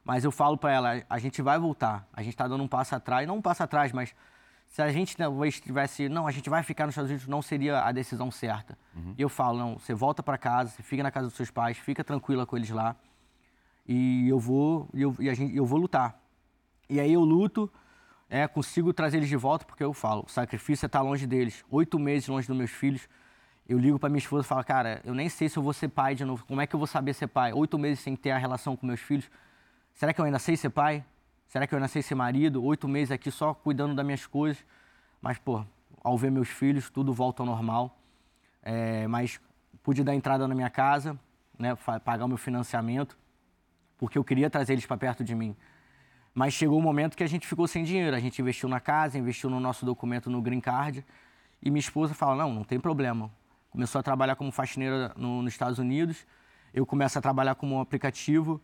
Mas 0.03 0.23
eu 0.23 0.31
falo 0.31 0.57
para 0.57 0.71
ela, 0.71 1.03
a 1.09 1.19
gente 1.19 1.41
vai 1.41 1.59
voltar. 1.59 2.07
A 2.13 2.21
gente 2.21 2.33
está 2.33 2.47
dando 2.47 2.63
um 2.63 2.67
passo 2.67 2.95
atrás, 2.95 3.27
não 3.27 3.37
um 3.37 3.41
passo 3.41 3.61
atrás, 3.63 3.91
mas 3.91 4.15
se 4.67 4.81
a 4.81 4.91
gente 4.91 5.17
talvez 5.17 5.59
tivesse, 5.59 6.07
não, 6.09 6.27
a 6.27 6.31
gente 6.31 6.49
vai 6.49 6.61
ficar 6.61 6.85
nos 6.85 6.93
Estados 6.93 7.09
Unidos, 7.09 7.27
não 7.27 7.41
seria 7.41 7.81
a 7.81 7.91
decisão 7.91 8.29
certa. 8.29 8.77
Uhum. 8.95 9.15
E 9.17 9.21
eu 9.21 9.29
falo, 9.29 9.57
não, 9.57 9.79
você 9.79 9.93
volta 9.93 10.21
para 10.21 10.37
casa, 10.37 10.71
você 10.71 10.83
fica 10.83 11.01
na 11.01 11.11
casa 11.11 11.27
dos 11.27 11.35
seus 11.35 11.49
pais, 11.49 11.77
fica 11.77 12.03
tranquila 12.03 12.45
com 12.45 12.55
eles 12.55 12.69
lá 12.69 12.95
e 13.87 14.27
eu 14.27 14.37
vou 14.37 14.89
eu, 14.93 15.15
e 15.19 15.29
a 15.29 15.33
gente, 15.33 15.55
eu 15.55 15.65
vou 15.65 15.79
lutar. 15.79 16.19
E 16.89 16.99
aí 16.99 17.13
eu 17.13 17.21
luto, 17.21 17.71
é, 18.29 18.47
consigo 18.47 18.93
trazer 18.93 19.17
eles 19.17 19.29
de 19.29 19.37
volta, 19.37 19.65
porque 19.65 19.83
eu 19.83 19.93
falo, 19.93 20.25
o 20.25 20.29
sacrifício 20.29 20.85
é 20.85 20.87
estar 20.87 21.01
longe 21.01 21.25
deles. 21.25 21.63
Oito 21.69 21.97
meses 21.97 22.27
longe 22.27 22.47
dos 22.47 22.57
meus 22.57 22.71
filhos. 22.71 23.07
Eu 23.67 23.77
ligo 23.77 23.99
para 23.99 24.09
minha 24.09 24.19
esposa 24.19 24.45
e 24.45 24.47
falo, 24.47 24.63
cara, 24.63 25.01
eu 25.03 25.13
nem 25.13 25.27
sei 25.27 25.49
se 25.49 25.57
eu 25.57 25.63
vou 25.63 25.73
ser 25.73 25.89
pai 25.89 26.15
de 26.15 26.23
novo. 26.23 26.45
Como 26.45 26.61
é 26.61 26.67
que 26.67 26.73
eu 26.73 26.77
vou 26.77 26.87
saber 26.87 27.13
ser 27.13 27.27
pai? 27.27 27.51
Oito 27.53 27.77
meses 27.77 27.99
sem 27.99 28.15
ter 28.15 28.31
a 28.31 28.37
relação 28.37 28.75
com 28.75 28.85
meus 28.85 29.01
filhos. 29.01 29.29
Será 29.93 30.13
que 30.13 30.21
eu 30.21 30.25
ainda 30.25 30.39
sei 30.39 30.55
ser 30.55 30.69
pai? 30.69 31.03
Será 31.47 31.65
que 31.65 31.73
eu 31.73 31.77
ainda 31.77 31.87
sei 31.87 32.01
ser 32.01 32.15
marido? 32.15 32.63
Oito 32.63 32.87
meses 32.87 33.11
aqui 33.11 33.31
só 33.31 33.53
cuidando 33.53 33.95
das 33.95 34.05
minhas 34.05 34.25
coisas. 34.25 34.63
Mas, 35.21 35.37
pô, 35.37 35.63
ao 36.03 36.17
ver 36.17 36.31
meus 36.31 36.49
filhos, 36.49 36.89
tudo 36.89 37.13
volta 37.13 37.41
ao 37.41 37.45
normal. 37.45 37.97
É, 38.61 39.07
mas 39.07 39.39
pude 39.81 40.03
dar 40.03 40.13
entrada 40.13 40.47
na 40.47 40.53
minha 40.53 40.69
casa, 40.69 41.17
né, 41.57 41.75
pagar 42.03 42.25
o 42.25 42.27
meu 42.27 42.37
financiamento 42.37 43.17
porque 43.97 44.17
eu 44.17 44.23
queria 44.23 44.49
trazer 44.49 44.73
eles 44.73 44.85
para 44.85 44.97
perto 44.97 45.23
de 45.23 45.33
mim. 45.33 45.55
Mas 46.33 46.53
chegou 46.53 46.77
o 46.77 46.79
um 46.79 46.83
momento 46.83 47.17
que 47.17 47.23
a 47.23 47.27
gente 47.27 47.47
ficou 47.47 47.67
sem 47.67 47.83
dinheiro. 47.83 48.15
A 48.15 48.19
gente 48.19 48.39
investiu 48.41 48.69
na 48.69 48.79
casa, 48.79 49.17
investiu 49.17 49.49
no 49.49 49.59
nosso 49.59 49.85
documento 49.85 50.29
no 50.29 50.41
Green 50.41 50.59
Card. 50.59 51.03
E 51.61 51.71
minha 51.71 51.79
esposa 51.79 52.13
fala: 52.13 52.35
não, 52.35 52.53
não 52.53 52.63
tem 52.63 52.79
problema. 52.79 53.31
Começou 53.71 53.99
a 53.99 54.03
trabalhar 54.03 54.35
como 54.35 54.51
faxineira 54.51 55.13
no, 55.17 55.41
nos 55.41 55.51
Estados 55.51 55.79
Unidos. 55.79 56.25
Eu 56.73 56.85
começo 56.85 57.17
a 57.17 57.21
trabalhar 57.21 57.55
como 57.55 57.75
um 57.75 57.81
aplicativo. 57.81 58.61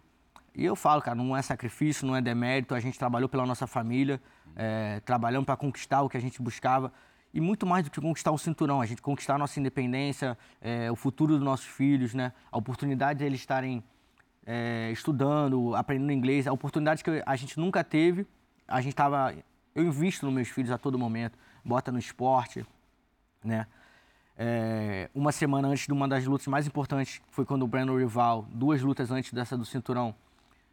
E 0.56 0.64
eu 0.64 0.76
falo, 0.76 1.02
cara, 1.02 1.16
não 1.16 1.36
é 1.36 1.42
sacrifício, 1.42 2.06
não 2.06 2.16
é 2.16 2.22
demérito. 2.22 2.76
A 2.76 2.80
gente 2.80 2.98
trabalhou 2.98 3.28
pela 3.28 3.46
nossa 3.46 3.66
família, 3.66 4.22
é, 4.56 5.00
trabalhando 5.02 5.46
para 5.46 5.58
conquistar 5.58 6.02
o 6.02 6.10
que 6.10 6.18
a 6.18 6.20
gente 6.20 6.42
buscava. 6.42 6.92
E 7.34 7.42
muito 7.42 7.66
mais 7.66 7.84
do 7.84 7.90
que 7.90 8.00
conquistar 8.00 8.32
o 8.32 8.38
cinturão, 8.38 8.80
a 8.80 8.86
gente 8.86 9.02
conquistar 9.02 9.36
a 9.36 9.38
nossa 9.40 9.60
independência, 9.60 10.38
é, 10.62 10.92
o 10.92 10.96
futuro 10.96 11.34
dos 11.34 11.44
nossos 11.44 11.66
filhos, 11.66 12.14
né? 12.14 12.32
A 12.52 12.58
oportunidade 12.58 13.20
de 13.20 13.26
eles 13.26 13.40
estarem 13.40 13.84
é, 14.46 14.92
estudando, 14.92 15.76
aprendendo 15.76 16.12
inglês, 16.12 16.46
a 16.46 16.54
oportunidade 16.54 17.04
que 17.04 17.24
a 17.26 17.36
gente 17.36 17.60
nunca 17.60 17.84
teve, 17.84 18.28
a 18.68 18.80
gente 18.82 18.94
estava 18.94 19.34
eu 19.76 19.84
invisto 19.84 20.26
nos 20.26 20.36
meus 20.36 20.48
filhos 20.50 20.72
a 20.72 20.78
todo 20.78 21.00
momento, 21.00 21.38
bota 21.66 21.92
no 21.92 21.98
esporte, 21.98 22.66
né? 23.44 23.66
É, 24.38 25.10
uma 25.14 25.32
semana 25.32 25.68
antes 25.68 25.86
de 25.86 25.94
uma 25.94 26.08
das 26.08 26.26
lutas 26.26 26.48
mais 26.48 26.66
importantes, 26.66 27.22
foi 27.30 27.46
quando 27.46 27.64
o 27.64 27.68
Brandon 27.68 27.98
Rival, 27.98 28.48
duas 28.52 28.82
lutas 28.82 29.12
antes 29.12 29.32
dessa 29.32 29.58
do 29.58 29.66
cinturão, 29.66 30.16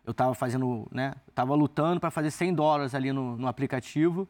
eu 0.04 0.12
estava 0.12 0.34
fazendo, 0.34 0.88
né? 0.90 1.14
Tava 1.34 1.54
lutando 1.54 2.00
para 2.00 2.10
fazer 2.10 2.30
100 2.30 2.54
dólares 2.54 2.94
ali 2.94 3.12
no, 3.12 3.36
no, 3.36 3.46
aplicativo 3.46 4.28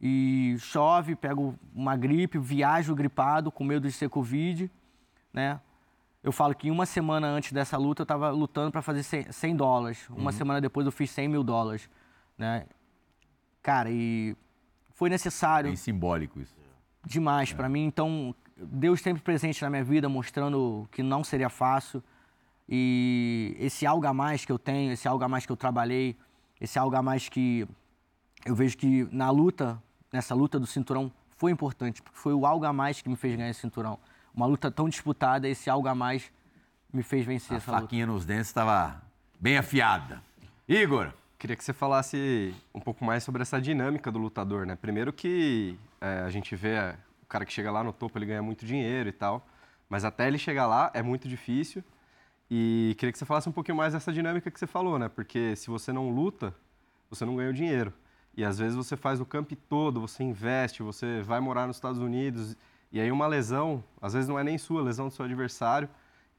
e 0.00 0.56
chove, 0.58 1.14
pego 1.14 1.54
uma 1.74 1.96
gripe, 1.96 2.38
viajo 2.38 2.94
gripado 2.94 3.50
com 3.52 3.64
medo 3.64 3.86
de 3.86 3.92
ser 3.92 4.08
Covid, 4.08 4.70
né? 5.32 5.60
Eu 6.22 6.32
falo 6.32 6.54
que 6.54 6.70
uma 6.70 6.84
semana 6.84 7.26
antes 7.28 7.52
dessa 7.52 7.78
luta 7.78 8.02
eu 8.02 8.04
estava 8.04 8.30
lutando 8.30 8.70
para 8.70 8.82
fazer 8.82 9.02
100, 9.02 9.32
100 9.32 9.56
dólares. 9.56 10.08
Uma 10.10 10.30
uhum. 10.30 10.32
semana 10.32 10.60
depois 10.60 10.84
eu 10.84 10.92
fiz 10.92 11.10
100 11.10 11.28
mil 11.28 11.42
dólares, 11.42 11.88
né? 12.36 12.66
Cara, 13.62 13.90
e 13.90 14.36
foi 14.94 15.08
necessário. 15.08 15.68
Bem 15.68 15.76
simbólico 15.76 16.40
isso. 16.40 16.54
Demais 17.06 17.52
é. 17.52 17.54
para 17.54 17.68
mim. 17.70 17.84
Então, 17.86 18.34
Deus 18.54 19.00
sempre 19.00 19.22
presente 19.22 19.62
na 19.62 19.70
minha 19.70 19.84
vida, 19.84 20.08
mostrando 20.10 20.86
que 20.92 21.02
não 21.02 21.24
seria 21.24 21.48
fácil. 21.48 22.02
E 22.70 23.56
esse 23.58 23.84
algo 23.84 24.06
a 24.06 24.14
mais 24.14 24.44
que 24.44 24.52
eu 24.52 24.58
tenho, 24.58 24.92
esse 24.92 25.08
algo 25.08 25.24
a 25.24 25.28
mais 25.28 25.44
que 25.44 25.50
eu 25.50 25.56
trabalhei, 25.56 26.16
esse 26.60 26.78
algo 26.78 26.94
a 26.94 27.02
mais 27.02 27.28
que 27.28 27.66
eu 28.44 28.54
vejo 28.54 28.76
que 28.76 29.08
na 29.10 29.30
luta, 29.30 29.82
nessa 30.12 30.34
luta 30.34 30.58
do 30.58 30.66
cinturão, 30.66 31.12
foi 31.36 31.50
importante, 31.50 32.00
porque 32.00 32.18
foi 32.18 32.32
o 32.32 32.46
algo 32.46 32.64
a 32.64 32.72
mais 32.72 33.02
que 33.02 33.08
me 33.08 33.16
fez 33.16 33.34
ganhar 33.34 33.50
esse 33.50 33.60
cinturão. 33.60 33.98
Uma 34.32 34.46
luta 34.46 34.70
tão 34.70 34.88
disputada, 34.88 35.48
esse 35.48 35.68
algo 35.68 35.88
a 35.88 35.94
mais 35.94 36.30
me 36.92 37.02
fez 37.02 37.26
vencer 37.26 37.54
a 37.54 37.56
essa 37.56 37.70
luta. 37.72 37.78
A 37.78 37.82
faquinha 37.82 38.06
nos 38.06 38.24
dentes 38.24 38.46
estava 38.46 39.02
bem 39.40 39.56
afiada. 39.56 40.22
Igor, 40.68 41.12
Queria 41.40 41.56
que 41.56 41.64
você 41.64 41.72
falasse 41.72 42.54
um 42.74 42.80
pouco 42.80 43.02
mais 43.02 43.24
sobre 43.24 43.40
essa 43.40 43.58
dinâmica 43.58 44.12
do 44.12 44.18
lutador, 44.18 44.66
né? 44.66 44.76
Primeiro 44.76 45.10
que 45.10 45.74
é, 45.98 46.20
a 46.20 46.28
gente 46.28 46.54
vê 46.54 46.74
é, 46.74 46.94
o 47.22 47.26
cara 47.26 47.46
que 47.46 47.52
chega 47.52 47.70
lá 47.70 47.82
no 47.82 47.94
topo, 47.94 48.18
ele 48.18 48.26
ganha 48.26 48.42
muito 48.42 48.66
dinheiro 48.66 49.08
e 49.08 49.12
tal, 49.12 49.48
mas 49.88 50.04
até 50.04 50.28
ele 50.28 50.36
chegar 50.36 50.66
lá 50.66 50.90
é 50.92 51.02
muito 51.02 51.26
difícil. 51.26 51.82
E 52.50 52.96
queria 52.98 53.12
que 53.12 53.18
você 53.18 53.24
falasse 53.24 53.48
um 53.48 53.52
pouquinho 53.52 53.76
mais 53.76 53.92
dessa 53.92 54.12
dinâmica 54.12 54.50
que 54.50 54.58
você 54.58 54.66
falou, 54.66 54.98
né? 54.98 55.08
Porque 55.08 55.54
se 55.54 55.68
você 55.68 55.92
não 55.92 56.10
luta, 56.10 56.52
você 57.08 57.24
não 57.24 57.36
ganha 57.36 57.50
o 57.50 57.52
dinheiro. 57.52 57.92
E 58.36 58.44
às 58.44 58.58
vezes 58.58 58.76
você 58.76 58.96
faz 58.96 59.20
o 59.20 59.24
campo 59.24 59.54
todo, 59.54 60.00
você 60.00 60.24
investe, 60.24 60.82
você 60.82 61.22
vai 61.22 61.38
morar 61.38 61.66
nos 61.66 61.76
Estados 61.76 62.00
Unidos, 62.00 62.56
e 62.90 63.00
aí 63.00 63.10
uma 63.12 63.26
lesão, 63.26 63.84
às 64.00 64.14
vezes 64.14 64.28
não 64.28 64.38
é 64.38 64.42
nem 64.42 64.58
sua, 64.58 64.82
lesão 64.82 65.08
do 65.08 65.14
seu 65.14 65.24
adversário, 65.24 65.88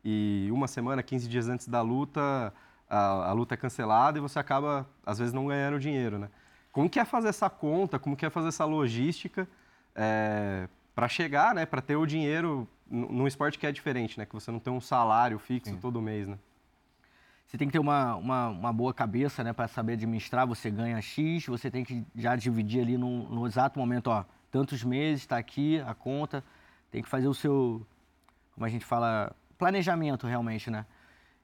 e 0.03 0.49
uma 0.51 0.67
semana, 0.67 1.03
15 1.03 1.29
dias 1.29 1.47
antes 1.47 1.67
da 1.67 1.81
luta, 1.81 2.53
a, 2.89 3.29
a, 3.29 3.31
luta 3.33 3.53
é 3.53 3.57
cancelada 3.57 4.17
e 4.17 4.21
você 4.21 4.39
acaba, 4.39 4.87
às 5.05 5.19
vezes, 5.19 5.33
não 5.33 5.47
ganhando 5.47 5.79
dinheiro, 5.79 6.17
né? 6.17 6.29
Como 6.71 6.89
que 6.89 6.99
é 6.99 7.05
fazer 7.05 7.29
essa 7.29 7.49
conta, 7.49 7.99
como 7.99 8.15
que 8.15 8.25
é 8.25 8.29
fazer 8.29 8.47
essa 8.47 8.65
logística 8.65 9.47
é, 9.95 10.67
para 10.95 11.07
chegar, 11.07 11.53
né, 11.53 11.65
para 11.65 11.81
ter 11.81 11.95
o 11.95 12.05
dinheiro 12.05 12.67
num 12.91 13.25
esporte 13.25 13.57
que 13.57 13.65
é 13.65 13.71
diferente, 13.71 14.19
né, 14.19 14.25
que 14.25 14.33
você 14.33 14.51
não 14.51 14.59
tem 14.59 14.71
um 14.71 14.81
salário 14.81 15.39
fixo 15.39 15.71
Sim. 15.71 15.79
todo 15.79 16.01
mês, 16.01 16.27
né? 16.27 16.37
Você 17.47 17.57
tem 17.57 17.67
que 17.67 17.73
ter 17.73 17.79
uma, 17.79 18.15
uma, 18.15 18.47
uma 18.47 18.73
boa 18.73 18.93
cabeça, 18.93 19.43
né, 19.43 19.51
para 19.51 19.67
saber 19.67 19.93
administrar. 19.93 20.47
Você 20.47 20.71
ganha 20.71 21.01
X, 21.01 21.45
você 21.47 21.69
tem 21.69 21.83
que 21.83 22.05
já 22.15 22.33
dividir 22.35 22.81
ali 22.81 22.97
no, 22.97 23.29
no 23.29 23.45
exato 23.45 23.77
momento, 23.77 24.07
ó, 24.07 24.23
tantos 24.49 24.83
meses, 24.85 25.21
está 25.23 25.37
aqui 25.37 25.81
a 25.81 25.93
conta. 25.93 26.43
Tem 26.89 27.01
que 27.01 27.09
fazer 27.09 27.27
o 27.27 27.33
seu, 27.33 27.85
como 28.53 28.65
a 28.65 28.69
gente 28.69 28.85
fala, 28.85 29.35
planejamento 29.57 30.27
realmente, 30.27 30.69
né? 30.69 30.85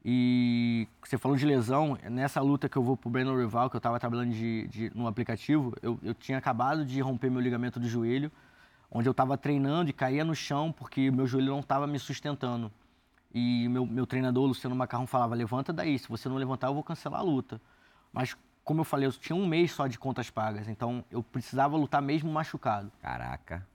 E 0.04 0.88
você 1.04 1.18
falou 1.18 1.36
de 1.36 1.46
lesão, 1.46 1.98
nessa 2.10 2.40
luta 2.40 2.70
que 2.70 2.78
eu 2.78 2.84
vou 2.84 2.96
pro 2.96 3.10
Brandon 3.10 3.36
Rival, 3.38 3.70
que 3.70 3.76
eu 3.76 3.80
estava 3.80 4.00
trabalhando 4.00 4.32
de, 4.32 4.66
de, 4.68 4.92
no 4.96 5.08
aplicativo, 5.08 5.74
eu, 5.82 6.00
eu 6.02 6.14
tinha 6.14 6.38
acabado 6.38 6.86
de 6.86 7.02
romper 7.02 7.30
meu 7.30 7.42
ligamento 7.42 7.82
do 7.82 7.88
joelho, 7.90 8.32
onde 8.90 9.08
eu 9.08 9.12
estava 9.12 9.38
treinando 9.38 9.90
e 9.90 9.94
caía 9.94 10.24
no 10.24 10.36
chão 10.36 10.72
porque 10.72 11.12
meu 11.12 11.28
joelho 11.28 11.52
não 11.52 11.60
estava 11.60 11.86
me 11.88 12.00
sustentando. 12.00 12.72
E 13.34 13.68
meu, 13.70 13.86
meu 13.86 14.08
treinador, 14.08 14.46
Luciano 14.48 14.76
Macarrão, 14.76 15.06
falava: 15.06 15.36
levanta 15.36 15.72
daí, 15.74 16.00
se 16.00 16.08
você 16.08 16.30
não 16.30 16.38
levantar, 16.38 16.68
eu 16.68 16.74
vou 16.74 16.84
cancelar 16.84 17.20
a 17.20 17.24
luta. 17.24 17.62
Mas, 18.12 18.36
como 18.64 18.82
eu 18.82 18.86
falei, 18.86 19.08
eu 19.08 19.12
tinha 19.12 19.36
um 19.36 19.46
mês 19.46 19.72
só 19.72 19.88
de 19.88 20.00
contas 20.00 20.30
pagas, 20.30 20.68
então 20.68 21.04
eu 21.12 21.22
precisava 21.22 21.78
lutar 21.78 22.02
mesmo 22.02 22.32
machucado. 22.32 22.92
Caraca. 23.02 23.66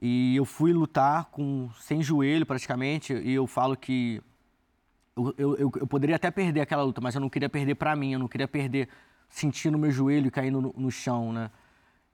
E 0.00 0.36
eu 0.36 0.44
fui 0.44 0.72
lutar 0.72 1.26
com 1.26 1.70
sem 1.80 2.02
joelho 2.02 2.44
praticamente, 2.44 3.14
e 3.14 3.32
eu 3.32 3.46
falo 3.46 3.76
que 3.76 4.22
eu, 5.16 5.34
eu, 5.38 5.72
eu, 5.80 5.86
poderia 5.86 6.16
até 6.16 6.30
perder 6.30 6.60
aquela 6.60 6.82
luta, 6.82 7.00
mas 7.00 7.14
eu 7.14 7.20
não 7.20 7.30
queria 7.30 7.48
perder 7.48 7.74
para 7.76 7.96
mim, 7.96 8.12
eu 8.12 8.18
não 8.18 8.28
queria 8.28 8.46
perder 8.46 8.88
sentindo 9.30 9.78
meu 9.78 9.90
joelho 9.90 10.30
caindo 10.30 10.60
no, 10.60 10.74
no 10.76 10.90
chão, 10.90 11.32
né? 11.32 11.50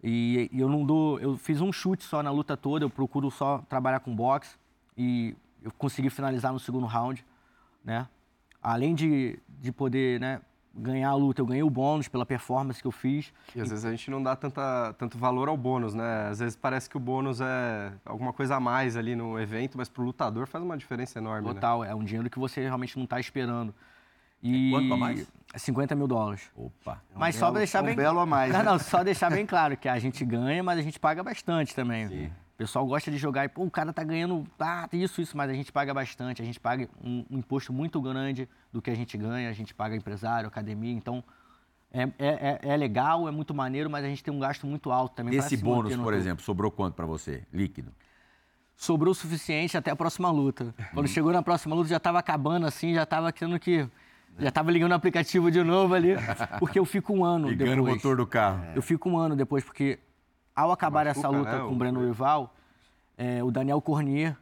E, 0.03 0.51
e, 0.53 0.61
eu 0.61 0.69
não 0.69 0.85
dou, 0.85 1.21
eu 1.21 1.37
fiz 1.37 1.61
um 1.61 1.73
chute 1.73 2.03
só 2.03 2.23
na 2.23 2.31
luta 2.31 2.57
toda, 2.57 2.85
eu 2.85 2.91
procuro 2.91 3.31
só 3.31 3.59
trabalhar 3.69 4.01
com 4.01 4.15
boxe 4.15 4.57
e 4.97 5.37
eu 5.63 5.71
consegui 5.73 6.11
finalizar 6.11 6.53
no 6.53 6.59
segundo 6.59 6.87
round, 6.87 7.25
né? 7.85 8.09
Além 8.61 8.95
de, 8.95 9.39
de 9.61 9.71
poder, 9.71 10.21
né, 10.21 10.41
ganhar 10.75 11.11
a 11.11 11.15
luta, 11.15 11.41
eu 11.41 11.47
ganhei 11.47 11.63
o 11.63 11.71
bônus 11.71 12.09
pela 12.09 12.25
performance 12.25 12.81
que 12.81 12.87
eu 12.87 12.93
fiz. 12.93 13.33
E 13.55 13.61
às 13.61 13.71
vezes 13.71 13.85
a 13.85 13.91
gente 13.91 14.11
não 14.11 14.23
dá 14.23 14.35
tanta, 14.35 14.95
tanto 14.99 15.19
valor 15.19 15.49
ao 15.49 15.57
bônus, 15.57 15.95
né? 15.95 16.29
Às 16.29 16.39
vezes 16.39 16.57
parece 16.57 16.89
que 16.89 16.97
o 16.97 17.01
bônus 17.01 17.41
é 17.41 17.93
alguma 18.05 18.33
coisa 18.33 18.57
a 18.57 18.61
mais 18.61 18.97
ali 18.97 19.15
no 19.15 19.39
evento, 19.39 19.77
mas 19.77 19.89
para 19.89 20.03
o 20.03 20.07
lutador 20.07 20.47
faz 20.47 20.65
uma 20.65 20.77
diferença 20.77 21.19
enorme. 21.19 21.47
Né? 21.47 21.55
Total, 21.55 21.83
né? 21.83 21.91
é 21.91 21.95
um 21.95 22.05
dinheiro 22.05 22.29
que 22.31 22.39
você 22.39 22.61
realmente 22.61 22.97
não 22.97 23.05
está 23.05 23.21
esperando. 23.21 23.75
E... 24.43 24.69
É 24.69 24.71
quanto 24.71 24.95
a 24.95 24.97
mais? 24.97 25.33
50 25.59 25.95
mil 25.95 26.07
dólares. 26.07 26.51
Opa. 26.57 27.03
É 27.13 27.17
um 27.17 27.21
mas 27.21 27.35
belo, 27.35 27.47
só 27.47 27.51
para 27.51 27.59
deixar 27.59 27.83
um 27.83 27.87
bem... 27.87 27.97
belo 27.97 28.21
a 28.21 28.27
mais. 28.27 28.53
Não, 28.53 28.59
né? 28.59 28.65
não, 28.65 28.79
só 28.79 29.03
deixar 29.05 29.31
bem 29.31 29.47
claro 29.47 29.77
que 29.77 29.89
a 29.89 29.99
gente 29.99 30.25
ganha, 30.25 30.63
mas 30.63 30.79
a 30.79 30.83
gente 30.83 30.99
paga 30.99 31.23
bastante 31.23 31.75
também. 31.75 32.09
Sim. 32.09 32.27
O 32.27 32.57
pessoal 32.57 32.87
gosta 32.87 33.11
de 33.11 33.17
jogar 33.19 33.45
e, 33.45 33.49
pô, 33.49 33.65
o 33.65 33.71
cara 33.71 33.93
tá 33.93 34.05
ganhando 34.05 34.47
ah, 34.61 34.89
isso, 34.93 35.21
isso, 35.21 35.37
mas 35.37 35.51
a 35.51 35.55
gente 35.55 35.73
paga 35.73 35.93
bastante. 35.93 36.43
A 36.43 36.45
gente 36.45 36.61
paga 36.61 36.89
um, 37.03 37.25
um 37.31 37.39
imposto 37.39 37.73
muito 37.73 38.01
grande 38.01 38.49
do 38.73 38.81
que 38.81 38.91
a 38.91 38.95
gente 38.95 39.17
ganha. 39.17 39.49
A 39.49 39.53
gente 39.53 39.75
paga 39.75 39.97
empresário, 39.97 40.47
academia. 40.47 40.93
Então, 40.93 41.25
é, 41.93 42.03
é, 42.03 42.11
é, 42.19 42.61
é, 42.63 42.77
legal, 42.77 43.29
é 43.29 43.31
muito 43.31 43.53
maneiro, 43.53 43.91
mas 43.91 44.05
a 44.05 44.09
gente 44.09 44.25
tem 44.25 44.33
um 44.33 44.39
gasto 44.39 44.67
muito 44.67 44.91
alto 44.91 45.15
também. 45.15 45.35
Esse 45.35 45.57
bônus, 45.57 45.95
por 45.97 46.15
exemplo, 46.15 46.43
sobrou 46.43 46.71
quanto 46.71 46.95
para 46.95 47.05
você, 47.05 47.45
líquido? 47.53 47.93
Sobrou 48.75 49.13
o 49.13 49.15
suficiente 49.15 49.77
até 49.77 49.91
a 49.91 49.97
próxima 49.97 50.31
luta. 50.31 50.75
Quando 50.95 51.07
chegou 51.07 51.33
na 51.33 51.43
próxima 51.43 51.75
luta, 51.75 51.91
já 51.91 51.99
estava 51.99 52.19
acabando 52.19 52.67
assim, 52.67 52.95
já 52.95 53.03
estava 53.03 53.31
tendo 53.33 53.59
que. 53.61 53.87
Já 54.39 54.49
estava 54.49 54.71
ligando 54.71 54.93
o 54.93 54.95
aplicativo 54.95 55.51
de 55.51 55.63
novo 55.63 55.95
ali, 55.95 56.15
porque 56.59 56.79
eu 56.79 56.85
fico 56.85 57.13
um 57.13 57.25
ano 57.25 57.49
Ligando 57.49 57.69
depois. 57.69 57.93
o 57.93 57.95
motor 57.97 58.17
do 58.17 58.27
carro. 58.27 58.65
Eu 58.75 58.83
fico 58.83 59.09
um 59.09 59.19
ano 59.19 59.37
depois, 59.37 59.63
porque 59.63 59.99
ao 60.55 60.73
acabar 60.73 61.07
Machuca, 61.07 61.27
essa 61.27 61.29
luta 61.29 61.59
né? 61.59 61.65
com 61.65 61.73
o 61.73 61.77
Breno 61.77 62.07
Rival, 62.07 62.55
é, 63.17 63.43
o 63.43 63.51
Daniel 63.51 63.81
Cornier 63.81 64.37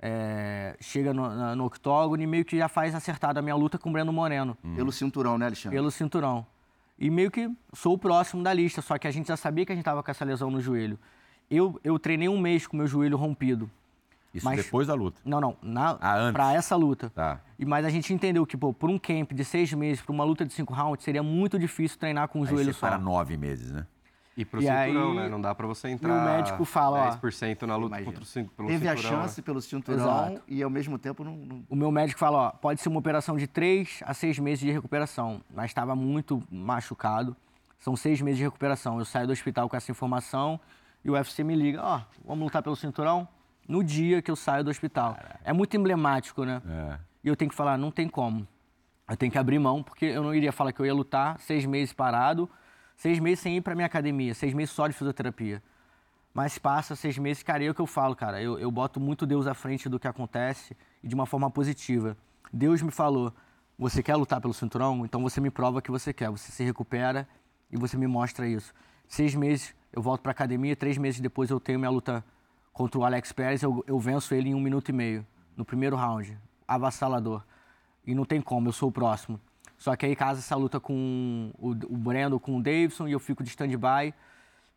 é, 0.00 0.76
chega 0.80 1.12
no, 1.12 1.28
na, 1.28 1.56
no 1.56 1.64
octógono 1.64 2.22
e 2.22 2.26
meio 2.26 2.44
que 2.44 2.56
já 2.56 2.68
faz 2.68 2.94
acertada 2.94 3.40
a 3.40 3.42
minha 3.42 3.56
luta 3.56 3.78
com 3.78 3.88
o 3.88 3.92
Breno 3.92 4.12
Moreno. 4.12 4.56
Hum. 4.64 4.74
Pelo 4.74 4.92
cinturão, 4.92 5.38
né, 5.38 5.46
Alexandre? 5.46 5.76
Pelo 5.76 5.90
cinturão. 5.90 6.46
E 6.98 7.10
meio 7.10 7.30
que 7.30 7.50
sou 7.74 7.94
o 7.94 7.98
próximo 7.98 8.42
da 8.42 8.52
lista, 8.52 8.80
só 8.80 8.96
que 8.98 9.06
a 9.06 9.10
gente 9.10 9.28
já 9.28 9.36
sabia 9.36 9.66
que 9.66 9.72
a 9.72 9.74
gente 9.74 9.82
estava 9.82 10.02
com 10.02 10.10
essa 10.10 10.24
lesão 10.24 10.50
no 10.50 10.60
joelho. 10.60 10.98
Eu, 11.50 11.78
eu 11.84 11.98
treinei 11.98 12.28
um 12.28 12.38
mês 12.38 12.66
com 12.66 12.76
meu 12.76 12.86
joelho 12.86 13.16
rompido. 13.16 13.70
Isso 14.36 14.44
mas, 14.44 14.56
depois 14.62 14.86
da 14.86 14.94
luta? 14.94 15.20
Não, 15.24 15.40
não. 15.40 15.56
Na, 15.62 15.98
ah, 16.00 16.30
Para 16.32 16.54
essa 16.54 16.76
luta. 16.76 17.10
Tá. 17.10 17.40
E, 17.58 17.64
mas 17.64 17.84
a 17.84 17.90
gente 17.90 18.12
entendeu 18.12 18.46
que, 18.46 18.56
pô, 18.56 18.72
por 18.72 18.90
um 18.90 18.98
camp 18.98 19.32
de 19.32 19.44
seis 19.44 19.72
meses, 19.72 20.02
para 20.02 20.12
uma 20.12 20.24
luta 20.24 20.44
de 20.44 20.52
cinco 20.52 20.74
rounds, 20.74 21.04
seria 21.04 21.22
muito 21.22 21.58
difícil 21.58 21.98
treinar 21.98 22.28
com 22.28 22.40
o 22.40 22.42
aí 22.44 22.50
joelho 22.50 22.72
você 22.72 22.80
só. 22.80 22.88
para 22.88 22.98
nove 22.98 23.36
meses, 23.36 23.72
né? 23.72 23.86
E 24.36 24.44
pro 24.44 24.60
e 24.60 24.64
cinturão, 24.64 25.10
aí, 25.12 25.16
né? 25.16 25.28
Não 25.28 25.40
dá 25.40 25.54
para 25.54 25.66
você 25.66 25.88
entrar. 25.88 26.14
E 26.14 26.18
o 26.18 26.36
médico 26.36 26.64
fala, 26.66 27.16
10% 27.16 27.62
na 27.62 27.74
luta 27.74 27.96
contra 28.02 28.22
o, 28.22 28.26
pelo 28.26 28.68
Teve 28.68 28.86
cinturão. 28.86 28.92
a 28.92 28.96
chance 28.96 29.40
né? 29.40 29.44
pelo 29.44 29.62
cinturão 29.62 29.98
Exato. 29.98 30.42
e 30.46 30.62
ao 30.62 30.68
mesmo 30.68 30.98
tempo 30.98 31.24
não, 31.24 31.34
não, 31.34 31.64
O 31.70 31.74
meu 31.74 31.90
médico 31.90 32.20
falou, 32.20 32.40
ó, 32.40 32.50
pode 32.50 32.82
ser 32.82 32.90
uma 32.90 32.98
operação 32.98 33.38
de 33.38 33.46
3 33.46 34.00
a 34.04 34.12
6 34.12 34.38
meses 34.38 34.60
de 34.60 34.70
recuperação. 34.70 35.40
Mas 35.54 35.70
estava 35.70 35.96
muito 35.96 36.42
machucado. 36.50 37.34
São 37.78 37.96
seis 37.96 38.20
meses 38.20 38.38
de 38.38 38.44
recuperação. 38.44 38.98
Eu 38.98 39.04
saio 39.04 39.26
do 39.26 39.32
hospital 39.32 39.68
com 39.68 39.76
essa 39.76 39.90
informação 39.90 40.60
e 41.04 41.10
o 41.10 41.12
UFC 41.12 41.44
me 41.44 41.54
liga, 41.54 41.80
ó, 41.82 42.00
vamos 42.24 42.44
lutar 42.44 42.62
pelo 42.62 42.74
cinturão? 42.74 43.28
No 43.68 43.82
dia 43.82 44.22
que 44.22 44.30
eu 44.30 44.36
saio 44.36 44.62
do 44.62 44.70
hospital. 44.70 45.14
Caraca. 45.14 45.40
É 45.44 45.52
muito 45.52 45.76
emblemático, 45.76 46.44
né? 46.44 46.62
É. 46.68 46.98
E 47.24 47.28
eu 47.28 47.36
tenho 47.36 47.50
que 47.50 47.56
falar, 47.56 47.76
não 47.76 47.90
tem 47.90 48.08
como. 48.08 48.46
Eu 49.08 49.16
tenho 49.16 49.30
que 49.30 49.38
abrir 49.38 49.58
mão, 49.58 49.82
porque 49.82 50.04
eu 50.06 50.22
não 50.22 50.34
iria 50.34 50.52
falar 50.52 50.72
que 50.72 50.80
eu 50.80 50.86
ia 50.86 50.94
lutar 50.94 51.38
seis 51.38 51.64
meses 51.64 51.92
parado, 51.92 52.48
seis 52.96 53.18
meses 53.18 53.40
sem 53.40 53.56
ir 53.56 53.60
para 53.60 53.74
minha 53.74 53.86
academia, 53.86 54.34
seis 54.34 54.52
meses 54.52 54.74
só 54.74 54.86
de 54.86 54.92
fisioterapia. 54.92 55.62
Mas 56.34 56.58
passa 56.58 56.94
seis 56.94 57.16
meses, 57.16 57.42
cara, 57.42 57.64
é 57.64 57.70
o 57.70 57.74
que 57.74 57.80
eu 57.80 57.86
falo, 57.86 58.14
cara. 58.14 58.42
Eu, 58.42 58.58
eu 58.58 58.70
boto 58.70 59.00
muito 59.00 59.24
Deus 59.26 59.46
à 59.46 59.54
frente 59.54 59.88
do 59.88 59.98
que 59.98 60.06
acontece 60.06 60.76
e 61.02 61.08
de 61.08 61.14
uma 61.14 61.24
forma 61.24 61.50
positiva. 61.50 62.16
Deus 62.52 62.82
me 62.82 62.90
falou, 62.90 63.32
você 63.78 64.02
quer 64.02 64.16
lutar 64.16 64.40
pelo 64.40 64.52
cinturão? 64.52 65.04
Então 65.04 65.22
você 65.22 65.40
me 65.40 65.50
prova 65.50 65.80
que 65.80 65.90
você 65.90 66.12
quer. 66.12 66.30
Você 66.30 66.52
se 66.52 66.62
recupera 66.62 67.28
e 67.70 67.76
você 67.76 67.96
me 67.96 68.06
mostra 68.06 68.46
isso. 68.46 68.74
Seis 69.08 69.34
meses 69.34 69.74
eu 69.92 70.02
volto 70.02 70.20
para 70.20 70.32
academia, 70.32 70.76
três 70.76 70.98
meses 70.98 71.20
depois 71.20 71.48
eu 71.48 71.58
tenho 71.58 71.78
minha 71.78 71.90
luta 71.90 72.24
contra 72.76 73.00
o 73.00 73.04
Alex 73.06 73.32
Pérez, 73.32 73.62
eu, 73.62 73.82
eu 73.86 73.98
venço 73.98 74.34
ele 74.34 74.50
em 74.50 74.54
um 74.54 74.60
minuto 74.60 74.90
e 74.90 74.92
meio, 74.92 75.26
no 75.56 75.64
primeiro 75.64 75.96
round, 75.96 76.38
avassalador. 76.68 77.42
E 78.06 78.14
não 78.14 78.26
tem 78.26 78.38
como, 78.38 78.68
eu 78.68 78.72
sou 78.72 78.90
o 78.90 78.92
próximo. 78.92 79.40
Só 79.78 79.96
que 79.96 80.04
aí 80.04 80.14
casa 80.14 80.40
essa 80.40 80.54
luta 80.54 80.78
com 80.78 81.50
o, 81.58 81.70
o 81.70 81.96
Brandon, 81.96 82.38
com 82.38 82.58
o 82.58 82.62
Davidson, 82.62 83.08
e 83.08 83.12
eu 83.12 83.18
fico 83.18 83.42
de 83.42 83.48
stand-by. 83.48 84.12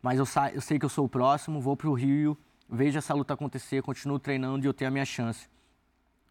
Mas 0.00 0.18
eu, 0.18 0.24
sa 0.24 0.50
eu 0.50 0.62
sei 0.62 0.78
que 0.78 0.84
eu 0.86 0.88
sou 0.88 1.04
o 1.04 1.08
próximo, 1.10 1.60
vou 1.60 1.76
pro 1.76 1.92
Rio, 1.92 2.38
vejo 2.70 2.96
essa 2.96 3.12
luta 3.12 3.34
acontecer, 3.34 3.82
continuo 3.82 4.18
treinando 4.18 4.64
e 4.64 4.66
eu 4.66 4.72
tenho 4.72 4.88
a 4.88 4.92
minha 4.92 5.04
chance. 5.04 5.46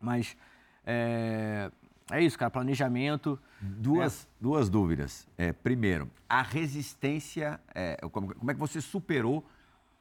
Mas 0.02 0.36
é, 0.84 1.70
é 2.10 2.24
isso, 2.24 2.36
cara, 2.36 2.50
planejamento. 2.50 3.40
Duas, 3.62 4.24
é. 4.24 4.28
duas 4.42 4.70
dúvidas. 4.72 5.28
É, 5.38 5.54
primeiro, 5.54 6.10
a 6.28 6.42
resistência, 6.42 7.62
é, 7.76 7.96
como, 8.12 8.34
como, 8.34 8.50
é 8.50 8.56
que 8.56 8.60
você 8.60 8.82
superou 8.82 9.46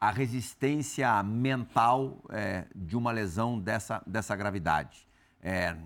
a 0.00 0.11
resistência 0.11 1.22
mental 1.22 2.22
é, 2.30 2.66
de 2.74 2.96
uma 2.96 3.11
lesão 3.11 3.58
dessa, 3.58 4.02
dessa 4.06 4.37
gravidade? 4.37 5.06
É, 5.42 5.76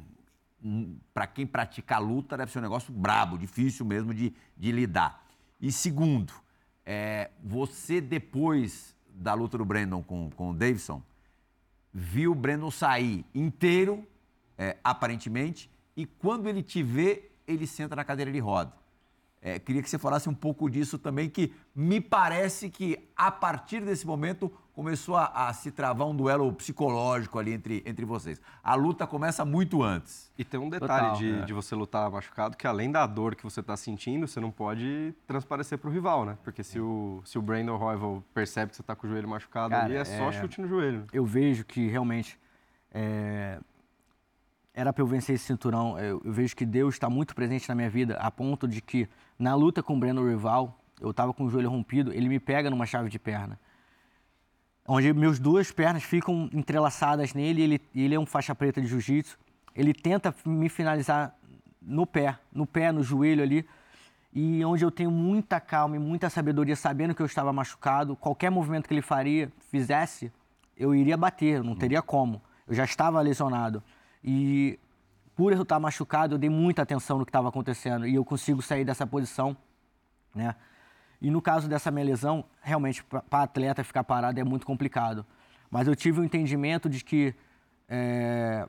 Para 1.14 1.26
quem 1.26 1.46
pratica 1.46 1.96
a 1.96 1.98
luta, 1.98 2.36
deve 2.36 2.52
ser 2.52 2.58
um 2.58 2.62
negócio 2.62 2.92
brabo, 2.92 3.38
difícil 3.38 3.86
mesmo 3.86 4.12
de, 4.12 4.34
de 4.56 4.72
lidar. 4.72 5.24
E 5.60 5.72
segundo, 5.72 6.32
é, 6.84 7.30
você 7.42 8.00
depois 8.00 8.94
da 9.08 9.34
luta 9.34 9.56
do 9.58 9.64
Brandon 9.64 10.02
com, 10.02 10.30
com 10.30 10.50
o 10.50 10.54
Davidson, 10.54 11.02
viu 11.92 12.32
o 12.32 12.34
Brandon 12.34 12.70
sair 12.70 13.24
inteiro, 13.34 14.06
aparentemente, 14.82 15.68
e 15.96 16.06
quando 16.06 16.48
ele 16.48 16.62
te 16.62 16.82
vê, 16.82 17.30
ele 17.46 17.66
senta 17.66 17.96
na 17.96 18.04
cadeira 18.04 18.30
de 18.30 18.38
roda. 18.38 18.72
É, 19.44 19.58
queria 19.58 19.82
que 19.82 19.90
você 19.90 19.98
falasse 19.98 20.28
um 20.28 20.34
pouco 20.34 20.70
disso 20.70 20.96
também, 20.96 21.28
que 21.28 21.52
me 21.74 22.00
parece 22.00 22.70
que 22.70 22.96
a 23.16 23.28
partir 23.28 23.80
desse 23.84 24.06
momento 24.06 24.52
começou 24.72 25.16
a, 25.16 25.48
a, 25.48 25.52
se 25.52 25.72
travar 25.72 26.06
um 26.06 26.14
duelo 26.14 26.50
psicológico 26.52 27.40
ali 27.40 27.52
entre, 27.52 27.82
entre 27.84 28.04
vocês. 28.04 28.40
A 28.62 28.76
luta 28.76 29.04
começa 29.04 29.44
muito 29.44 29.82
antes. 29.82 30.32
E 30.38 30.44
tem 30.44 30.60
um 30.60 30.70
detalhe 30.70 31.10
Total, 31.10 31.16
de, 31.16 31.32
é. 31.40 31.44
de 31.44 31.52
você 31.52 31.74
lutar 31.74 32.08
machucado, 32.08 32.56
que 32.56 32.66
além 32.68 32.90
da 32.90 33.04
dor 33.04 33.34
que 33.34 33.42
você 33.42 33.58
está 33.58 33.76
sentindo, 33.76 34.28
você 34.28 34.38
não 34.38 34.52
pode 34.52 35.12
transparecer 35.26 35.76
para 35.76 35.90
o 35.90 35.92
rival, 35.92 36.24
né? 36.24 36.38
Porque 36.44 36.62
se 36.62 36.78
o, 36.78 37.20
se 37.24 37.36
o 37.36 37.42
Brandon 37.42 37.76
Royval 37.76 38.22
percebe 38.32 38.70
que 38.70 38.76
você 38.76 38.82
está 38.82 38.94
com 38.94 39.08
o 39.08 39.10
joelho 39.10 39.28
machucado 39.28 39.70
Cara, 39.70 39.84
ali, 39.84 39.96
é, 39.96 40.00
é 40.00 40.04
só 40.04 40.30
chute 40.30 40.60
no 40.60 40.68
joelho. 40.68 41.04
Eu 41.12 41.26
vejo 41.26 41.64
que 41.64 41.88
realmente 41.88 42.38
é, 42.92 43.58
era 44.74 44.92
para 44.92 45.02
eu 45.02 45.06
vencer 45.06 45.34
esse 45.34 45.44
cinturão. 45.44 45.98
Eu, 45.98 46.20
eu, 46.24 46.32
vejo 46.32 46.56
que 46.56 46.64
Deus 46.64 46.94
está 46.94 47.10
muito 47.10 47.34
presente 47.34 47.68
na 47.68 47.74
minha 47.74 47.90
vida, 47.90 48.16
a 48.16 48.30
ponto 48.30 48.66
de 48.66 48.80
que 48.80 49.08
na 49.38 49.54
luta 49.54 49.82
com 49.82 49.94
o 49.94 49.98
Breno 49.98 50.28
Rival, 50.28 50.78
eu 51.00 51.10
estava 51.10 51.32
com 51.34 51.44
o 51.44 51.50
joelho 51.50 51.70
rompido, 51.70 52.12
ele 52.12 52.28
me 52.28 52.38
pega 52.38 52.70
numa 52.70 52.86
chave 52.86 53.10
de 53.10 53.18
perna. 53.18 53.58
Onde 54.86 55.12
meus 55.12 55.38
duas 55.38 55.70
pernas 55.70 56.02
ficam 56.02 56.48
entrelaçadas 56.52 57.34
nele, 57.34 57.62
ele, 57.62 57.80
ele 57.94 58.14
é 58.14 58.18
um 58.18 58.26
faixa 58.26 58.54
preta 58.54 58.80
de 58.80 58.88
jiu-jitsu. 58.88 59.38
Ele 59.74 59.94
tenta 59.94 60.34
me 60.44 60.68
finalizar 60.68 61.36
no 61.80 62.06
pé, 62.06 62.36
no 62.52 62.66
pé, 62.66 62.90
no 62.90 63.02
joelho 63.02 63.42
ali. 63.42 63.66
E 64.32 64.64
onde 64.64 64.84
eu 64.84 64.90
tenho 64.90 65.10
muita 65.10 65.60
calma 65.60 65.94
e 65.96 65.98
muita 65.98 66.28
sabedoria, 66.30 66.74
sabendo 66.74 67.14
que 67.14 67.22
eu 67.22 67.26
estava 67.26 67.52
machucado, 67.52 68.16
qualquer 68.16 68.50
movimento 68.50 68.88
que 68.88 68.94
ele 68.94 69.02
faria, 69.02 69.52
fizesse, 69.70 70.32
eu 70.76 70.94
iria 70.94 71.16
bater, 71.16 71.62
não 71.62 71.76
teria 71.76 72.02
como. 72.02 72.40
Eu 72.66 72.74
já 72.74 72.84
estava 72.84 73.20
lesionado. 73.20 73.82
E 74.22 74.78
por 75.34 75.52
eu 75.52 75.62
estar 75.62 75.80
machucado, 75.80 76.34
eu 76.34 76.38
dei 76.38 76.50
muita 76.50 76.82
atenção 76.82 77.18
no 77.18 77.24
que 77.24 77.30
estava 77.30 77.48
acontecendo 77.48 78.06
e 78.06 78.14
eu 78.14 78.24
consigo 78.24 78.62
sair 78.62 78.84
dessa 78.84 79.06
posição, 79.06 79.56
né? 80.34 80.54
E 81.20 81.30
no 81.30 81.40
caso 81.40 81.68
dessa 81.68 81.90
minha 81.90 82.04
lesão, 82.04 82.44
realmente, 82.60 83.04
para 83.04 83.42
atleta 83.44 83.84
ficar 83.84 84.02
parado 84.02 84.40
é 84.40 84.44
muito 84.44 84.66
complicado. 84.66 85.24
Mas 85.70 85.86
eu 85.86 85.94
tive 85.94 86.18
o 86.18 86.22
um 86.22 86.24
entendimento 86.24 86.88
de 86.88 87.02
que 87.04 87.34
é, 87.88 88.68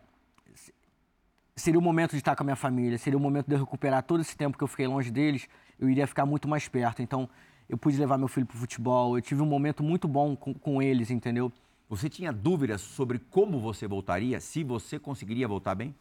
seria 1.56 1.80
o 1.80 1.82
momento 1.82 2.12
de 2.12 2.18
estar 2.18 2.36
com 2.36 2.44
a 2.44 2.46
minha 2.46 2.56
família, 2.56 2.98
seria 2.98 3.18
o 3.18 3.22
momento 3.22 3.48
de 3.48 3.56
eu 3.56 3.60
recuperar 3.60 4.04
todo 4.04 4.22
esse 4.22 4.38
tempo 4.38 4.58
que 4.58 4.64
eu 4.64 4.68
fiquei 4.68 4.88
longe 4.88 5.12
deles, 5.12 5.48
eu 5.80 5.90
iria 5.90 6.06
ficar 6.06 6.26
muito 6.26 6.48
mais 6.48 6.68
perto. 6.68 7.02
Então, 7.02 7.30
eu 7.68 7.78
pude 7.78 7.98
levar 7.98 8.18
meu 8.18 8.28
filho 8.28 8.46
para 8.46 8.56
o 8.56 8.60
futebol, 8.60 9.18
eu 9.18 9.22
tive 9.22 9.42
um 9.42 9.46
momento 9.46 9.84
muito 9.84 10.08
bom 10.08 10.36
com, 10.36 10.54
com 10.54 10.82
eles, 10.82 11.10
entendeu? 11.10 11.52
Você 11.90 12.10
tinha 12.10 12.32
dúvidas 12.32 12.82
sobre 12.82 13.20
como 13.20 13.60
você 13.60 13.88
voltaria, 13.88 14.40
se 14.40 14.64
você 14.64 14.98
conseguiria 14.98 15.48
voltar 15.48 15.76
bem? 15.76 15.94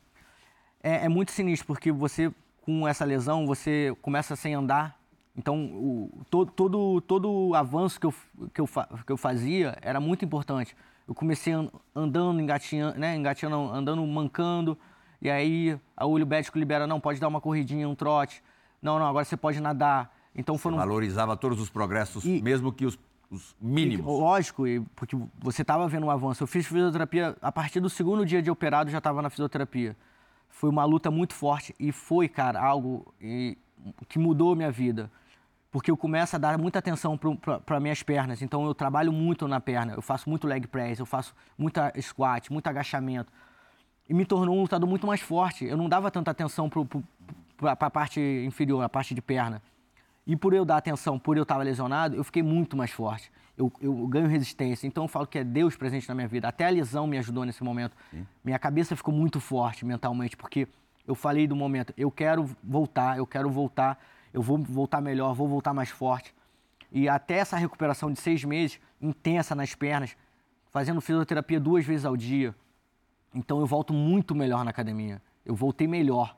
É, 0.82 1.04
é 1.04 1.08
muito 1.08 1.32
sinistro, 1.32 1.66
porque 1.66 1.92
você, 1.92 2.32
com 2.62 2.86
essa 2.88 3.04
lesão, 3.04 3.46
você 3.46 3.94
começa 4.00 4.34
sem 4.34 4.54
andar. 4.54 4.98
Então, 5.36 5.66
o, 5.66 6.10
todo, 6.30 6.50
todo, 6.50 7.00
todo 7.00 7.30
o 7.30 7.54
avanço 7.54 8.00
que 8.00 8.06
eu, 8.06 8.14
que, 8.52 8.60
eu, 8.60 8.68
que 9.06 9.12
eu 9.12 9.16
fazia 9.16 9.76
era 9.80 10.00
muito 10.00 10.24
importante. 10.24 10.76
Eu 11.06 11.14
comecei 11.14 11.52
andando, 11.94 12.40
engatinhando, 12.40 12.98
né, 12.98 13.16
engatinhando, 13.16 13.56
andando, 13.72 14.06
mancando. 14.06 14.78
E 15.20 15.30
aí, 15.30 15.78
a 15.96 16.06
olho 16.06 16.26
médico 16.26 16.58
libera, 16.58 16.86
não, 16.86 17.00
pode 17.00 17.20
dar 17.20 17.28
uma 17.28 17.40
corridinha, 17.40 17.88
um 17.88 17.94
trote. 17.94 18.42
Não, 18.80 18.98
não, 18.98 19.06
agora 19.06 19.24
você 19.24 19.36
pode 19.36 19.60
nadar. 19.60 20.14
Então 20.34 20.56
foram... 20.58 20.76
Você 20.76 20.86
valorizava 20.86 21.36
todos 21.36 21.60
os 21.60 21.70
progressos, 21.70 22.24
e... 22.24 22.42
mesmo 22.42 22.72
que 22.72 22.86
os 22.86 22.98
os 23.32 23.56
mínimos. 23.60 24.04
E, 24.06 24.08
lógico, 24.08 24.64
porque 24.94 25.16
você 25.40 25.62
estava 25.62 25.88
vendo 25.88 26.06
um 26.06 26.10
avanço. 26.10 26.42
Eu 26.42 26.46
fiz 26.46 26.66
fisioterapia, 26.66 27.34
a 27.40 27.50
partir 27.50 27.80
do 27.80 27.88
segundo 27.88 28.26
dia 28.26 28.42
de 28.42 28.50
operado, 28.50 28.90
já 28.90 28.98
estava 28.98 29.22
na 29.22 29.30
fisioterapia. 29.30 29.96
Foi 30.50 30.68
uma 30.68 30.84
luta 30.84 31.10
muito 31.10 31.34
forte 31.34 31.74
e 31.80 31.90
foi, 31.90 32.28
cara, 32.28 32.60
algo 32.60 33.12
e, 33.20 33.56
que 34.06 34.18
mudou 34.18 34.52
a 34.52 34.56
minha 34.56 34.70
vida. 34.70 35.10
Porque 35.70 35.90
eu 35.90 35.96
começo 35.96 36.36
a 36.36 36.38
dar 36.38 36.58
muita 36.58 36.78
atenção 36.78 37.18
para 37.64 37.80
minhas 37.80 38.02
pernas. 38.02 38.42
Então, 38.42 38.66
eu 38.66 38.74
trabalho 38.74 39.10
muito 39.10 39.48
na 39.48 39.58
perna. 39.58 39.94
Eu 39.94 40.02
faço 40.02 40.28
muito 40.28 40.46
leg 40.46 40.66
press, 40.66 40.98
eu 40.98 41.06
faço 41.06 41.34
muita 41.56 41.90
squat, 42.00 42.52
muito 42.52 42.66
agachamento. 42.66 43.32
E 44.06 44.12
me 44.12 44.26
tornou 44.26 44.54
um 44.54 44.60
lutador 44.60 44.86
muito 44.86 45.06
mais 45.06 45.22
forte. 45.22 45.64
Eu 45.64 45.78
não 45.78 45.88
dava 45.88 46.10
tanta 46.10 46.30
atenção 46.30 46.68
para 46.68 47.72
a 47.72 47.90
parte 47.90 48.20
inferior, 48.20 48.82
a 48.82 48.88
parte 48.90 49.14
de 49.14 49.22
perna. 49.22 49.62
E 50.26 50.36
por 50.36 50.54
eu 50.54 50.64
dar 50.64 50.76
atenção, 50.76 51.18
por 51.18 51.36
eu 51.36 51.42
estar 51.42 51.56
lesionado, 51.58 52.16
eu 52.16 52.22
fiquei 52.22 52.42
muito 52.42 52.76
mais 52.76 52.90
forte. 52.90 53.30
Eu, 53.56 53.72
eu, 53.80 54.06
ganho 54.06 54.26
resistência. 54.28 54.86
Então 54.86 55.04
eu 55.04 55.08
falo 55.08 55.26
que 55.26 55.38
é 55.38 55.44
Deus 55.44 55.76
presente 55.76 56.08
na 56.08 56.14
minha 56.14 56.28
vida. 56.28 56.48
Até 56.48 56.66
a 56.66 56.70
lesão 56.70 57.06
me 57.06 57.18
ajudou 57.18 57.44
nesse 57.44 57.62
momento. 57.62 57.96
Sim. 58.10 58.26
Minha 58.44 58.58
cabeça 58.58 58.96
ficou 58.96 59.12
muito 59.12 59.40
forte 59.40 59.84
mentalmente, 59.84 60.36
porque 60.36 60.68
eu 61.06 61.14
falei 61.14 61.46
do 61.46 61.56
momento, 61.56 61.92
eu 61.96 62.10
quero 62.10 62.48
voltar, 62.62 63.18
eu 63.18 63.26
quero 63.26 63.50
voltar, 63.50 63.98
eu 64.32 64.40
vou 64.40 64.58
voltar 64.58 65.00
melhor, 65.00 65.34
vou 65.34 65.48
voltar 65.48 65.74
mais 65.74 65.90
forte. 65.90 66.34
E 66.90 67.08
até 67.08 67.34
essa 67.34 67.56
recuperação 67.56 68.12
de 68.12 68.20
seis 68.20 68.44
meses, 68.44 68.80
intensa 69.00 69.54
nas 69.54 69.74
pernas, 69.74 70.16
fazendo 70.70 71.00
fisioterapia 71.00 71.58
duas 71.58 71.84
vezes 71.84 72.04
ao 72.04 72.16
dia. 72.16 72.54
Então 73.34 73.60
eu 73.60 73.66
volto 73.66 73.92
muito 73.92 74.34
melhor 74.34 74.64
na 74.64 74.70
academia. 74.70 75.20
Eu 75.44 75.54
voltei 75.54 75.88
melhor. 75.88 76.36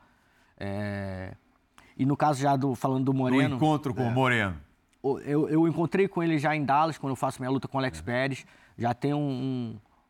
É... 0.57 1.35
E 1.97 2.05
no 2.05 2.17
caso 2.17 2.41
já 2.41 2.57
do 2.57 2.75
falando 2.75 3.05
do 3.05 3.15
Moreno. 3.15 3.51
No 3.51 3.57
encontro 3.57 3.95
com 3.95 4.03
é, 4.03 4.09
o 4.09 4.11
Moreno. 4.11 4.57
Eu, 5.25 5.49
eu 5.49 5.69
encontrei 5.69 6.09
com 6.09 6.23
ele 6.23 6.39
já 6.39 6.57
em 6.57 6.65
Dallas, 6.65 6.97
quando 6.97 7.11
eu 7.11 7.17
faço 7.17 7.41
minha 7.41 7.51
luta 7.51 7.69
com 7.69 7.77
o 7.77 7.81
Alex 7.81 7.99
é. 7.99 8.03
Pérez. 8.03 8.47
Já 8.77 8.95
tem 8.95 9.13
um, 9.13 9.19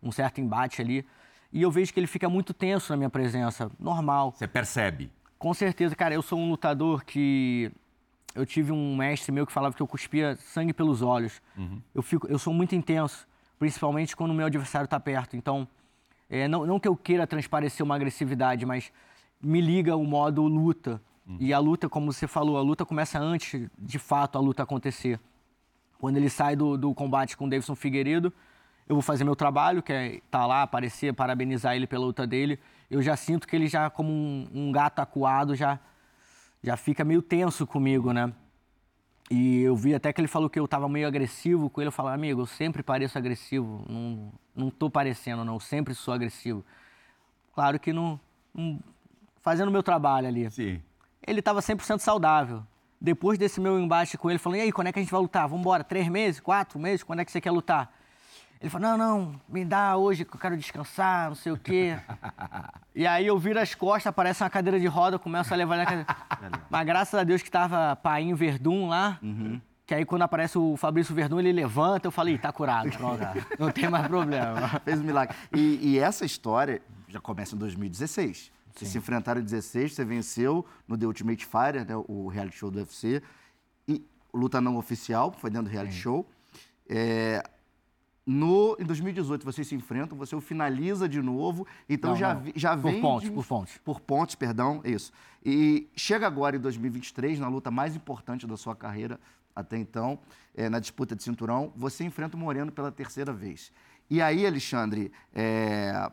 um, 0.03 0.09
um, 0.09 0.13
certo 0.13 0.41
embate 0.41 0.81
ali. 0.81 1.05
E 1.53 1.61
eu 1.61 1.71
vejo 1.71 1.93
que 1.93 2.01
ele 2.01 2.07
fica 2.07 2.29
muito 2.29 2.55
tenso 2.55 2.93
na 2.93 2.97
minha 2.97 3.11
presença. 3.11 3.71
Normal. 3.79 4.33
Você 4.33 4.47
percebe? 4.47 5.11
Com 5.39 5.53
certeza, 5.53 5.95
cara. 5.95 6.15
Eu 6.15 6.23
sou 6.23 6.39
um 6.39 6.49
lutador 6.49 7.05
que. 7.05 7.71
Eu 8.35 8.45
tive 8.45 8.73
um 8.73 8.97
mestre 8.97 9.31
meu 9.31 9.47
que 9.47 9.53
falava 9.53 9.77
que 9.77 9.83
eu 9.83 9.87
cuspia 9.87 10.37
sangue 10.37 10.73
pelos 10.73 11.03
olhos. 11.03 11.41
Uhum. 11.57 11.81
Eu, 11.95 12.03
fico, 12.03 12.27
eu 12.27 12.39
sou 12.39 12.53
muito 12.53 12.75
intenso, 12.75 13.29
principalmente 13.61 14.17
quando 14.17 14.33
o 14.33 14.35
meu 14.35 14.47
adversário 14.47 14.87
está 14.87 14.99
perto. 14.99 15.37
Então, 15.37 15.69
é, 16.29 16.49
não, 16.49 16.67
não 16.67 16.81
que 16.81 16.89
eu 16.89 16.97
queira 16.97 17.29
transparecer 17.29 17.85
uma 17.85 17.95
agressividade, 17.95 18.67
mas 18.67 18.91
me 19.41 19.61
liga 19.61 19.95
o 19.95 20.05
modo 20.05 20.43
luta. 20.43 21.01
Uhum. 21.27 21.37
E 21.41 21.53
a 21.53 21.59
luta, 21.59 21.89
como 21.89 22.13
você 22.13 22.27
falou, 22.27 22.59
a 22.59 22.63
luta 22.63 22.85
começa 22.85 23.19
antes, 23.19 23.69
de 23.79 23.99
fato, 23.99 24.37
a 24.37 24.41
luta 24.41 24.63
acontecer. 24.63 25.19
Quando 25.99 26.17
ele 26.17 26.29
sai 26.29 26.55
do, 26.55 26.77
do 26.77 26.93
combate 26.95 27.37
com 27.37 27.47
o 27.47 27.51
Davidson 27.51 27.75
Figueiredo, 27.75 28.33
eu 28.87 28.95
vou 28.95 29.03
fazer 29.03 29.25
meu 29.25 29.35
trabalho, 29.35 29.83
que 29.83 29.93
é 29.93 30.17
estar 30.17 30.41
tá 30.41 30.47
lá, 30.47 30.63
aparecer, 30.63 31.15
parabenizar 31.15 31.75
ele 31.75 31.87
pela 31.87 32.05
luta 32.05 32.27
dele. 32.27 32.59
Eu 32.91 33.01
já 33.01 33.17
sinto 33.17 33.49
que 33.49 33.57
ele 33.57 33.67
já, 33.67 33.89
como 33.89 34.11
um, 34.11 34.47
um 34.53 34.73
gato 34.73 34.99
acuado, 34.99 35.55
já, 35.55 35.81
já 36.63 36.77
fica 36.77 37.03
meio 37.03 37.23
tenso 37.23 37.67
comigo, 37.67 38.13
né? 38.13 38.31
E 39.31 39.63
eu 39.63 39.75
vi 39.75 39.95
até 39.95 40.13
que 40.13 40.21
ele 40.21 40.29
falou 40.29 40.51
que 40.51 40.61
eu 40.61 40.67
estava 40.67 40.87
meio 40.87 41.07
agressivo 41.07 41.71
com 41.71 41.81
ele. 41.81 41.89
Eu 41.89 41.93
falei, 41.93 42.13
amigo, 42.13 42.43
eu 42.43 42.47
sempre 42.47 42.83
pareço 42.83 43.17
agressivo. 43.17 43.83
Não, 43.89 44.33
não 44.55 44.71
tô 44.71 44.91
parecendo, 44.91 45.43
não. 45.43 45.55
Eu 45.55 45.61
sempre 45.61 45.95
sou 45.95 46.13
agressivo. 46.13 46.63
Claro 47.55 47.81
que 47.81 47.91
não, 47.91 48.21
não 48.53 48.79
fazendo 49.41 49.69
o 49.69 49.73
meu 49.73 49.83
trabalho 49.83 50.29
ali. 50.29 50.51
Sim 50.51 50.83
ele 51.27 51.41
estava 51.41 51.61
100% 51.61 51.99
saudável. 51.99 52.63
Depois 53.01 53.39
desse 53.39 53.61
meu 53.61 53.79
embate 53.79 54.17
com 54.17 54.31
ele, 54.31 54.39
falando, 54.39 54.59
e 54.59 54.63
aí, 54.63 54.73
quando 54.73 54.87
é 54.87 54.93
que 54.93 54.99
a 54.99 55.03
gente 55.03 55.11
vai 55.11 55.21
lutar? 55.21 55.47
Vamos 55.47 55.61
embora, 55.61 55.85
três 55.85 56.09
meses, 56.09 56.41
quatro 56.41 56.79
meses, 56.79 57.03
quando 57.03 57.21
é 57.21 57.25
que 57.25 57.31
você 57.31 57.41
quer 57.41 57.51
lutar? 57.51 57.93
Ele 58.65 58.71
falou, 58.71 58.89
não, 58.89 58.97
não, 58.97 59.41
me 59.47 59.63
dá 59.63 59.95
hoje 59.95 60.25
que 60.25 60.35
eu 60.35 60.41
quero 60.41 60.57
descansar, 60.57 61.29
não 61.29 61.35
sei 61.35 61.53
o 61.53 61.59
quê. 61.59 61.99
e 62.95 63.07
aí 63.07 63.27
eu 63.27 63.39
viro 63.39 63.61
as 63.61 63.75
costas, 63.75 64.07
aparece 64.07 64.43
uma 64.43 64.49
cadeira 64.49 64.81
de 64.81 64.87
roda, 64.87 65.17
eu 65.17 65.21
começo 65.21 65.53
a 65.53 65.57
levar 65.57 65.77
na 65.77 65.85
cadeira. 65.85 66.07
Mas 66.71 66.87
graças 66.87 67.21
a 67.21 67.25
Deus 67.25 67.43
que 67.43 67.51
tava 67.51 67.95
Painho 67.97 68.35
Verdun 68.35 68.89
lá, 68.89 69.19
uhum. 69.23 69.61
que 69.85 69.95
aí 69.95 70.07
quando 70.07 70.23
aparece 70.23 70.57
o 70.57 70.79
Fabrício 70.79 71.15
Verdun, 71.15 71.41
ele 71.41 71.53
levanta, 71.53 72.07
eu 72.07 72.11
falei, 72.11 72.39
tá 72.39 72.51
curado, 72.53 72.89
pronto, 72.97 73.21
não 73.59 73.71
tem 73.71 73.87
mais 73.91 74.07
problema. 74.07 74.67
Fez 74.83 74.99
um 74.99 75.05
milagre. 75.05 75.37
E, 75.53 75.81
e 75.83 75.99
essa 75.99 76.25
história 76.25 76.81
já 77.07 77.21
começa 77.21 77.55
em 77.55 77.59
2016. 77.59 78.51
Vocês 78.75 78.91
se 78.91 78.99
enfrentaram 78.99 79.41
em 79.41 79.45
16, 79.45 79.93
você 79.93 80.05
venceu 80.05 80.65
no 80.89 80.99
The 80.99 81.07
Ultimate 81.07 81.45
Fighter, 81.45 81.87
né, 81.87 81.97
o 82.09 82.27
reality 82.27 82.57
show 82.57 82.71
do 82.71 82.79
UFC. 82.79 83.23
E 83.87 84.05
luta 84.33 84.61
não 84.61 84.77
oficial, 84.77 85.33
foi 85.33 85.49
dentro 85.49 85.69
do 85.69 85.73
reality 85.73 85.95
Sim. 85.95 86.01
show. 86.01 86.27
É, 86.89 87.43
no, 88.27 88.77
em 88.81 88.85
2018 88.85 89.45
vocês 89.45 89.67
se 89.67 89.75
enfrentam, 89.75 90.17
você 90.17 90.35
o 90.35 90.41
finaliza 90.41 91.09
de 91.09 91.21
novo, 91.21 91.67
então 91.89 92.11
não, 92.11 92.17
já, 92.17 92.35
não. 92.35 92.53
já 92.57 92.75
vem... 92.75 92.95
Por 92.95 93.01
pontos, 93.03 93.29
de, 93.29 93.35
por 93.35 93.47
pontos. 93.47 93.79
Por 93.79 94.01
pontos, 94.01 94.35
perdão, 94.35 94.81
isso. 94.85 95.13
E 95.45 95.89
chega 95.95 96.27
agora 96.27 96.57
em 96.57 96.61
2023, 96.61 97.39
na 97.39 97.49
luta 97.49 97.71
mais 97.71 97.95
importante 97.95 98.47
da 98.47 98.57
sua 98.57 98.75
carreira 98.75 99.21
até 99.55 99.77
então, 99.77 100.19
é, 100.55 100.69
na 100.69 100.81
disputa 100.81 101.15
de 101.15 101.23
cinturão, 101.23 101.73
você 101.77 102.03
enfrenta 102.03 102.37
o 102.37 102.41
Moreno 102.41 102.73
pela 102.73 102.91
terceira 102.91 103.33
vez. 103.33 103.71
E 104.11 104.21
aí, 104.21 104.47
Alexandre, 104.47 105.13
é, 105.33 106.11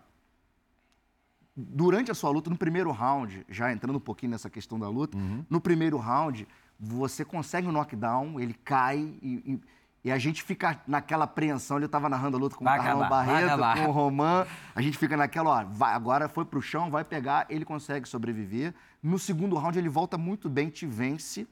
durante 1.55 2.11
a 2.11 2.13
sua 2.13 2.29
luta, 2.29 2.49
no 2.49 2.57
primeiro 2.57 2.91
round, 2.91 3.45
já 3.49 3.71
entrando 3.71 3.97
um 3.97 4.01
pouquinho 4.01 4.31
nessa 4.31 4.49
questão 4.49 4.79
da 4.79 4.89
luta, 4.89 5.17
uhum. 5.17 5.45
no 5.49 5.59
primeiro 5.59 5.97
round, 5.97 6.47
você 6.79 7.23
consegue 7.23 7.67
um 7.67 7.71
knockdown, 7.71 8.39
ele 8.39 8.53
cai 8.53 8.97
e, 9.21 9.53
e 9.53 9.61
e 10.03 10.11
a 10.11 10.17
gente 10.17 10.41
fica 10.41 10.81
naquela 10.87 11.25
apreensão. 11.25 11.77
Ele 11.77 11.85
estava 11.85 12.09
narrando 12.09 12.37
a 12.37 12.39
luta 12.39 12.55
com 12.55 12.63
vai 12.63 12.79
o 12.79 12.83
Carlão 12.83 13.07
Barreto, 13.07 13.83
com 13.83 13.89
o 13.89 13.91
Roman. 13.91 14.47
A 14.75 14.81
gente 14.81 14.97
fica 14.97 15.15
naquela, 15.15 15.61
ó, 15.61 15.65
vai, 15.65 15.93
agora 15.93 16.27
foi 16.27 16.43
pro 16.43 16.61
chão, 16.61 16.89
vai 16.89 17.03
pegar, 17.03 17.45
ele 17.49 17.63
consegue 17.63 18.09
sobreviver. 18.09 18.73
No 19.01 19.19
segundo 19.19 19.55
round, 19.55 19.77
ele 19.77 19.89
volta 19.89 20.17
muito 20.17 20.49
bem, 20.49 20.69
te 20.69 20.87
vence. 20.87 21.47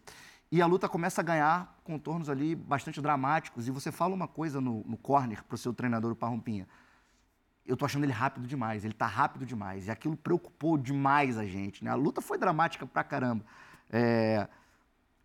E 0.51 0.63
a 0.63 0.65
luta 0.65 0.89
começa 0.89 1.21
a 1.21 1.23
ganhar 1.23 1.77
contornos 1.83 2.27
ali 2.27 2.55
bastante 2.55 2.99
dramáticos. 2.99 3.67
E 3.67 3.71
você 3.71 3.91
fala 3.91 4.15
uma 4.15 4.27
coisa 4.27 4.59
no, 4.59 4.83
no 4.83 4.97
corner 4.97 5.43
pro 5.43 5.57
seu 5.57 5.71
treinador, 5.71 6.11
o 6.11 6.15
Parrompinha. 6.15 6.67
Eu 7.69 7.77
tô 7.77 7.85
achando 7.85 8.03
ele 8.03 8.11
rápido 8.11 8.47
demais, 8.47 8.83
ele 8.83 8.95
tá 8.95 9.05
rápido 9.05 9.45
demais. 9.45 9.87
E 9.87 9.91
aquilo 9.91 10.17
preocupou 10.17 10.75
demais 10.75 11.37
a 11.37 11.45
gente, 11.45 11.83
né? 11.83 11.91
A 11.91 11.95
luta 11.95 12.19
foi 12.19 12.35
dramática 12.35 12.87
pra 12.87 13.03
caramba. 13.03 13.45
É, 13.91 14.47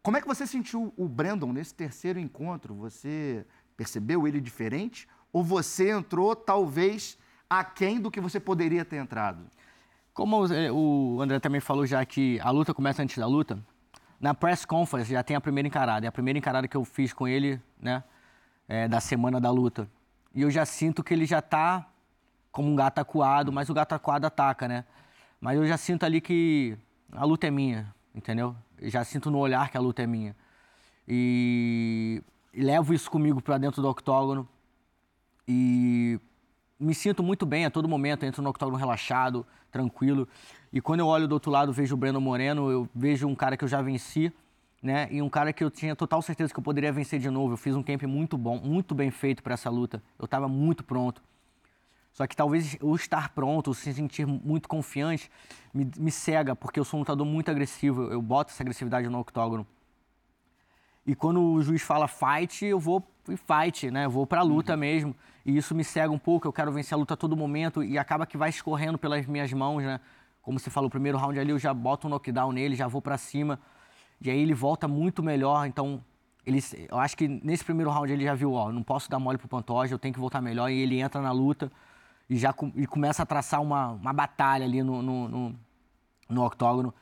como 0.02 0.18
é 0.18 0.20
que 0.20 0.26
você 0.26 0.46
sentiu 0.46 0.92
o 0.94 1.08
Brandon 1.08 1.50
nesse 1.54 1.74
terceiro 1.74 2.18
encontro? 2.18 2.74
Você 2.74 3.46
percebeu 3.74 4.28
ele 4.28 4.42
diferente? 4.42 5.08
Ou 5.32 5.42
você 5.42 5.90
entrou, 5.90 6.36
talvez, 6.36 7.16
aquém 7.48 7.98
do 7.98 8.10
que 8.10 8.20
você 8.20 8.38
poderia 8.38 8.84
ter 8.84 8.96
entrado? 8.96 9.46
Como 10.12 10.46
é, 10.52 10.70
o 10.70 11.18
André 11.22 11.40
também 11.40 11.60
falou 11.60 11.86
já 11.86 12.04
que 12.04 12.38
a 12.40 12.50
luta 12.50 12.74
começa 12.74 13.02
antes 13.02 13.16
da 13.16 13.26
luta, 13.26 13.58
na 14.20 14.34
press 14.34 14.66
conference 14.66 15.10
já 15.10 15.22
tem 15.22 15.34
a 15.34 15.40
primeira 15.40 15.66
encarada. 15.66 16.06
É 16.06 16.08
a 16.08 16.12
primeira 16.12 16.38
encarada 16.38 16.68
que 16.68 16.76
eu 16.76 16.84
fiz 16.84 17.14
com 17.14 17.26
ele, 17.26 17.58
né? 17.80 18.04
É, 18.68 18.86
da 18.86 19.00
semana 19.00 19.40
da 19.40 19.50
luta. 19.50 19.88
E 20.34 20.42
eu 20.42 20.50
já 20.50 20.66
sinto 20.66 21.02
que 21.02 21.14
ele 21.14 21.24
já 21.24 21.40
tá 21.40 21.88
como 22.54 22.70
um 22.70 22.76
gato 22.76 23.00
acuado, 23.00 23.52
mas 23.52 23.68
o 23.68 23.74
gato 23.74 23.94
acuado 23.94 24.24
ataca, 24.26 24.68
né? 24.68 24.84
Mas 25.40 25.58
eu 25.58 25.66
já 25.66 25.76
sinto 25.76 26.04
ali 26.04 26.20
que 26.20 26.78
a 27.10 27.24
luta 27.24 27.48
é 27.48 27.50
minha, 27.50 27.92
entendeu? 28.14 28.54
já 28.80 29.02
sinto 29.02 29.28
no 29.28 29.38
olhar 29.38 29.70
que 29.70 29.76
a 29.76 29.80
luta 29.80 30.02
é 30.02 30.06
minha. 30.06 30.36
E, 31.06 32.22
e 32.52 32.62
levo 32.62 32.94
isso 32.94 33.10
comigo 33.10 33.42
para 33.42 33.58
dentro 33.58 33.82
do 33.82 33.88
octógono. 33.88 34.48
E 35.48 36.20
me 36.78 36.94
sinto 36.94 37.24
muito 37.24 37.44
bem 37.44 37.64
a 37.64 37.70
todo 37.70 37.88
momento, 37.88 38.24
entro 38.24 38.40
no 38.40 38.50
octógono 38.50 38.78
relaxado, 38.78 39.44
tranquilo. 39.72 40.28
E 40.72 40.80
quando 40.80 41.00
eu 41.00 41.08
olho 41.08 41.26
do 41.26 41.32
outro 41.32 41.50
lado, 41.50 41.72
vejo 41.72 41.94
o 41.94 41.98
Breno 41.98 42.20
Moreno, 42.20 42.70
eu 42.70 42.88
vejo 42.94 43.26
um 43.26 43.34
cara 43.34 43.56
que 43.56 43.64
eu 43.64 43.68
já 43.68 43.82
venci, 43.82 44.32
né? 44.80 45.08
E 45.10 45.20
um 45.20 45.28
cara 45.28 45.52
que 45.52 45.64
eu 45.64 45.72
tinha 45.72 45.96
total 45.96 46.22
certeza 46.22 46.52
que 46.54 46.60
eu 46.60 46.64
poderia 46.64 46.92
vencer 46.92 47.18
de 47.18 47.30
novo. 47.30 47.54
Eu 47.54 47.56
fiz 47.56 47.74
um 47.74 47.82
camp 47.82 48.04
muito 48.04 48.38
bom, 48.38 48.60
muito 48.60 48.94
bem 48.94 49.10
feito 49.10 49.42
para 49.42 49.54
essa 49.54 49.68
luta. 49.68 50.00
Eu 50.20 50.26
estava 50.26 50.46
muito 50.46 50.84
pronto. 50.84 51.20
Só 52.14 52.28
que 52.28 52.36
talvez 52.36 52.76
o 52.80 52.94
estar 52.94 53.30
pronto, 53.30 53.72
o 53.72 53.74
se 53.74 53.92
sentir 53.92 54.24
muito 54.24 54.68
confiante, 54.68 55.28
me, 55.74 55.90
me 55.98 56.12
cega, 56.12 56.54
porque 56.54 56.78
eu 56.78 56.84
sou 56.84 56.98
um 56.98 57.00
lutador 57.00 57.26
muito 57.26 57.50
agressivo. 57.50 58.04
Eu 58.04 58.22
boto 58.22 58.52
essa 58.52 58.62
agressividade 58.62 59.08
no 59.08 59.18
octógono. 59.18 59.66
E 61.04 61.14
quando 61.14 61.42
o 61.42 61.60
juiz 61.60 61.82
fala 61.82 62.06
fight, 62.06 62.64
eu 62.64 62.78
vou 62.78 63.04
e 63.28 63.36
fight, 63.36 63.90
né? 63.90 64.04
Eu 64.04 64.10
vou 64.10 64.26
pra 64.26 64.42
luta 64.42 64.74
uhum. 64.74 64.78
mesmo. 64.78 65.16
E 65.44 65.56
isso 65.56 65.74
me 65.74 65.82
cega 65.82 66.12
um 66.12 66.18
pouco, 66.18 66.46
eu 66.46 66.52
quero 66.52 66.70
vencer 66.70 66.94
a 66.94 66.98
luta 66.98 67.14
a 67.14 67.16
todo 67.16 67.36
momento 67.36 67.82
e 67.82 67.98
acaba 67.98 68.24
que 68.26 68.36
vai 68.36 68.48
escorrendo 68.48 68.96
pelas 68.96 69.26
minhas 69.26 69.52
mãos, 69.52 69.82
né? 69.82 70.00
Como 70.40 70.58
você 70.58 70.70
falou, 70.70 70.86
o 70.86 70.90
primeiro 70.90 71.18
round 71.18 71.38
ali 71.38 71.50
eu 71.50 71.58
já 71.58 71.74
boto 71.74 72.06
um 72.06 72.10
knockdown 72.10 72.52
nele, 72.52 72.76
já 72.76 72.86
vou 72.86 73.02
para 73.02 73.18
cima. 73.18 73.58
E 74.20 74.30
aí 74.30 74.38
ele 74.38 74.54
volta 74.54 74.86
muito 74.86 75.22
melhor, 75.22 75.66
então 75.66 76.00
ele, 76.46 76.62
eu 76.88 76.98
acho 76.98 77.16
que 77.16 77.26
nesse 77.26 77.64
primeiro 77.64 77.90
round 77.90 78.12
ele 78.12 78.24
já 78.24 78.34
viu, 78.34 78.52
ó, 78.52 78.70
não 78.70 78.82
posso 78.82 79.10
dar 79.10 79.18
mole 79.18 79.36
pro 79.36 79.48
Pantoja, 79.48 79.94
eu 79.94 79.98
tenho 79.98 80.14
que 80.14 80.20
voltar 80.20 80.40
melhor 80.40 80.70
e 80.70 80.78
ele 80.78 81.00
entra 81.00 81.20
na 81.20 81.32
luta 81.32 81.72
e 82.28 82.36
já 82.36 82.54
e 82.74 82.86
começa 82.86 83.22
a 83.22 83.26
traçar 83.26 83.60
uma, 83.60 83.88
uma 83.88 84.12
batalha 84.12 84.64
ali 84.64 84.82
no, 84.82 85.02
no, 85.02 85.28
no, 85.28 85.54
no 86.28 86.44
octógono. 86.44 86.94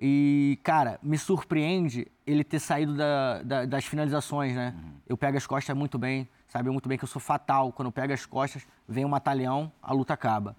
E, 0.00 0.60
cara, 0.62 0.98
me 1.02 1.18
surpreende 1.18 2.06
ele 2.24 2.44
ter 2.44 2.60
saído 2.60 2.96
da, 2.96 3.42
da, 3.42 3.64
das 3.64 3.84
finalizações, 3.84 4.54
né? 4.54 4.72
Uhum. 4.76 4.92
Eu 5.08 5.16
pego 5.16 5.36
as 5.36 5.46
costas 5.46 5.76
muito 5.76 5.98
bem, 5.98 6.28
sabe 6.46 6.70
muito 6.70 6.88
bem 6.88 6.96
que 6.96 7.02
eu 7.02 7.08
sou 7.08 7.20
fatal. 7.20 7.72
Quando 7.72 7.86
eu 7.86 7.92
pego 7.92 8.12
as 8.12 8.24
costas, 8.24 8.64
vem 8.86 9.04
um 9.04 9.08
matalhão, 9.08 9.72
a 9.82 9.92
luta 9.92 10.14
acaba. 10.14 10.54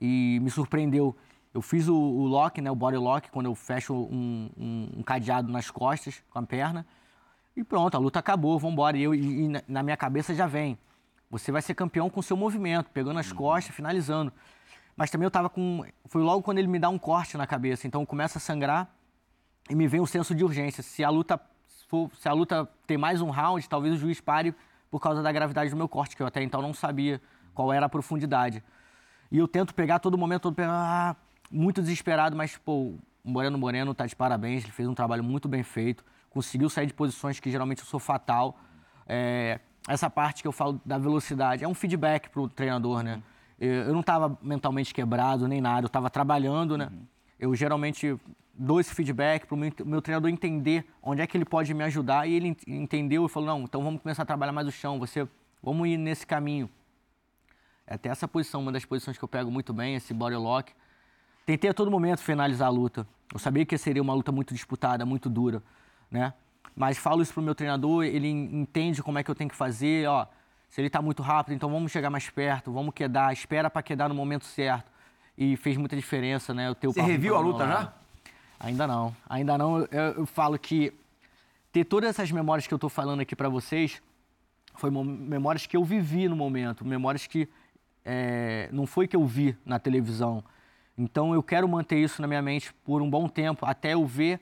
E 0.00 0.40
me 0.42 0.50
surpreendeu. 0.50 1.16
Eu 1.54 1.62
fiz 1.62 1.86
o, 1.86 1.94
o 1.94 2.26
lock, 2.26 2.60
né, 2.60 2.70
o 2.70 2.74
body 2.74 2.96
lock, 2.96 3.30
quando 3.30 3.46
eu 3.46 3.54
fecho 3.54 3.94
um, 3.94 4.50
um, 4.58 4.88
um, 4.96 5.02
cadeado 5.02 5.52
nas 5.52 5.70
costas 5.70 6.20
com 6.28 6.40
a 6.40 6.42
perna. 6.42 6.84
E 7.56 7.62
pronto, 7.62 7.94
a 7.94 8.00
luta 8.00 8.18
acabou, 8.18 8.58
vamos 8.58 8.72
embora. 8.72 8.96
E, 8.96 9.02
eu, 9.02 9.14
e, 9.14 9.44
e 9.44 9.48
na 9.68 9.82
minha 9.84 9.96
cabeça 9.96 10.34
já 10.34 10.48
vem. 10.48 10.76
Você 11.32 11.50
vai 11.50 11.62
ser 11.62 11.74
campeão 11.74 12.10
com 12.10 12.20
o 12.20 12.22
seu 12.22 12.36
movimento, 12.36 12.90
pegando 12.90 13.18
as 13.18 13.32
costas, 13.32 13.74
finalizando. 13.74 14.30
Mas 14.94 15.10
também 15.10 15.24
eu 15.24 15.30
tava 15.30 15.48
com. 15.48 15.82
Foi 16.04 16.22
logo 16.22 16.42
quando 16.42 16.58
ele 16.58 16.68
me 16.68 16.78
dá 16.78 16.90
um 16.90 16.98
corte 16.98 17.38
na 17.38 17.46
cabeça. 17.46 17.86
Então 17.86 18.04
começa 18.04 18.36
a 18.36 18.40
sangrar 18.40 18.94
e 19.70 19.74
me 19.74 19.88
vem 19.88 19.98
um 19.98 20.06
senso 20.06 20.34
de 20.34 20.44
urgência. 20.44 20.82
Se 20.82 21.02
a 21.02 21.08
luta 21.08 21.40
se 22.14 22.28
a 22.28 22.32
luta 22.32 22.68
tem 22.86 22.96
mais 22.96 23.20
um 23.20 23.30
round, 23.30 23.66
talvez 23.68 23.94
o 23.94 23.98
juiz 23.98 24.20
pare 24.20 24.54
por 24.90 25.00
causa 25.00 25.22
da 25.22 25.32
gravidade 25.32 25.70
do 25.70 25.76
meu 25.76 25.88
corte, 25.88 26.14
que 26.14 26.22
eu 26.22 26.26
até 26.26 26.42
então 26.42 26.60
não 26.60 26.74
sabia 26.74 27.20
qual 27.54 27.72
era 27.72 27.86
a 27.86 27.88
profundidade. 27.88 28.62
E 29.30 29.38
eu 29.38 29.48
tento 29.48 29.74
pegar 29.74 29.98
todo 29.98 30.16
momento, 30.16 30.42
todo 30.42 30.60
ah, 30.60 31.16
muito 31.50 31.80
desesperado, 31.82 32.36
mas, 32.36 32.58
pô, 32.58 32.94
o 33.24 33.30
Moreno 33.30 33.56
Moreno 33.58 33.94
tá 33.94 34.06
de 34.06 34.16
parabéns, 34.16 34.64
ele 34.64 34.72
fez 34.72 34.88
um 34.88 34.94
trabalho 34.94 35.24
muito 35.24 35.48
bem 35.48 35.62
feito, 35.62 36.04
conseguiu 36.30 36.68
sair 36.70 36.86
de 36.86 36.94
posições 36.94 37.40
que 37.40 37.50
geralmente 37.50 37.80
eu 37.80 37.86
sou 37.86 38.00
fatal. 38.00 38.58
É, 39.06 39.60
essa 39.88 40.08
parte 40.08 40.42
que 40.42 40.48
eu 40.48 40.52
falo 40.52 40.80
da 40.84 40.98
velocidade, 40.98 41.64
é 41.64 41.68
um 41.68 41.74
feedback 41.74 42.28
para 42.28 42.40
o 42.40 42.48
treinador, 42.48 43.02
né? 43.02 43.22
Eu 43.58 43.92
não 43.92 44.00
estava 44.00 44.36
mentalmente 44.42 44.92
quebrado 44.92 45.46
nem 45.46 45.60
nada, 45.60 45.84
eu 45.84 45.88
estava 45.88 46.10
trabalhando, 46.10 46.76
né? 46.76 46.88
Uhum. 46.90 47.06
Eu 47.38 47.54
geralmente 47.54 48.18
dou 48.54 48.80
esse 48.80 48.94
feedback 48.94 49.46
para 49.46 49.54
o 49.54 49.58
meu, 49.58 49.72
meu, 49.84 50.02
treinador 50.02 50.30
entender 50.30 50.84
onde 51.02 51.22
é 51.22 51.26
que 51.26 51.36
ele 51.36 51.44
pode 51.44 51.72
me 51.72 51.82
ajudar 51.84 52.28
e 52.28 52.34
ele 52.34 52.56
entendeu 52.66 53.24
e 53.24 53.28
falou, 53.28 53.48
não, 53.48 53.64
então 53.64 53.82
vamos 53.82 54.02
começar 54.02 54.22
a 54.22 54.26
trabalhar 54.26 54.52
mais 54.52 54.66
o 54.66 54.72
chão, 54.72 54.98
você, 54.98 55.26
vamos 55.62 55.88
ir 55.88 55.96
nesse 55.96 56.26
caminho. 56.26 56.68
É 57.86 57.94
até 57.94 58.08
essa 58.08 58.28
posição, 58.28 58.60
uma 58.60 58.72
das 58.72 58.84
posições 58.84 59.18
que 59.18 59.24
eu 59.24 59.28
pego 59.28 59.50
muito 59.50 59.72
bem, 59.72 59.94
esse 59.94 60.14
body 60.14 60.36
lock. 60.36 60.72
Tentei 61.44 61.70
a 61.70 61.74
todo 61.74 61.90
momento 61.90 62.20
finalizar 62.20 62.68
a 62.68 62.70
luta. 62.70 63.06
Eu 63.32 63.38
sabia 63.38 63.64
que 63.64 63.76
seria 63.76 64.02
uma 64.02 64.14
luta 64.14 64.30
muito 64.30 64.54
disputada, 64.54 65.04
muito 65.04 65.28
dura, 65.28 65.62
né? 66.10 66.32
Mas 66.74 66.96
falo 66.98 67.22
isso 67.22 67.32
pro 67.32 67.42
meu 67.42 67.54
treinador, 67.54 68.04
ele 68.04 68.28
entende 68.28 69.02
como 69.02 69.18
é 69.18 69.22
que 69.22 69.30
eu 69.30 69.34
tenho 69.34 69.50
que 69.50 69.56
fazer, 69.56 70.08
ó. 70.08 70.26
Se 70.68 70.80
ele 70.80 70.86
está 70.86 71.02
muito 71.02 71.22
rápido, 71.22 71.54
então 71.54 71.70
vamos 71.70 71.92
chegar 71.92 72.08
mais 72.08 72.30
perto, 72.30 72.72
vamos 72.72 72.94
quedar, 72.94 73.30
espera 73.32 73.68
para 73.68 73.82
quedar 73.82 74.08
no 74.08 74.14
momento 74.14 74.46
certo. 74.46 74.90
E 75.36 75.56
fez 75.56 75.76
muita 75.76 75.94
diferença, 75.96 76.54
né? 76.54 76.70
O 76.70 76.74
teu 76.74 76.92
Você 76.92 77.02
reviu 77.02 77.36
a 77.36 77.40
luta 77.40 77.66
já? 77.66 77.92
Ainda 78.58 78.86
não. 78.86 79.14
Ainda 79.28 79.58
não. 79.58 79.80
Eu, 79.90 80.02
eu, 80.18 80.26
falo 80.26 80.58
que 80.58 80.92
ter 81.72 81.84
todas 81.84 82.10
essas 82.10 82.30
memórias 82.30 82.66
que 82.66 82.72
eu 82.72 82.76
estou 82.76 82.88
falando 82.88 83.20
aqui 83.20 83.34
para 83.34 83.48
vocês 83.48 84.00
foi 84.74 84.90
memórias 84.90 85.66
que 85.66 85.76
eu 85.76 85.84
vivi 85.84 86.28
no 86.28 86.36
momento, 86.36 86.84
memórias 86.84 87.26
que 87.26 87.48
é, 88.04 88.68
não 88.72 88.86
foi 88.86 89.06
que 89.06 89.16
eu 89.16 89.26
vi 89.26 89.56
na 89.66 89.78
televisão. 89.78 90.42
Então 90.96 91.34
eu 91.34 91.42
quero 91.42 91.68
manter 91.68 91.98
isso 91.98 92.22
na 92.22 92.28
minha 92.28 92.42
mente 92.42 92.72
por 92.84 93.02
um 93.02 93.10
bom 93.10 93.28
tempo, 93.28 93.66
até 93.66 93.94
eu 93.94 94.06
ver 94.06 94.40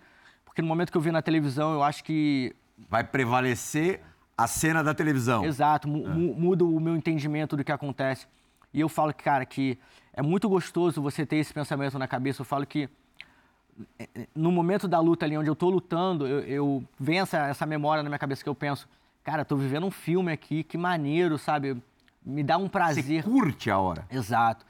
no 0.62 0.68
momento 0.68 0.90
que 0.90 0.96
eu 0.96 1.02
vi 1.02 1.10
na 1.10 1.22
televisão, 1.22 1.72
eu 1.72 1.82
acho 1.82 2.04
que. 2.04 2.54
Vai 2.88 3.04
prevalecer 3.04 4.00
a 4.36 4.46
cena 4.46 4.82
da 4.82 4.94
televisão. 4.94 5.44
Exato, 5.44 5.86
mu 5.86 6.06
é. 6.06 6.14
muda 6.14 6.64
o 6.64 6.80
meu 6.80 6.96
entendimento 6.96 7.56
do 7.56 7.64
que 7.64 7.72
acontece. 7.72 8.26
E 8.72 8.80
eu 8.80 8.88
falo, 8.88 9.12
cara, 9.12 9.44
que 9.44 9.78
é 10.12 10.22
muito 10.22 10.48
gostoso 10.48 11.02
você 11.02 11.26
ter 11.26 11.36
esse 11.36 11.52
pensamento 11.52 11.98
na 11.98 12.08
cabeça. 12.08 12.40
Eu 12.40 12.46
falo 12.46 12.66
que 12.66 12.88
é, 13.98 14.08
é, 14.14 14.26
no 14.34 14.50
momento 14.50 14.88
da 14.88 14.98
luta 14.98 15.26
ali, 15.26 15.36
onde 15.36 15.48
eu 15.48 15.56
tô 15.56 15.68
lutando, 15.68 16.26
eu, 16.26 16.40
eu 16.40 16.84
venho 16.98 17.22
essa, 17.22 17.38
essa 17.48 17.66
memória 17.66 18.02
na 18.02 18.08
minha 18.08 18.18
cabeça 18.18 18.42
que 18.42 18.48
eu 18.48 18.54
penso, 18.54 18.88
cara, 19.22 19.44
tô 19.44 19.56
vivendo 19.56 19.86
um 19.86 19.90
filme 19.90 20.32
aqui, 20.32 20.62
que 20.62 20.78
maneiro, 20.78 21.38
sabe? 21.38 21.76
Me 22.24 22.42
dá 22.42 22.56
um 22.56 22.68
prazer. 22.68 23.22
Você 23.22 23.22
curte 23.22 23.70
a 23.70 23.78
hora. 23.78 24.06
Exato. 24.10 24.64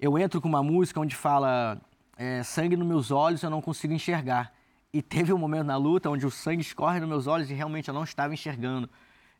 Eu 0.00 0.18
entro 0.18 0.40
com 0.40 0.48
uma 0.48 0.62
música 0.62 1.00
onde 1.00 1.14
fala 1.14 1.80
é, 2.16 2.42
sangue 2.42 2.76
nos 2.76 2.86
meus 2.86 3.10
olhos, 3.10 3.42
eu 3.42 3.50
não 3.50 3.60
consigo 3.60 3.92
enxergar. 3.92 4.52
E 4.92 5.02
teve 5.02 5.32
um 5.32 5.38
momento 5.38 5.66
na 5.66 5.76
luta 5.76 6.08
onde 6.08 6.26
o 6.26 6.30
sangue 6.30 6.62
escorre 6.62 6.98
nos 7.00 7.08
meus 7.08 7.26
olhos 7.26 7.50
e 7.50 7.54
realmente 7.54 7.88
eu 7.88 7.94
não 7.94 8.04
estava 8.04 8.32
enxergando. 8.32 8.88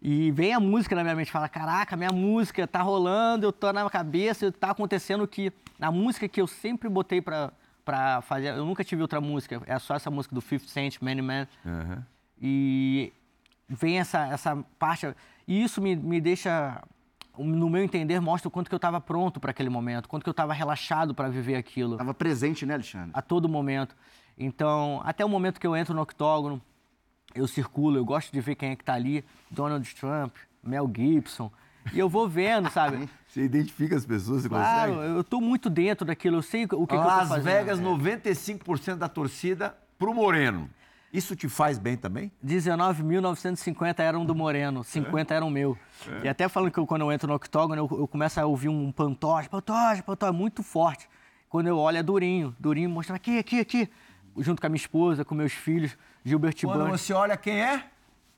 E 0.00 0.30
vem 0.30 0.52
a 0.52 0.60
música 0.60 0.94
na 0.94 1.02
minha 1.02 1.16
mente, 1.16 1.30
fala: 1.30 1.48
"Caraca, 1.48 1.96
minha 1.96 2.12
música 2.12 2.66
tá 2.66 2.82
rolando, 2.82 3.46
eu 3.46 3.52
tô 3.52 3.72
na 3.72 3.88
cabeça, 3.88 4.52
tá 4.52 4.70
acontecendo 4.70 5.26
que 5.26 5.52
a 5.80 5.90
música 5.90 6.28
que 6.28 6.40
eu 6.40 6.46
sempre 6.46 6.88
botei 6.88 7.20
para 7.20 7.52
pra 7.88 8.20
fazer. 8.20 8.48
Eu 8.48 8.66
nunca 8.66 8.84
tive 8.84 9.00
outra 9.00 9.18
música, 9.18 9.62
é 9.64 9.78
só 9.78 9.94
essa 9.94 10.10
música 10.10 10.34
do 10.34 10.42
50 10.42 10.68
Cent, 10.70 11.00
Many 11.00 11.22
Man. 11.22 11.48
Aham. 11.64 12.04
E 12.38 13.10
vem 13.66 13.98
essa, 13.98 14.26
essa 14.26 14.62
parte. 14.78 15.08
E 15.46 15.62
isso 15.62 15.80
me, 15.80 15.96
me 15.96 16.20
deixa, 16.20 16.82
no 17.38 17.70
meu 17.70 17.82
entender, 17.82 18.20
mostra 18.20 18.46
o 18.46 18.50
quanto 18.50 18.68
que 18.68 18.74
eu 18.74 18.76
estava 18.76 19.00
pronto 19.00 19.40
para 19.40 19.52
aquele 19.52 19.70
momento, 19.70 20.06
quanto 20.06 20.22
que 20.22 20.28
eu 20.28 20.32
estava 20.32 20.52
relaxado 20.52 21.14
para 21.14 21.28
viver 21.30 21.54
aquilo 21.56 21.96
Tava 21.96 22.12
presente, 22.12 22.66
né, 22.66 22.74
Alexandre? 22.74 23.10
a 23.14 23.22
todo 23.22 23.48
momento. 23.48 23.96
Então, 24.38 25.00
até 25.04 25.24
o 25.24 25.28
momento 25.28 25.58
que 25.60 25.66
eu 25.66 25.76
entro 25.76 25.94
no 25.94 26.02
octógono, 26.02 26.62
eu 27.34 27.46
circulo, 27.46 27.96
eu 27.96 28.04
gosto 28.04 28.32
de 28.32 28.40
ver 28.40 28.54
quem 28.54 28.70
é 28.70 28.76
que 28.76 28.84
tá 28.84 28.94
ali, 28.94 29.24
Donald 29.50 29.92
Trump, 29.96 30.34
Mel 30.62 30.90
Gibson, 30.94 31.50
e 31.92 31.98
eu 31.98 32.08
vou 32.08 32.28
vendo, 32.28 32.70
sabe? 32.70 33.08
Você 33.28 33.42
identifica 33.42 33.94
as 33.94 34.06
pessoas, 34.06 34.42
você 34.42 34.48
Claro, 34.48 34.94
consegue? 34.94 35.14
eu 35.16 35.22
tô 35.24 35.38
muito 35.40 35.68
dentro 35.68 36.06
daquilo, 36.06 36.36
eu 36.38 36.42
sei 36.42 36.64
o 36.64 36.68
que, 36.68 36.76
que 36.76 36.82
eu 36.82 36.86
tô 36.86 36.96
Las. 36.96 37.44
Vegas, 37.44 37.78
95% 37.78 38.96
da 38.96 39.06
torcida 39.08 39.76
pro 39.98 40.14
Moreno. 40.14 40.70
Isso 41.12 41.36
te 41.36 41.46
faz 41.46 41.78
bem 41.78 41.94
também? 41.96 42.32
19.950 42.44 43.98
eram 44.00 44.24
do 44.24 44.34
Moreno, 44.34 44.82
50 44.84 45.34
eram 45.34 45.50
meu. 45.50 45.76
E 46.22 46.28
até 46.28 46.48
falando 46.48 46.70
que 46.72 46.78
eu, 46.78 46.86
quando 46.86 47.02
eu 47.02 47.12
entro 47.12 47.28
no 47.28 47.34
octógono, 47.34 47.80
eu, 47.90 47.98
eu 48.00 48.08
começo 48.08 48.40
a 48.40 48.46
ouvir 48.46 48.68
um 48.70 48.90
pantoja, 48.90 49.48
pantoja, 49.48 50.02
pantoja, 50.02 50.32
muito 50.32 50.62
forte. 50.62 51.08
Quando 51.48 51.66
eu 51.66 51.78
olho 51.78 51.98
é 51.98 52.02
Durinho, 52.02 52.56
Durinho 52.58 52.90
mostrando 52.90 53.16
aqui, 53.16 53.38
aqui, 53.38 53.60
aqui, 53.60 53.90
junto 54.40 54.60
com 54.60 54.66
a 54.66 54.70
minha 54.70 54.80
esposa, 54.80 55.24
com 55.24 55.34
meus 55.34 55.52
filhos, 55.52 55.96
Gilbert 56.24 56.54
Quando 56.60 56.86
Bunch, 56.86 56.98
você 56.98 57.12
olha 57.12 57.36
quem 57.36 57.62
é, 57.62 57.84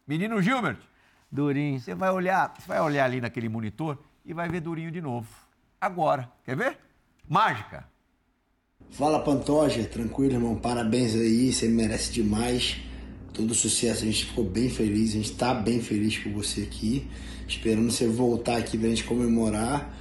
menino 0.07 0.41
Gilbert, 0.43 0.79
Durinho. 1.31 1.79
você 1.79 1.95
vai 1.95 2.11
olhar, 2.11 2.55
você 2.59 2.67
vai 2.67 2.81
olhar 2.81 3.05
ali 3.05 3.21
naquele 3.21 3.49
monitor 3.49 3.99
e 4.25 4.33
vai 4.33 4.49
ver 4.49 4.61
Durinho 4.61 4.91
de 4.91 5.01
novo. 5.01 5.29
Agora, 5.81 6.31
quer 6.45 6.57
ver? 6.57 6.79
Mágica. 7.29 7.89
Fala 8.91 9.21
Pantoja, 9.21 9.85
tranquilo 9.85 10.35
irmão, 10.35 10.57
parabéns 10.57 11.15
aí, 11.15 11.53
você 11.53 11.69
merece 11.69 12.13
demais. 12.13 12.79
Todo 13.33 13.55
sucesso, 13.55 14.03
a 14.03 14.07
gente 14.07 14.27
ficou 14.27 14.45
bem 14.45 14.69
feliz, 14.69 15.11
a 15.11 15.15
gente 15.15 15.33
tá 15.35 15.55
bem 15.55 15.81
feliz 15.81 16.19
por 16.19 16.33
você 16.33 16.63
aqui, 16.63 17.09
esperando 17.47 17.91
você 17.91 18.09
voltar 18.09 18.57
aqui 18.57 18.77
pra 18.77 18.89
gente 18.89 19.05
comemorar. 19.05 19.95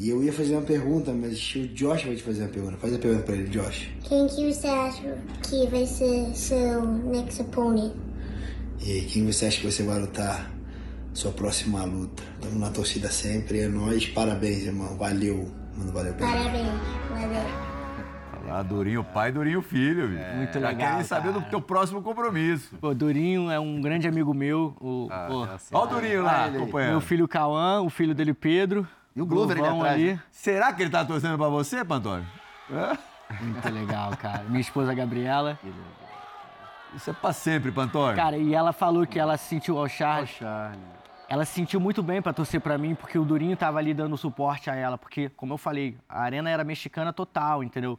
E 0.00 0.10
eu 0.10 0.22
ia 0.22 0.32
fazer 0.32 0.54
uma 0.54 0.62
pergunta, 0.62 1.12
mas 1.12 1.54
o 1.56 1.66
Josh 1.74 2.04
vai 2.04 2.14
te 2.14 2.22
fazer 2.22 2.42
uma 2.42 2.48
pergunta. 2.50 2.76
Faz 2.76 2.94
a 2.94 2.98
pergunta 2.98 3.24
pra 3.24 3.34
ele, 3.34 3.48
Josh. 3.48 3.90
Quem 4.04 4.28
que 4.28 4.52
você 4.52 4.68
acha 4.68 5.18
que 5.42 5.66
vai 5.66 5.84
ser 5.86 6.32
seu 6.36 6.86
next 6.86 7.42
opponent? 7.42 7.92
E 8.80 9.00
quem 9.02 9.26
você 9.26 9.46
acha 9.46 9.60
que 9.60 9.66
você 9.66 9.82
vai 9.82 9.98
lutar 9.98 10.48
sua 11.12 11.32
próxima 11.32 11.84
luta? 11.84 12.22
Tamo 12.40 12.60
na 12.60 12.70
torcida 12.70 13.10
sempre, 13.10 13.58
é 13.58 13.68
nóis, 13.68 14.06
parabéns 14.06 14.66
irmão, 14.66 14.96
valeu. 14.96 15.50
Mano, 15.76 15.90
valeu 15.90 16.14
pra 16.14 16.30
ele. 16.30 16.38
Parabéns, 16.38 16.68
valeu. 17.10 17.68
Ah, 18.50 18.62
Durinho 18.62 19.04
pai, 19.04 19.32
Durinho 19.32 19.60
filho, 19.60 20.08
bicho. 20.08 20.36
Muito 20.36 20.60
Já 20.60 20.68
legal, 20.68 20.90
querem 20.90 21.04
saber 21.04 21.32
do 21.32 21.42
teu 21.42 21.60
próximo 21.60 22.00
compromisso. 22.02 22.70
Pô, 22.80 22.94
Durinho 22.94 23.50
é 23.50 23.58
um 23.58 23.80
grande 23.80 24.06
amigo 24.06 24.32
meu. 24.32 24.74
O, 24.80 25.08
pô, 25.28 25.44
é 25.44 25.54
assim. 25.54 25.74
Olha 25.74 25.84
o 25.84 25.94
Durinho 25.94 26.22
lá, 26.22 26.46
acompanhando. 26.46 26.90
meu 26.92 27.00
filho 27.00 27.26
Cauã, 27.26 27.82
o 27.82 27.90
filho 27.90 28.14
dele 28.14 28.32
Pedro. 28.32 28.86
E 29.18 29.20
o 29.20 29.26
Glover 29.26 29.58
ali 29.58 29.66
atrás, 29.66 30.00
né? 30.00 30.22
Será 30.30 30.72
que 30.72 30.80
ele 30.80 30.90
tá 30.90 31.04
torcendo 31.04 31.36
pra 31.36 31.48
você, 31.48 31.84
Pantônio? 31.84 32.24
Muito 33.40 33.68
legal, 33.68 34.16
cara. 34.16 34.44
Minha 34.44 34.60
esposa 34.60 34.94
Gabriela. 34.94 35.58
Isso 36.94 37.10
é 37.10 37.12
pra 37.12 37.32
sempre, 37.32 37.72
Pantônio. 37.72 38.14
Cara, 38.14 38.38
e 38.38 38.54
ela 38.54 38.72
falou 38.72 39.04
que 39.04 39.18
ela 39.18 39.36
se 39.36 39.48
sentiu 39.48 39.76
ao 39.76 39.88
Charles. 39.88 40.30
Charlie. 40.30 40.78
Ela 41.28 41.44
se 41.44 41.52
sentiu 41.52 41.80
muito 41.80 42.00
bem 42.00 42.22
pra 42.22 42.32
torcer 42.32 42.60
pra 42.60 42.78
mim, 42.78 42.94
porque 42.94 43.18
o 43.18 43.24
Durinho 43.24 43.56
tava 43.56 43.80
ali 43.80 43.92
dando 43.92 44.16
suporte 44.16 44.70
a 44.70 44.76
ela, 44.76 44.96
porque, 44.96 45.28
como 45.30 45.54
eu 45.54 45.58
falei, 45.58 45.98
a 46.08 46.22
arena 46.22 46.48
era 46.48 46.62
mexicana 46.62 47.12
total, 47.12 47.64
entendeu? 47.64 47.98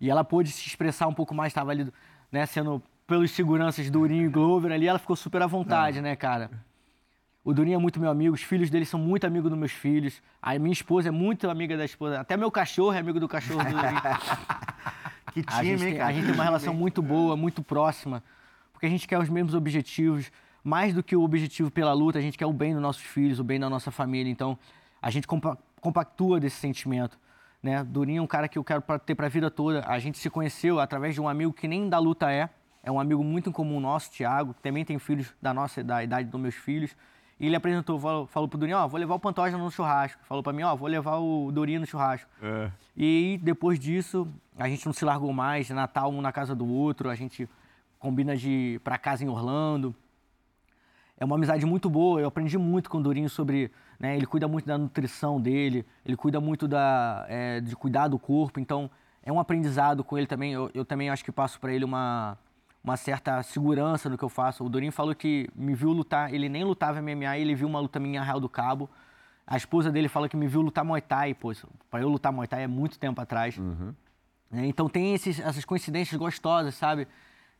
E 0.00 0.10
ela 0.10 0.24
pôde 0.24 0.50
se 0.50 0.66
expressar 0.66 1.06
um 1.06 1.14
pouco 1.14 1.36
mais, 1.36 1.52
tava 1.52 1.70
ali, 1.70 1.88
né, 2.32 2.46
sendo 2.46 2.82
pelos 3.06 3.30
seguranças 3.30 3.88
Durinho 3.88 4.26
e 4.26 4.28
Glover 4.28 4.72
ali, 4.72 4.88
ela 4.88 4.98
ficou 4.98 5.14
super 5.14 5.40
à 5.40 5.46
vontade, 5.46 6.00
né, 6.00 6.16
cara? 6.16 6.50
O 7.48 7.54
Durinho 7.54 7.76
é 7.76 7.78
muito 7.78 7.98
meu 7.98 8.10
amigo, 8.10 8.34
os 8.34 8.42
filhos 8.42 8.68
dele 8.68 8.84
são 8.84 9.00
muito 9.00 9.26
amigos 9.26 9.48
dos 9.48 9.58
meus 9.58 9.72
filhos. 9.72 10.20
A 10.42 10.58
minha 10.58 10.70
esposa 10.70 11.08
é 11.08 11.10
muito 11.10 11.48
amiga 11.48 11.78
da 11.78 11.84
esposa. 11.86 12.20
Até 12.20 12.36
meu 12.36 12.50
cachorro 12.50 12.92
é 12.92 12.98
amigo 12.98 13.18
do 13.18 13.26
cachorro 13.26 13.64
do 13.64 13.70
Durinho. 13.70 14.02
Que 15.32 15.40
A 15.46 15.60
time, 15.60 15.64
gente, 15.64 15.82
hein, 15.82 15.88
tem, 15.92 15.96
cara? 15.96 16.10
a 16.10 16.12
gente 16.12 16.24
tem 16.26 16.34
uma 16.34 16.44
relação 16.44 16.74
muito 16.76 17.00
boa, 17.00 17.38
muito 17.38 17.62
próxima, 17.62 18.22
porque 18.70 18.84
a 18.84 18.88
gente 18.90 19.08
quer 19.08 19.18
os 19.18 19.30
mesmos 19.30 19.54
objetivos. 19.54 20.30
Mais 20.62 20.92
do 20.92 21.02
que 21.02 21.16
o 21.16 21.22
objetivo 21.22 21.70
pela 21.70 21.94
luta, 21.94 22.18
a 22.18 22.20
gente 22.20 22.36
quer 22.36 22.44
o 22.44 22.52
bem 22.52 22.74
dos 22.74 22.82
nossos 22.82 23.02
filhos, 23.02 23.40
o 23.40 23.44
bem 23.44 23.58
da 23.58 23.70
nossa 23.70 23.90
família. 23.90 24.30
Então, 24.30 24.58
a 25.00 25.10
gente 25.10 25.26
compa- 25.26 25.56
compactua 25.80 26.38
desse 26.38 26.56
sentimento. 26.56 27.18
Né? 27.62 27.82
Durinho 27.82 28.18
é 28.18 28.22
um 28.22 28.26
cara 28.26 28.46
que 28.46 28.58
eu 28.58 28.64
quero 28.64 28.82
ter 29.06 29.14
para 29.14 29.24
a 29.24 29.30
vida 29.30 29.50
toda. 29.50 29.82
A 29.86 29.98
gente 29.98 30.18
se 30.18 30.28
conheceu 30.28 30.80
através 30.80 31.14
de 31.14 31.20
um 31.22 31.26
amigo 31.26 31.50
que 31.54 31.66
nem 31.66 31.88
da 31.88 31.98
luta 31.98 32.30
é. 32.30 32.50
É 32.82 32.92
um 32.92 33.00
amigo 33.00 33.24
muito 33.24 33.48
em 33.48 33.52
comum 33.52 33.80
nosso, 33.80 34.10
Thiago, 34.10 34.52
que 34.52 34.60
também 34.60 34.84
tem 34.84 34.98
filhos 34.98 35.32
da 35.40 35.54
nossa 35.54 35.82
da 35.82 36.04
idade 36.04 36.28
dos 36.28 36.38
meus 36.40 36.54
filhos. 36.54 36.94
E 37.40 37.46
ele 37.46 37.54
apresentou, 37.54 37.98
falou, 38.00 38.26
falou 38.26 38.48
pro 38.48 38.58
Durinho, 38.58 38.78
ó, 38.78 38.88
vou 38.88 38.98
levar 38.98 39.14
o 39.14 39.20
Pantoja 39.20 39.56
no 39.56 39.70
churrasco. 39.70 40.20
Falou 40.24 40.42
para 40.42 40.52
mim, 40.52 40.62
ó, 40.62 40.74
vou 40.74 40.88
levar 40.88 41.18
o 41.18 41.52
Durinho 41.52 41.80
no 41.80 41.86
churrasco. 41.86 42.28
É. 42.42 42.70
E 42.96 43.38
depois 43.42 43.78
disso, 43.78 44.26
a 44.58 44.68
gente 44.68 44.84
não 44.84 44.92
se 44.92 45.04
largou 45.04 45.32
mais, 45.32 45.70
Natal 45.70 46.10
um 46.10 46.20
na 46.20 46.32
casa 46.32 46.54
do 46.54 46.66
outro, 46.66 47.08
a 47.08 47.14
gente 47.14 47.48
combina 47.98 48.36
de 48.36 48.50
ir 48.50 48.80
pra 48.80 48.98
casa 48.98 49.24
em 49.24 49.28
Orlando. 49.28 49.94
É 51.16 51.24
uma 51.24 51.36
amizade 51.36 51.64
muito 51.64 51.88
boa, 51.88 52.20
eu 52.20 52.28
aprendi 52.28 52.56
muito 52.58 52.88
com 52.90 52.98
o 52.98 53.02
Durinho 53.02 53.28
sobre, 53.28 53.72
né, 53.98 54.16
ele 54.16 54.26
cuida 54.26 54.46
muito 54.46 54.66
da 54.66 54.78
nutrição 54.78 55.40
dele, 55.40 55.84
ele 56.04 56.16
cuida 56.16 56.40
muito 56.40 56.68
da, 56.68 57.26
é, 57.28 57.60
de 57.60 57.74
cuidar 57.74 58.06
do 58.06 58.20
corpo, 58.20 58.60
então 58.60 58.88
é 59.20 59.32
um 59.32 59.40
aprendizado 59.40 60.04
com 60.04 60.16
ele 60.16 60.28
também, 60.28 60.52
eu, 60.52 60.70
eu 60.72 60.84
também 60.84 61.10
acho 61.10 61.24
que 61.24 61.32
passo 61.32 61.58
para 61.58 61.72
ele 61.72 61.84
uma, 61.84 62.38
uma 62.88 62.96
certa 62.96 63.42
segurança 63.42 64.08
no 64.08 64.16
que 64.16 64.24
eu 64.24 64.28
faço. 64.28 64.64
O 64.64 64.68
Durinho 64.68 64.90
falou 64.92 65.14
que 65.14 65.48
me 65.54 65.74
viu 65.74 65.90
lutar, 65.92 66.32
ele 66.32 66.48
nem 66.48 66.64
lutava 66.64 67.00
MMA, 67.02 67.36
ele 67.38 67.54
viu 67.54 67.68
uma 67.68 67.78
luta 67.80 68.00
minha 68.00 68.14
em 68.14 68.18
Arraial 68.18 68.40
do 68.40 68.48
Cabo, 68.48 68.88
a 69.46 69.56
esposa 69.56 69.90
dele 69.92 70.08
fala 70.08 70.28
que 70.28 70.36
me 70.36 70.46
viu 70.46 70.60
lutar 70.62 70.84
Muay 70.84 71.00
Thai, 71.02 71.34
pô, 71.34 71.52
para 71.90 72.00
eu 72.00 72.08
lutar 72.08 72.32
Muay 72.32 72.46
Thai 72.48 72.62
é 72.64 72.66
muito 72.66 72.98
tempo 72.98 73.20
atrás. 73.20 73.58
É, 74.52 74.64
Então 74.66 74.88
tem 74.88 75.14
esses- 75.14 75.38
essas 75.40 75.64
coincidências 75.64 76.18
gostosas, 76.18 76.74
sabe? 76.74 77.06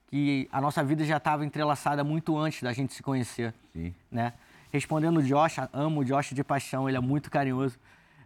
Que 0.06 0.48
a 0.50 0.60
nossa 0.60 0.82
vida 0.82 1.04
já 1.04 1.18
estava 1.18 1.44
entrelaçada 1.44 2.02
muito 2.02 2.36
antes 2.38 2.62
da 2.62 2.72
gente 2.72 2.94
se 2.94 3.02
conhecer. 3.02 3.52
Sim. 3.74 3.94
Né? 4.10 4.32
Respondendo 4.72 5.18
o 5.18 5.22
Josh, 5.22 5.56
amo 5.72 6.00
o 6.00 6.04
Josh 6.04 6.30
de 6.34 6.42
paixão, 6.42 6.88
ele 6.88 6.96
é 6.96 7.00
muito 7.00 7.30
carinhoso. 7.30 7.78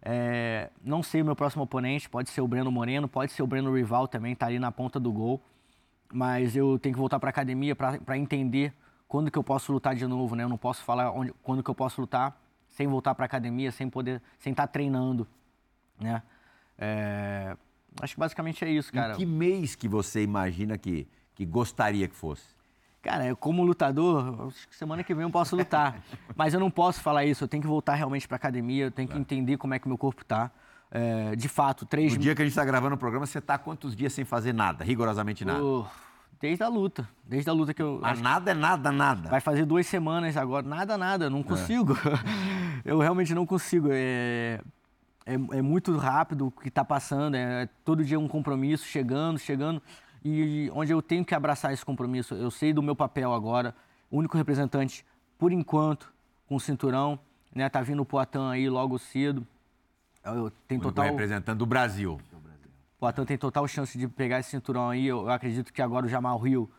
É, 0.05 0.71
não 0.85 1.03
sei 1.03 1.23
o 1.23 1.25
meu 1.25 1.35
próximo 1.37 1.63
oponente, 1.65 2.09
pode 2.09 2.31
ser 2.31 2.41
o 2.41 2.47
Breno 2.49 2.71
Moreno, 2.71 3.09
pode 3.09 3.33
ser 3.33 3.43
o 3.43 3.47
Breno 3.47 3.75
Rival 3.75 4.07
também, 4.09 4.35
tá 4.35 4.47
ali 4.47 4.59
na 4.61 4.71
ponta 4.73 4.99
do 5.01 5.13
gol. 5.13 5.41
Mas 6.13 6.55
eu 6.55 6.79
tenho 6.79 6.95
que 6.95 6.99
voltar 6.99 7.19
para 7.19 7.31
academia 7.31 7.75
para 7.75 8.19
entender 8.19 8.75
quando 9.09 9.31
que 9.31 9.39
eu 9.39 9.43
posso 9.43 9.73
lutar 9.73 9.95
de 9.95 10.07
novo, 10.07 10.37
né? 10.37 10.45
Eu 10.45 10.49
não 10.49 10.59
posso 10.59 10.83
falar 10.83 11.11
onde, 11.11 11.33
quando 11.43 11.63
que 11.63 11.71
eu 11.71 11.75
posso 11.75 12.01
lutar 12.01 12.39
sem 12.69 12.87
voltar 12.87 13.15
para 13.15 13.25
academia, 13.25 13.71
sem 13.73 13.89
poder, 13.89 14.21
sem 14.39 14.53
estar 14.53 14.67
treinando, 14.67 15.27
né? 15.99 16.23
É, 16.79 17.57
acho 18.01 18.15
que 18.15 18.21
basicamente 18.21 18.65
é 18.65 18.71
isso, 18.71 18.93
cara. 18.93 19.15
Em 19.15 19.17
que 19.17 19.27
mês 19.27 19.75
que 19.75 19.89
você 19.89 20.23
imagina 20.23 20.77
que, 20.79 21.07
que 21.35 21.45
gostaria 21.45 22.09
que 22.09 22.15
fosse? 22.15 22.45
Cara, 23.03 23.27
eu 23.27 23.37
como 23.37 23.65
lutador, 23.65 24.49
acho 24.49 24.69
que 24.69 24.77
semana 24.77 25.03
que 25.03 25.13
vem 25.15 25.25
eu 25.25 25.31
posso 25.31 25.57
lutar. 25.57 26.01
Mas 26.37 26.55
eu 26.55 26.61
não 26.61 26.71
posso 26.71 27.01
falar 27.01 27.25
isso, 27.25 27.45
eu 27.45 27.49
tenho 27.49 27.63
que 27.63 27.69
voltar 27.69 27.95
realmente 27.95 28.29
pra 28.29 28.37
academia, 28.37 28.85
eu 28.85 28.91
tenho 28.91 29.09
que 29.09 29.19
entender 29.19 29.57
como 29.57 29.75
é 29.75 29.79
que 29.79 29.89
meu 29.89 29.99
corpo 29.99 30.25
tá. 30.25 30.51
É, 30.95 31.35
de 31.35 31.49
fato, 31.49 31.87
três 31.87 32.13
No 32.13 32.19
dia 32.19 32.35
que 32.35 32.43
a 32.43 32.45
gente 32.45 32.53
está 32.53 32.65
gravando 32.67 32.97
o 32.97 32.99
programa, 32.99 33.25
você 33.25 33.41
tá 33.41 33.57
quantos 33.57 33.97
dias 33.97 34.13
sem 34.13 34.27
fazer 34.27 34.53
nada? 34.53 34.85
Rigorosamente 34.85 35.43
nada. 35.43 35.65
Oh, 35.65 35.87
desde 36.39 36.63
a 36.63 36.69
luta. 36.69 37.09
Desde 37.25 37.49
a 37.49 37.53
luta 37.55 37.73
que 37.73 37.81
eu. 37.81 37.99
Mas 38.03 38.21
nada 38.21 38.51
é 38.51 38.55
nada, 38.55 38.93
nada. 38.93 39.31
Vai 39.31 39.41
fazer 39.41 39.65
duas 39.65 39.87
semanas 39.87 40.37
agora. 40.37 40.69
Nada, 40.69 40.99
nada, 40.99 41.31
não 41.31 41.43
consigo. 41.43 41.97
eu 42.85 42.99
realmente 42.99 43.35
não 43.35 43.47
consigo. 43.47 43.89
É, 43.91 44.61
é, 45.25 45.33
é 45.33 45.63
muito 45.63 45.97
rápido 45.97 46.49
o 46.49 46.51
que 46.51 46.69
está 46.69 46.85
passando. 46.85 47.37
É, 47.37 47.67
todo 47.83 48.05
dia 48.05 48.21
um 48.21 48.29
compromisso 48.29 48.85
chegando, 48.85 49.39
chegando. 49.39 49.81
E 50.23 50.71
onde 50.75 50.93
eu 50.93 51.01
tenho 51.01 51.25
que 51.25 51.35
abraçar 51.35 51.73
esse 51.73 51.85
compromisso. 51.87 52.35
Eu 52.35 52.51
sei 52.51 52.75
do 52.75 52.83
meu 52.83 52.95
papel 52.95 53.33
agora. 53.33 53.75
Único 54.11 54.37
representante, 54.37 55.07
por 55.39 55.53
enquanto, 55.53 56.13
com 56.47 56.57
o 56.57 56.61
cinturão. 56.61 57.19
Né, 57.55 57.67
tá 57.71 57.81
vindo 57.81 58.03
o 58.03 58.05
Poitin 58.05 58.51
aí 58.51 58.69
logo 58.69 58.99
cedo. 58.99 59.47
Eu 60.25 60.53
tenho 60.69 60.81
O 60.81 60.85
total. 60.85 61.05
representante 61.07 61.59
do 61.59 61.67
Brasil. 61.67 62.21
O 62.97 63.01
Poitin 63.01 63.25
tem 63.25 63.37
total 63.37 63.67
chance 63.67 63.99
de 63.99 64.07
pegar 64.07 64.39
esse 64.39 64.51
cinturão 64.51 64.91
aí. 64.91 65.07
Eu, 65.07 65.23
eu 65.23 65.31
acredito 65.31 65.73
que 65.73 65.83
agora 65.83 66.07
o 66.07 66.09
Jamal 66.09 66.39
Rio 66.39 66.71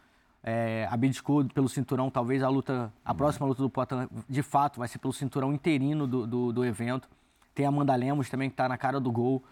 é, 0.41 0.88
abdicou 0.89 1.44
pelo 1.46 1.68
cinturão. 1.68 2.10
Talvez 2.10 2.41
a 2.41 2.48
luta, 2.48 2.94
a 3.04 3.14
próxima 3.14 3.46
luta 3.46 3.62
do 3.62 3.70
Poitin, 3.70 4.08
de 4.30 4.41
fato, 4.41 4.80
vai 4.80 4.88
ser 4.88 5.00
pelo 5.00 5.12
cinturão 5.12 5.52
interino 5.52 6.08
do, 6.08 6.26
do, 6.26 6.54
do 6.54 6.66
evento. 6.66 7.10
Tem 7.54 7.66
a 7.66 7.70
Amanda 7.70 7.94
Lemos 7.96 8.30
também, 8.30 8.50
que 8.50 8.54
está 8.54 8.70
na 8.70 8.78
cara 8.78 9.00
do 9.00 9.12
gol. 9.12 9.44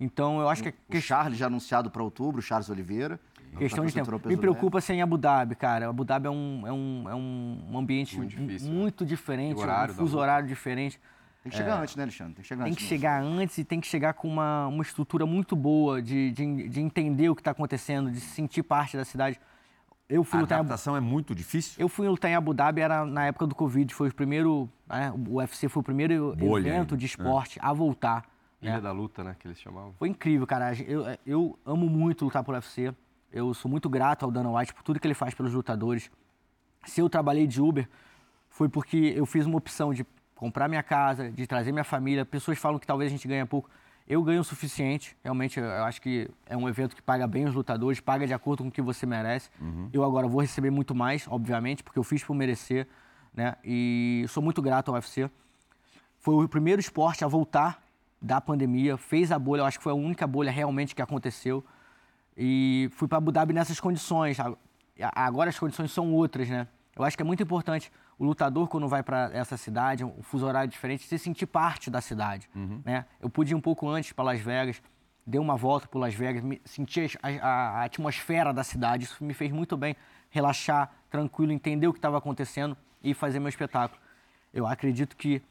Então, 0.00 0.40
eu 0.40 0.48
acho 0.48 0.62
que 0.62 0.70
é 0.70 0.96
O 0.96 1.00
Charles 1.00 1.38
já 1.38 1.46
anunciado 1.46 1.90
para 1.90 2.02
outubro, 2.02 2.40
Charles 2.42 2.68
Oliveira. 2.70 3.20
questão 3.58 3.84
Pra 3.84 3.88
de 3.88 3.94
tempo. 3.94 4.28
Me 4.28 4.36
preocupa 4.36 4.80
ser 4.80 4.94
em 4.94 5.02
Abu 5.02 5.16
Dhabi, 5.18 5.54
cara. 5.54 5.88
Abu 5.88 6.04
Dhabi 6.04 6.26
é 6.26 6.30
um, 6.30 6.66
é 6.66 6.72
um, 6.72 7.04
é 7.10 7.14
um 7.14 7.78
ambiente 7.78 8.16
Muito 8.16 8.34
difícil, 8.34 8.72
muito 8.72 9.04
né? 9.04 9.08
diferente, 9.08 9.56
o 9.56 9.60
horário 9.60 9.94
um 9.94 9.96
fuso 9.98 10.18
horário 10.18 10.48
diferente. 10.48 10.98
Tem 11.44 11.50
que 11.52 11.56
chegar 11.58 11.80
antes, 11.80 11.94
né, 11.94 12.02
Alexandre? 12.02 12.34
Tem 12.34 12.42
que 12.42 12.48
chegar 12.48 12.64
tem 12.64 12.72
antes. 12.72 12.78
que 12.84 12.90
mesmo. 12.90 12.96
chegar 13.00 13.22
antes 13.22 13.58
e 13.58 13.64
tem 13.64 13.80
que 13.80 13.86
chegar 13.86 14.14
com 14.14 14.26
uma, 14.26 14.66
uma 14.66 14.82
estrutura 14.82 15.24
muito 15.26 15.54
boa 15.54 16.00
de, 16.02 16.32
de, 16.32 16.68
de 16.68 16.80
entender 16.80 17.28
o 17.28 17.34
que 17.36 17.40
está 17.42 17.50
acontecendo, 17.52 18.10
de 18.10 18.18
se 18.18 18.28
sentir 18.30 18.62
parte 18.62 18.96
da 18.96 19.04
cidade. 19.04 19.38
Eu 20.08 20.24
fui 20.24 20.38
A 20.38 20.42
lutar 20.42 20.56
em 20.56 20.60
Abu- 20.60 20.66
adaptação 20.68 20.96
é 20.96 21.00
muito 21.00 21.34
difícil? 21.34 21.74
eu 21.78 21.88
fui 21.88 22.08
lutar 22.08 22.30
em 22.30 22.34
Abu 22.34 22.52
Dhabi, 22.52 22.80
era 22.80 23.04
na 23.04 23.26
época 23.26 23.46
do 23.46 23.54
Covid, 23.54 23.92
foi 23.94 24.08
o 24.08 24.14
primeiro, 24.14 24.68
né, 24.88 25.12
o 25.14 25.34
UFC 25.36 25.68
foi 25.68 25.80
o 25.80 25.84
primeiro 25.84 26.34
Bolha 26.36 26.68
evento 26.68 26.96
de 26.96 27.06
esporte 27.06 27.58
a 27.62 27.72
voltar. 27.72 28.24
Ilha 28.60 28.74
né? 28.76 28.80
da 28.80 28.92
Luta, 28.92 29.22
né? 29.22 29.36
Que 29.38 29.46
eles 29.46 29.58
chamavam. 29.60 29.92
Foi 29.98 30.08
incrível, 30.08 30.46
cara. 30.46 30.72
Eu, 30.82 31.04
eu 31.26 31.58
amo 31.66 31.86
muito 31.88 32.24
lutar 32.24 32.42
por 32.42 32.54
UFC. 32.54 32.94
Eu 33.30 33.52
sou 33.52 33.70
muito 33.70 33.90
grato 33.90 34.24
ao 34.24 34.30
Dana 34.30 34.50
White 34.50 34.72
por 34.72 34.82
tudo 34.82 34.98
que 34.98 35.06
ele 35.06 35.12
faz 35.14 35.34
pelos 35.34 35.52
lutadores. 35.52 36.10
Se 36.86 37.00
eu 37.02 37.10
trabalhei 37.10 37.46
de 37.46 37.60
Uber, 37.60 37.86
foi 38.48 38.68
porque 38.68 39.12
eu 39.14 39.26
fiz 39.26 39.44
uma 39.44 39.58
opção 39.58 39.92
de 39.92 40.06
comprar 40.44 40.68
minha 40.68 40.82
casa, 40.82 41.32
de 41.32 41.46
trazer 41.46 41.72
minha 41.72 41.84
família. 41.84 42.22
Pessoas 42.22 42.58
falam 42.58 42.78
que 42.78 42.86
talvez 42.86 43.10
a 43.10 43.14
gente 43.14 43.26
ganhe 43.26 43.46
pouco. 43.46 43.70
Eu 44.06 44.22
ganho 44.22 44.42
o 44.42 44.44
suficiente. 44.44 45.16
Realmente, 45.24 45.58
eu 45.58 45.84
acho 45.84 46.02
que 46.02 46.28
é 46.44 46.54
um 46.54 46.68
evento 46.68 46.94
que 46.94 47.00
paga 47.00 47.26
bem 47.26 47.46
os 47.46 47.54
lutadores, 47.54 47.98
paga 47.98 48.26
de 48.26 48.34
acordo 48.34 48.62
com 48.62 48.68
o 48.68 48.70
que 48.70 48.82
você 48.82 49.06
merece. 49.06 49.48
Eu 49.90 50.04
agora 50.04 50.28
vou 50.28 50.42
receber 50.42 50.68
muito 50.68 50.94
mais, 50.94 51.26
obviamente, 51.28 51.82
porque 51.82 51.98
eu 51.98 52.04
fiz 52.04 52.22
por 52.22 52.34
merecer. 52.34 52.86
Né? 53.32 53.56
E 53.64 54.26
sou 54.28 54.42
muito 54.42 54.60
grato 54.60 54.90
ao 54.90 54.96
UFC. 54.96 55.30
Foi 56.18 56.44
o 56.44 56.46
primeiro 56.46 56.78
esporte 56.78 57.24
a 57.24 57.26
voltar 57.26 57.82
da 58.20 58.38
pandemia, 58.38 58.98
fez 58.98 59.32
a 59.32 59.38
bolha, 59.38 59.62
eu 59.62 59.64
acho 59.64 59.78
que 59.78 59.82
foi 59.82 59.92
a 59.92 59.96
única 59.96 60.26
bolha 60.26 60.50
realmente 60.50 60.94
que 60.94 61.00
aconteceu. 61.00 61.64
E 62.36 62.90
fui 62.92 63.08
para 63.08 63.16
Abu 63.16 63.32
Dhabi 63.32 63.54
nessas 63.54 63.80
condições. 63.80 64.36
Agora 65.14 65.48
as 65.48 65.58
condições 65.58 65.90
são 65.90 66.12
outras, 66.12 66.50
né? 66.50 66.68
Eu 66.94 67.02
acho 67.02 67.16
que 67.16 67.22
é 67.22 67.24
muito 67.24 67.42
importante 67.42 67.90
o 68.18 68.24
lutador, 68.24 68.68
quando 68.68 68.88
vai 68.88 69.02
para 69.02 69.30
essa 69.32 69.56
cidade, 69.56 70.04
um 70.04 70.22
fuso 70.22 70.46
horário 70.46 70.70
diferente, 70.70 71.04
se 71.04 71.18
sentir 71.18 71.46
parte 71.46 71.90
da 71.90 72.00
cidade. 72.00 72.48
Né? 72.84 73.04
Eu 73.20 73.28
pude 73.28 73.52
ir 73.52 73.54
um 73.56 73.60
pouco 73.60 73.88
antes 73.88 74.12
para 74.12 74.24
Las 74.24 74.40
Vegas, 74.40 74.80
dei 75.26 75.40
uma 75.40 75.56
volta 75.56 75.88
por 75.88 75.98
Las 75.98 76.14
Vegas, 76.14 76.42
senti 76.64 77.06
a, 77.22 77.28
a- 77.28 77.68
a 77.80 77.84
atmosfera 77.84 78.52
da 78.52 78.62
cidade. 78.62 79.04
Isso 79.04 79.22
me 79.24 79.34
fez 79.34 79.50
muito 79.50 79.76
bem 79.76 79.96
relaxar, 80.30 80.92
tranquilo, 81.10 81.50
entender 81.52 81.86
o 81.88 81.92
que 81.92 81.98
estava 81.98 82.18
acontecendo 82.18 82.76
e 83.02 83.14
fazer 83.14 83.38
meu 83.40 83.48
espetáculo. 83.48 84.00
Eu 84.52 84.66
acredito 84.66 85.16
que 85.16 85.42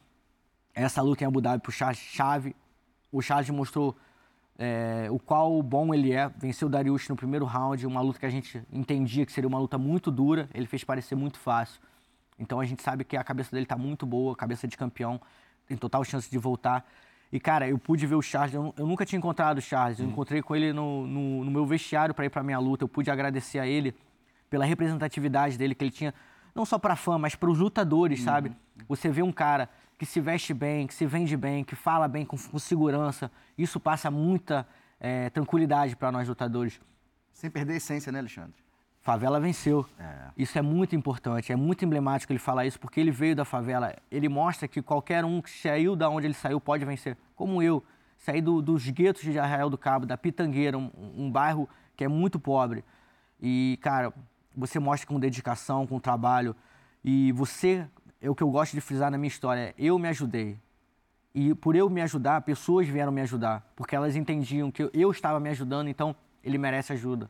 essa 0.74 1.02
luta 1.02 1.24
em 1.24 1.26
Abu 1.26 1.40
Dhabi 1.40 1.62
pro 1.62 1.70
Charles 1.72 1.98
chave. 1.98 2.54
O 3.12 3.20
Charles 3.22 3.48
mostrou 3.50 3.96
é, 4.58 5.08
o 5.10 5.18
qual 5.18 5.62
bom 5.62 5.92
ele 5.94 6.12
é. 6.12 6.28
Venceu 6.36 6.68
o 6.68 6.70
Dariush 6.70 7.08
no 7.08 7.16
primeiro 7.16 7.44
round, 7.44 7.86
uma 7.86 8.00
luta 8.00 8.18
que 8.18 8.26
a 8.26 8.30
gente 8.30 8.62
entendia 8.72 9.24
que 9.26 9.32
seria 9.32 9.48
uma 9.48 9.58
luta 9.58 9.76
muito 9.78 10.10
dura. 10.10 10.48
Ele 10.54 10.66
fez 10.66 10.82
parecer 10.82 11.14
muito 11.14 11.38
fácil. 11.38 11.80
Então 12.38 12.60
a 12.60 12.64
gente 12.64 12.82
sabe 12.82 13.04
que 13.04 13.16
a 13.16 13.24
cabeça 13.24 13.50
dele 13.50 13.66
tá 13.66 13.76
muito 13.76 14.04
boa, 14.04 14.34
cabeça 14.34 14.66
de 14.66 14.76
campeão, 14.76 15.20
tem 15.66 15.76
total 15.76 16.04
chance 16.04 16.30
de 16.30 16.38
voltar. 16.38 16.84
E, 17.32 17.40
cara, 17.40 17.68
eu 17.68 17.78
pude 17.78 18.06
ver 18.06 18.14
o 18.14 18.22
Charles, 18.22 18.54
eu, 18.54 18.72
eu 18.76 18.86
nunca 18.86 19.04
tinha 19.04 19.18
encontrado 19.18 19.58
o 19.58 19.60
Charles, 19.60 19.98
eu 19.98 20.06
encontrei 20.06 20.40
com 20.40 20.54
ele 20.54 20.72
no, 20.72 21.06
no, 21.06 21.44
no 21.44 21.50
meu 21.50 21.66
vestiário 21.66 22.14
para 22.14 22.24
ir 22.24 22.30
para 22.30 22.42
minha 22.42 22.58
luta. 22.58 22.84
Eu 22.84 22.88
pude 22.88 23.10
agradecer 23.10 23.58
a 23.58 23.66
ele 23.66 23.94
pela 24.48 24.64
representatividade 24.64 25.58
dele 25.58 25.74
que 25.74 25.82
ele 25.82 25.90
tinha, 25.90 26.14
não 26.54 26.64
só 26.64 26.78
para 26.78 26.94
fã, 26.94 27.18
mas 27.18 27.34
para 27.34 27.50
os 27.50 27.58
lutadores, 27.58 28.22
sabe? 28.22 28.52
Você 28.88 29.10
vê 29.10 29.22
um 29.22 29.32
cara 29.32 29.68
que 29.98 30.06
se 30.06 30.20
veste 30.20 30.54
bem, 30.54 30.86
que 30.86 30.94
se 30.94 31.06
vende 31.06 31.36
bem, 31.36 31.64
que 31.64 31.74
fala 31.74 32.06
bem 32.06 32.24
com, 32.24 32.36
com 32.36 32.58
segurança, 32.58 33.30
isso 33.58 33.80
passa 33.80 34.10
muita 34.10 34.66
eh, 35.00 35.30
tranquilidade 35.30 35.96
para 35.96 36.12
nós 36.12 36.28
lutadores. 36.28 36.80
Sem 37.32 37.50
perder 37.50 37.74
a 37.74 37.76
essência, 37.76 38.12
né, 38.12 38.20
Alexandre? 38.20 38.63
Favela 39.04 39.38
venceu. 39.38 39.84
Isso 40.34 40.58
é 40.58 40.62
muito 40.62 40.96
importante, 40.96 41.52
é 41.52 41.56
muito 41.56 41.84
emblemático 41.84 42.32
ele 42.32 42.38
falar 42.38 42.64
isso, 42.64 42.80
porque 42.80 42.98
ele 42.98 43.10
veio 43.10 43.36
da 43.36 43.44
favela. 43.44 43.94
Ele 44.10 44.30
mostra 44.30 44.66
que 44.66 44.80
qualquer 44.80 45.22
um 45.26 45.42
que 45.42 45.50
saiu 45.50 45.94
da 45.94 46.08
onde 46.08 46.26
ele 46.26 46.32
saiu 46.32 46.58
pode 46.58 46.86
vencer. 46.86 47.14
Como 47.36 47.62
eu, 47.62 47.84
saí 48.16 48.40
do- 48.40 48.62
dos 48.62 48.88
guetos 48.88 49.20
de 49.22 49.38
Arraial 49.38 49.68
do 49.68 49.76
Cabo, 49.76 50.06
da 50.06 50.16
Pitangueira, 50.16 50.78
um, 50.78 50.90
um 51.18 51.30
bairro 51.30 51.68
que 51.94 52.02
é 52.02 52.08
muito 52.08 52.40
pobre. 52.40 52.82
E, 53.42 53.78
cara, 53.82 54.10
você 54.56 54.78
mostra 54.78 55.06
com 55.06 55.20
dedicação, 55.20 55.86
com 55.86 56.00
trabalho. 56.00 56.56
E 57.04 57.30
você, 57.32 57.86
é 58.22 58.30
o 58.30 58.34
que 58.34 58.42
eu 58.42 58.50
gosto 58.50 58.72
de 58.72 58.80
frisar 58.80 59.10
na 59.10 59.18
minha 59.18 59.28
história, 59.28 59.74
eu 59.76 59.98
me 59.98 60.08
ajudei. 60.08 60.56
E 61.34 61.54
por 61.54 61.76
eu 61.76 61.90
me 61.90 62.00
ajudar, 62.00 62.40
pessoas 62.40 62.88
vieram 62.88 63.12
me 63.12 63.20
ajudar, 63.20 63.70
porque 63.76 63.94
elas 63.94 64.16
entendiam 64.16 64.70
que 64.70 64.82
eu- 64.82 64.90
eu 64.94 65.10
estava 65.10 65.38
me 65.38 65.50
ajudando, 65.50 65.88
então 65.88 66.16
ele 66.42 66.56
merece 66.56 66.94
ajuda. 66.94 67.28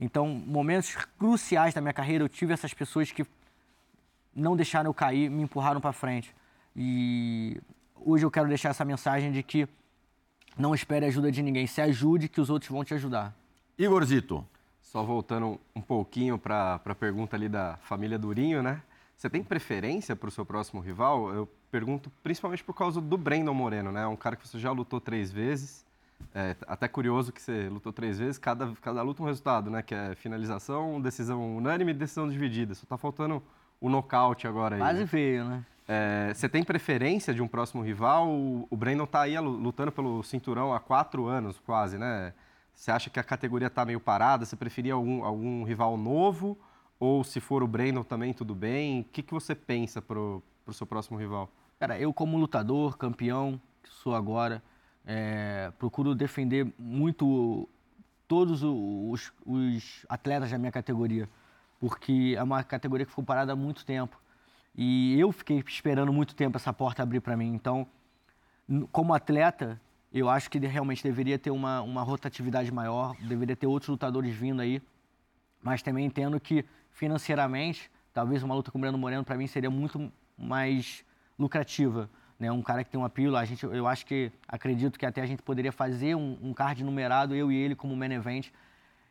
Então, 0.00 0.26
momentos 0.28 0.96
cruciais 1.18 1.74
da 1.74 1.80
minha 1.80 1.92
carreira, 1.92 2.24
eu 2.24 2.28
tive 2.28 2.54
essas 2.54 2.72
pessoas 2.72 3.12
que 3.12 3.26
não 4.34 4.56
deixaram 4.56 4.88
eu 4.88 4.94
cair, 4.94 5.28
me 5.28 5.42
empurraram 5.42 5.80
para 5.80 5.92
frente. 5.92 6.34
E 6.74 7.60
hoje 7.96 8.24
eu 8.24 8.30
quero 8.30 8.48
deixar 8.48 8.70
essa 8.70 8.84
mensagem 8.84 9.30
de 9.30 9.42
que 9.42 9.68
não 10.56 10.74
espere 10.74 11.04
ajuda 11.06 11.30
de 11.30 11.42
ninguém, 11.42 11.66
se 11.66 11.80
ajude 11.80 12.28
que 12.28 12.40
os 12.40 12.48
outros 12.48 12.70
vão 12.70 12.82
te 12.82 12.94
ajudar. 12.94 13.34
Igorzito, 13.78 14.46
Só 14.80 15.02
voltando 15.02 15.60
um 15.74 15.80
pouquinho 15.80 16.38
para 16.38 16.80
a 16.84 16.94
pergunta 16.94 17.36
ali 17.36 17.48
da 17.48 17.76
família 17.82 18.18
Durinho, 18.18 18.62
né? 18.62 18.82
Você 19.16 19.28
tem 19.28 19.44
preferência 19.44 20.16
para 20.16 20.28
o 20.28 20.32
seu 20.32 20.44
próximo 20.46 20.80
rival? 20.80 21.32
Eu 21.32 21.48
pergunto 21.70 22.10
principalmente 22.22 22.64
por 22.64 22.74
causa 22.74 23.00
do 23.00 23.18
Brandon 23.18 23.54
Moreno, 23.54 23.92
né? 23.92 24.06
Um 24.06 24.16
cara 24.16 24.34
que 24.34 24.48
você 24.48 24.58
já 24.58 24.72
lutou 24.72 25.00
três 25.00 25.30
vezes. 25.30 25.84
É, 26.34 26.56
até 26.66 26.86
curioso 26.86 27.32
que 27.32 27.42
você 27.42 27.68
lutou 27.68 27.92
três 27.92 28.18
vezes, 28.18 28.38
cada, 28.38 28.72
cada 28.80 29.02
luta 29.02 29.22
um 29.22 29.26
resultado, 29.26 29.70
né? 29.70 29.82
Que 29.82 29.94
é 29.94 30.14
finalização, 30.14 31.00
decisão 31.00 31.56
unânime 31.56 31.90
e 31.90 31.94
decisão 31.94 32.28
dividida. 32.28 32.74
Só 32.74 32.86
tá 32.86 32.96
faltando 32.96 33.42
o 33.80 33.88
nocaute 33.88 34.46
agora 34.46 34.76
aí. 34.76 34.80
Quase 34.80 35.00
né? 35.00 35.04
veio, 35.06 35.44
né? 35.44 35.64
É, 35.88 36.32
você 36.32 36.48
tem 36.48 36.62
preferência 36.62 37.34
de 37.34 37.42
um 37.42 37.48
próximo 37.48 37.82
rival? 37.82 38.28
O, 38.28 38.66
o 38.70 38.76
Brandon 38.76 39.06
tá 39.06 39.22
aí 39.22 39.36
lu- 39.40 39.56
lutando 39.56 39.90
pelo 39.90 40.22
cinturão 40.22 40.72
há 40.72 40.78
quatro 40.78 41.26
anos, 41.26 41.58
quase, 41.58 41.98
né? 41.98 42.32
Você 42.72 42.92
acha 42.92 43.10
que 43.10 43.18
a 43.18 43.24
categoria 43.24 43.68
tá 43.68 43.84
meio 43.84 43.98
parada? 43.98 44.44
Você 44.44 44.54
preferia 44.54 44.94
algum, 44.94 45.24
algum 45.24 45.64
rival 45.64 45.96
novo? 45.96 46.56
Ou 47.00 47.24
se 47.24 47.40
for 47.40 47.62
o 47.62 47.66
Brandon 47.66 48.04
também, 48.04 48.32
tudo 48.32 48.54
bem? 48.54 49.00
O 49.00 49.04
que, 49.04 49.22
que 49.22 49.34
você 49.34 49.54
pensa 49.54 50.00
pro, 50.00 50.42
pro 50.64 50.72
seu 50.72 50.86
próximo 50.86 51.18
rival? 51.18 51.50
Cara, 51.78 51.98
eu 51.98 52.12
como 52.12 52.38
lutador, 52.38 52.96
campeão, 52.96 53.60
que 53.82 53.90
sou 53.90 54.14
agora, 54.14 54.62
é, 55.06 55.72
procuro 55.78 56.14
defender 56.14 56.72
muito 56.78 57.68
todos 58.28 58.62
os, 58.62 59.32
os 59.44 60.06
atletas 60.08 60.50
da 60.50 60.58
minha 60.58 60.70
categoria, 60.70 61.28
porque 61.78 62.34
é 62.36 62.42
uma 62.42 62.62
categoria 62.62 63.04
que 63.04 63.10
ficou 63.10 63.24
parada 63.24 63.52
há 63.52 63.56
muito 63.56 63.84
tempo. 63.84 64.20
E 64.74 65.18
eu 65.18 65.32
fiquei 65.32 65.62
esperando 65.66 66.12
muito 66.12 66.34
tempo 66.34 66.56
essa 66.56 66.72
porta 66.72 67.02
abrir 67.02 67.20
para 67.20 67.36
mim. 67.36 67.52
Então, 67.52 67.86
como 68.92 69.12
atleta, 69.12 69.80
eu 70.12 70.28
acho 70.28 70.48
que 70.48 70.58
realmente 70.58 71.02
deveria 71.02 71.38
ter 71.38 71.50
uma, 71.50 71.82
uma 71.82 72.02
rotatividade 72.02 72.70
maior, 72.70 73.16
deveria 73.20 73.56
ter 73.56 73.66
outros 73.66 73.88
lutadores 73.88 74.34
vindo 74.34 74.60
aí. 74.60 74.80
Mas 75.62 75.82
também 75.82 76.06
entendo 76.06 76.38
que 76.38 76.64
financeiramente, 76.92 77.90
talvez 78.12 78.42
uma 78.42 78.54
luta 78.54 78.70
com 78.70 78.78
o 78.78 78.80
Breno 78.80 78.96
Moreno 78.96 79.24
para 79.24 79.36
mim 79.36 79.46
seria 79.46 79.70
muito 79.70 80.10
mais 80.38 81.04
lucrativa, 81.38 82.08
né? 82.40 82.50
Um 82.50 82.62
cara 82.62 82.82
que 82.82 82.90
tem 82.90 82.98
uma 82.98 83.10
pílula, 83.10 83.38
a 83.40 83.44
gente, 83.44 83.62
eu 83.64 83.86
acho 83.86 84.06
que 84.06 84.32
acredito 84.48 84.98
que 84.98 85.04
até 85.04 85.20
a 85.20 85.26
gente 85.26 85.42
poderia 85.42 85.70
fazer 85.70 86.16
um, 86.16 86.38
um 86.42 86.54
card 86.54 86.82
numerado 86.82 87.34
eu 87.34 87.52
e 87.52 87.56
ele 87.56 87.76
como 87.76 87.94
main 87.94 88.12
event. 88.12 88.48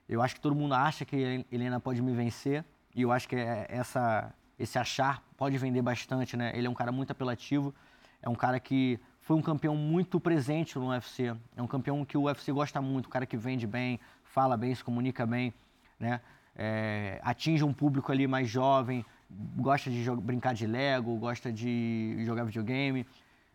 Eu 0.07 0.23
acho 0.23 0.34
que 0.34 0.41
todo 0.41 0.55
mundo 0.55 0.73
acha 0.73 1.05
que 1.05 1.45
Helena 1.51 1.80
pode 1.80 2.01
me 2.01 2.11
vencer 2.11 2.65
e 2.95 3.03
eu 3.03 3.11
acho 3.11 3.30
que 3.30 3.36
é- 3.36 3.67
essa 3.69 4.34
esse 4.57 4.77
achar 4.77 5.23
pode 5.38 5.57
vender 5.57 5.82
bastante, 5.82 6.36
né? 6.36 6.51
Ele 6.53 6.67
é 6.67 6.69
um 6.69 6.73
cara 6.73 6.91
muito 6.91 7.11
apelativo, 7.11 7.73
é 8.21 8.27
um 8.27 8.36
cara 8.36 8.59
que 8.59 8.99
foi 9.21 9.38
um 9.38 9.41
campeão 9.41 9.73
muito 9.73 10.19
presente 10.19 10.77
no 10.77 10.89
UFC, 10.89 11.34
é 11.55 11.61
um 11.61 11.67
campeão 11.67 12.03
que 12.03 12.17
o 12.17 12.23
UFC 12.23 12.51
gosta 12.51 12.82
muito, 12.82 13.05
um 13.05 13.09
cara 13.09 13.25
que 13.25 13.38
vende 13.38 13.65
bem, 13.65 14.01
fala 14.21 14.57
bem, 14.57 14.75
se 14.75 14.84
comunica 14.84 15.25
bem, 15.25 15.53
né? 15.97 16.19
É, 16.53 17.21
atinge 17.23 17.63
um 17.63 17.71
público 17.71 18.11
ali 18.11 18.27
mais 18.27 18.49
jovem, 18.49 19.05
gosta 19.30 19.89
de 19.89 20.09
brincar 20.21 20.53
de 20.53 20.65
Lego, 20.65 21.15
gosta 21.17 21.51
de 21.51 22.23
jogar 22.25 22.43
videogame. 22.43 23.05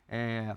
É, 0.09 0.57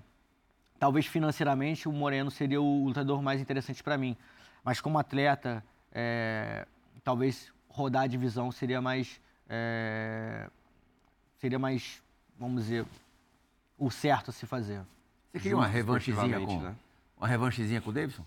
talvez 0.80 1.06
financeiramente 1.06 1.88
o 1.88 1.92
Moreno 1.92 2.30
seria 2.30 2.62
o 2.62 2.86
lutador 2.86 3.22
mais 3.22 3.42
interessante 3.42 3.84
para 3.84 3.98
mim. 3.98 4.16
Mas 4.64 4.80
como 4.80 5.00
atleta, 5.00 5.64
é, 5.92 6.68
talvez 7.04 7.52
rodar 7.70 8.04
a 8.04 8.08
divisão 8.08 8.52
seria 8.52 8.82
mais. 8.82 9.20
é, 9.50 10.50
seria 11.38 11.60
mais, 11.60 12.02
vamos 12.38 12.64
dizer, 12.64 12.86
o 13.78 13.90
certo 13.90 14.30
a 14.30 14.34
se 14.34 14.46
fazer. 14.46 14.82
você 15.32 15.40
queria 15.40 15.58
uma 15.58 15.68
revanchezinha 15.68 16.40
com, 16.40 16.62
né? 16.62 16.76
uma 17.18 17.28
revanchezinha 17.28 17.82
com 17.82 17.90
o 17.90 17.94
Davidson? 17.94 18.26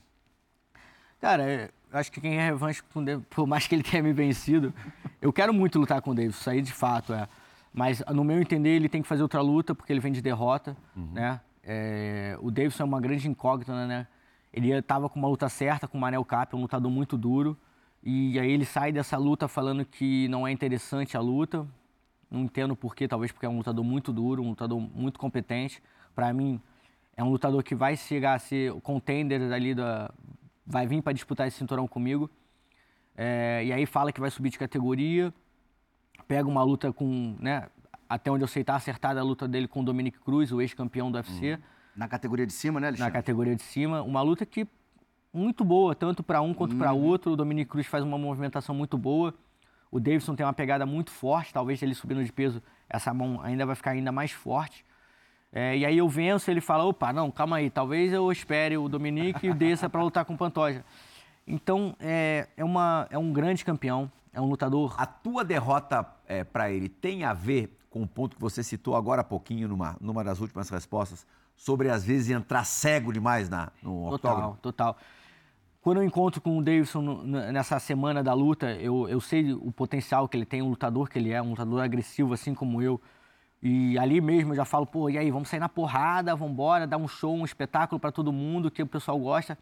Cara, 1.20 1.42
é, 1.42 1.70
acho 1.92 2.10
que 2.12 2.20
quem 2.20 2.38
é 2.38 2.44
revanche 2.44 2.82
com 2.82 3.00
o 3.00 3.04
Davidson, 3.04 3.26
por 3.30 3.46
mais 3.46 3.66
que 3.66 3.74
ele 3.74 3.82
tenha 3.82 4.02
me 4.02 4.12
vencido, 4.12 4.72
eu 5.20 5.32
quero 5.32 5.52
muito 5.52 5.78
lutar 5.78 6.00
com 6.00 6.10
o 6.10 6.14
Davidson, 6.14 6.38
isso 6.40 6.50
aí 6.50 6.62
de 6.62 6.72
fato 6.72 7.12
é. 7.12 7.28
Mas, 7.72 8.02
no 8.12 8.24
meu 8.24 8.40
entender, 8.40 8.70
ele 8.70 8.88
tem 8.88 9.00
que 9.00 9.08
fazer 9.08 9.22
outra 9.22 9.40
luta, 9.40 9.74
porque 9.74 9.92
ele 9.92 10.00
vem 10.00 10.12
de 10.12 10.20
derrota, 10.20 10.76
né? 11.12 11.40
É, 11.62 12.36
o 12.40 12.50
Davidson 12.50 12.82
é 12.82 12.86
uma 12.86 13.00
grande 13.00 13.28
incógnita, 13.28 13.86
né? 13.86 14.06
Ele 14.52 14.72
estava 14.72 15.08
com 15.08 15.18
uma 15.18 15.28
luta 15.28 15.48
certa 15.48 15.86
com 15.86 15.96
o 15.96 16.00
Manel 16.00 16.24
Cap, 16.24 16.54
um 16.56 16.62
lutador 16.62 16.90
muito 16.90 17.16
duro. 17.16 17.56
E 18.02 18.38
aí 18.38 18.50
ele 18.50 18.64
sai 18.64 18.90
dessa 18.90 19.16
luta 19.16 19.46
falando 19.46 19.84
que 19.84 20.26
não 20.28 20.46
é 20.46 20.50
interessante 20.50 21.16
a 21.16 21.20
luta. 21.20 21.66
Não 22.30 22.40
entendo 22.40 22.74
porquê, 22.74 23.06
talvez 23.06 23.30
porque 23.30 23.46
é 23.46 23.48
um 23.48 23.58
lutador 23.58 23.84
muito 23.84 24.12
duro, 24.12 24.42
um 24.42 24.50
lutador 24.50 24.80
muito 24.80 25.18
competente. 25.18 25.82
Para 26.14 26.32
mim, 26.32 26.60
é 27.16 27.22
um 27.22 27.28
lutador 27.28 27.62
que 27.62 27.74
vai 27.74 27.96
chegar 27.96 28.34
a 28.34 28.38
ser 28.38 28.72
o 28.72 28.80
contender 28.80 29.40
ali 29.52 29.74
da. 29.74 30.12
Vai 30.70 30.86
vir 30.86 31.02
para 31.02 31.12
disputar 31.12 31.48
esse 31.48 31.58
cinturão 31.58 31.86
comigo. 31.88 32.30
É, 33.16 33.62
e 33.64 33.72
aí 33.72 33.84
fala 33.86 34.12
que 34.12 34.20
vai 34.20 34.30
subir 34.30 34.50
de 34.50 34.58
categoria, 34.58 35.34
pega 36.26 36.48
uma 36.48 36.62
luta 36.62 36.92
com, 36.92 37.36
né, 37.38 37.68
até 38.08 38.30
onde 38.30 38.44
eu 38.44 38.48
sei, 38.48 38.64
tá 38.64 38.76
acertada 38.76 39.20
a 39.20 39.22
luta 39.22 39.46
dele 39.46 39.68
com 39.68 39.80
o 39.80 39.84
Dominic 39.84 40.18
Cruz, 40.20 40.52
o 40.52 40.60
ex-campeão 40.60 41.10
do 41.10 41.16
UFC. 41.16 41.58
Na 41.94 42.08
categoria 42.08 42.46
de 42.46 42.52
cima, 42.52 42.80
né, 42.80 42.86
Alexandre? 42.86 43.12
Na 43.12 43.18
categoria 43.18 43.56
de 43.56 43.62
cima. 43.62 44.00
Uma 44.02 44.22
luta 44.22 44.46
que 44.46 44.66
muito 45.32 45.64
boa, 45.64 45.94
tanto 45.94 46.22
para 46.22 46.40
um 46.40 46.54
quanto 46.54 46.76
para 46.76 46.92
outro. 46.92 47.32
O 47.32 47.36
Dominic 47.36 47.68
Cruz 47.68 47.86
faz 47.86 48.04
uma 48.04 48.16
movimentação 48.16 48.74
muito 48.74 48.96
boa. 48.96 49.34
O 49.90 49.98
Davidson 49.98 50.36
tem 50.36 50.46
uma 50.46 50.52
pegada 50.52 50.86
muito 50.86 51.10
forte, 51.10 51.52
talvez 51.52 51.82
ele 51.82 51.94
subindo 51.94 52.24
de 52.24 52.32
peso, 52.32 52.62
essa 52.88 53.12
mão 53.12 53.40
ainda 53.42 53.66
vai 53.66 53.74
ficar 53.74 53.90
ainda 53.90 54.12
mais 54.12 54.30
forte. 54.30 54.84
É, 55.52 55.76
e 55.76 55.84
aí 55.84 55.98
eu 55.98 56.08
venço, 56.08 56.50
ele 56.50 56.60
fala, 56.60 56.84
opa, 56.84 57.12
não, 57.12 57.30
calma 57.30 57.56
aí, 57.56 57.70
talvez 57.70 58.12
eu 58.12 58.30
espere 58.30 58.76
o 58.76 58.88
Dominique 58.88 59.48
e 59.48 59.52
desça 59.54 59.90
para 59.90 60.02
lutar 60.02 60.24
com 60.24 60.34
o 60.34 60.38
Pantoja. 60.38 60.84
Então, 61.46 61.96
é, 61.98 62.46
é, 62.56 62.64
uma, 62.64 63.08
é 63.10 63.18
um 63.18 63.32
grande 63.32 63.64
campeão, 63.64 64.10
é 64.32 64.40
um 64.40 64.46
lutador... 64.46 64.94
A 64.96 65.06
tua 65.06 65.44
derrota 65.44 66.06
é, 66.28 66.44
para 66.44 66.70
ele 66.70 66.88
tem 66.88 67.24
a 67.24 67.32
ver 67.32 67.76
com 67.90 68.02
o 68.02 68.06
ponto 68.06 68.36
que 68.36 68.40
você 68.40 68.62
citou 68.62 68.94
agora 68.94 69.22
há 69.22 69.24
pouquinho, 69.24 69.66
numa, 69.66 69.96
numa 70.00 70.22
das 70.22 70.40
últimas 70.40 70.70
respostas, 70.70 71.26
sobre 71.56 71.90
às 71.90 72.04
vezes 72.04 72.30
entrar 72.30 72.62
cego 72.64 73.12
demais 73.12 73.48
na, 73.48 73.72
no 73.82 74.10
total, 74.10 74.14
octógono? 74.14 74.58
Total, 74.62 74.96
Quando 75.80 75.96
eu 75.96 76.04
encontro 76.04 76.40
com 76.40 76.58
o 76.58 76.62
Davidson 76.62 77.22
nessa 77.24 77.80
semana 77.80 78.22
da 78.22 78.34
luta, 78.34 78.72
eu, 78.74 79.08
eu 79.08 79.20
sei 79.20 79.52
o 79.52 79.72
potencial 79.72 80.28
que 80.28 80.36
ele 80.36 80.46
tem, 80.46 80.62
o 80.62 80.68
lutador 80.68 81.08
que 81.08 81.18
ele 81.18 81.32
é, 81.32 81.42
um 81.42 81.50
lutador 81.50 81.82
agressivo 81.82 82.34
assim 82.34 82.54
como 82.54 82.80
eu. 82.80 83.00
E 83.62 83.98
ali 83.98 84.20
mesmo 84.20 84.52
eu 84.52 84.56
já 84.56 84.64
falo, 84.64 84.86
pô, 84.86 85.10
e 85.10 85.18
aí, 85.18 85.30
vamos 85.30 85.48
sair 85.48 85.60
na 85.60 85.68
porrada, 85.68 86.34
vamos 86.34 86.52
embora, 86.52 86.86
dar 86.86 86.96
um 86.96 87.06
show, 87.06 87.34
um 87.34 87.44
espetáculo 87.44 88.00
para 88.00 88.10
todo 88.10 88.32
mundo 88.32 88.70
que 88.70 88.82
o 88.82 88.86
pessoal 88.86 89.18
gosta. 89.18 89.58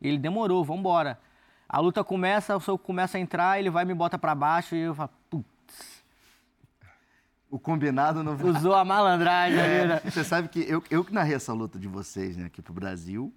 E 0.00 0.08
ele 0.08 0.18
demorou, 0.18 0.64
vamos 0.64 0.80
embora. 0.80 1.18
A 1.68 1.78
luta 1.78 2.02
começa, 2.02 2.56
o 2.56 2.60
soco 2.60 2.84
começa 2.84 3.18
a 3.18 3.20
entrar, 3.20 3.58
ele 3.58 3.70
vai 3.70 3.84
e 3.84 3.86
me 3.86 3.94
bota 3.94 4.18
para 4.18 4.34
baixo 4.34 4.74
e 4.74 4.80
eu 4.80 4.94
falo, 4.94 5.10
putz. 5.28 6.02
O 7.50 7.58
combinado 7.58 8.22
não 8.22 8.34
Usou 8.34 8.74
a 8.74 8.84
malandragem 8.84 9.58
é, 9.58 9.86
né? 9.86 10.00
Você 10.04 10.24
sabe 10.24 10.48
que 10.48 10.60
eu, 10.60 10.82
eu 10.90 11.04
que 11.04 11.12
narrei 11.12 11.34
essa 11.34 11.52
luta 11.52 11.78
de 11.78 11.86
vocês 11.86 12.36
né, 12.36 12.46
aqui 12.46 12.62
pro 12.62 12.72
Brasil 12.72 13.32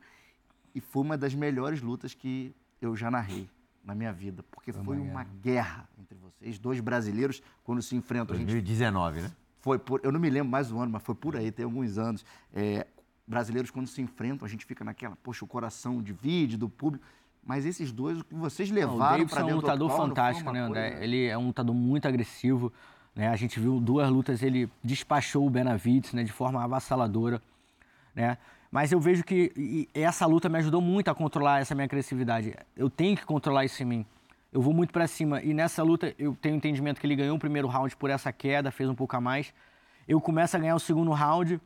e 0.73 0.79
foi 0.79 1.03
uma 1.03 1.17
das 1.17 1.35
melhores 1.35 1.81
lutas 1.81 2.13
que 2.13 2.55
eu 2.81 2.95
já 2.95 3.11
narrei 3.11 3.49
na 3.83 3.93
minha 3.93 4.13
vida, 4.13 4.43
porque 4.49 4.71
foi, 4.71 4.83
foi 4.83 4.97
uma, 4.97 5.23
guerra. 5.23 5.41
guerra 5.41 5.89
entre 5.99 6.17
vocês, 6.17 6.57
dois 6.57 6.79
brasileiros, 6.79 7.43
quando 7.63 7.81
se 7.81 7.95
enfrentam. 7.95 8.35
2019, 8.35 9.19
gente, 9.19 9.29
né? 9.29 9.35
Foi 9.65 9.79
por, 9.79 9.99
eu 10.03 10.11
não 10.11 10.19
me 10.19 10.29
lembro 10.29 10.51
mais 10.51 10.69
do 10.69 10.79
ano, 10.79 10.91
mas 10.91 11.01
foi 11.01 11.15
por 11.15 11.35
aí, 11.35 11.51
tem 11.51 11.65
alguns 11.65 11.97
anos. 11.97 12.23
É, 12.53 12.85
brasileiros, 13.25 13.71
quando 13.71 13.87
se 13.87 13.99
enfrentam, 13.99 14.45
a 14.45 14.47
gente 14.47 14.63
fica 14.63 14.85
naquela, 14.85 15.15
poxa, 15.23 15.43
o 15.43 15.47
coração 15.47 16.03
divide 16.03 16.55
do 16.55 16.69
público. 16.69 17.03
Mas 17.43 17.65
esses 17.65 17.91
dois, 17.91 18.19
o 18.19 18.23
que 18.23 18.35
vocês 18.35 18.69
levaram 18.69 19.25
para 19.25 19.41
dentro 19.41 19.49
é 19.49 19.53
um 19.53 19.55
lutador 19.55 19.89
fantástico, 19.89 20.51
né, 20.51 20.59
André? 20.59 20.89
Coisa... 20.91 21.03
Ele 21.03 21.25
é 21.25 21.35
um 21.35 21.47
lutador 21.47 21.73
muito 21.73 22.07
agressivo. 22.07 22.71
Né? 23.15 23.27
A 23.27 23.35
gente 23.35 23.59
viu 23.59 23.79
duas 23.79 24.07
lutas, 24.07 24.43
ele 24.43 24.69
despachou 24.83 25.47
o 25.47 25.49
Benavides 25.49 26.13
né, 26.13 26.23
de 26.23 26.31
forma 26.31 26.63
avassaladora. 26.63 27.41
Né? 28.13 28.37
Mas 28.69 28.91
eu 28.91 28.99
vejo 28.99 29.23
que 29.23 29.89
essa 29.95 30.27
luta 30.27 30.47
me 30.47 30.59
ajudou 30.59 30.79
muito 30.79 31.09
a 31.09 31.15
controlar 31.15 31.61
essa 31.61 31.73
minha 31.73 31.85
agressividade. 31.85 32.53
Eu 32.77 32.87
tenho 32.87 33.17
que 33.17 33.25
controlar 33.25 33.65
isso 33.65 33.81
em 33.81 33.85
mim. 33.87 34.05
Eu 34.51 34.61
vou 34.61 34.73
muito 34.73 34.93
para 34.93 35.07
cima. 35.07 35.41
E 35.41 35.53
nessa 35.53 35.83
luta 35.83 36.13
eu 36.17 36.35
tenho 36.35 36.55
entendimento 36.55 36.99
que 36.99 37.07
ele 37.07 37.15
ganhou 37.15 37.35
o 37.35 37.39
primeiro 37.39 37.67
round 37.67 37.95
por 37.97 38.09
essa 38.09 38.31
queda, 38.31 38.71
fez 38.71 38.89
um 38.89 38.95
pouco 38.95 39.15
a 39.15 39.21
mais. 39.21 39.53
Eu 40.07 40.21
começo 40.21 40.55
a 40.55 40.59
ganhar 40.59 40.75
o 40.75 40.79
segundo 40.79 41.11
round. 41.11 41.59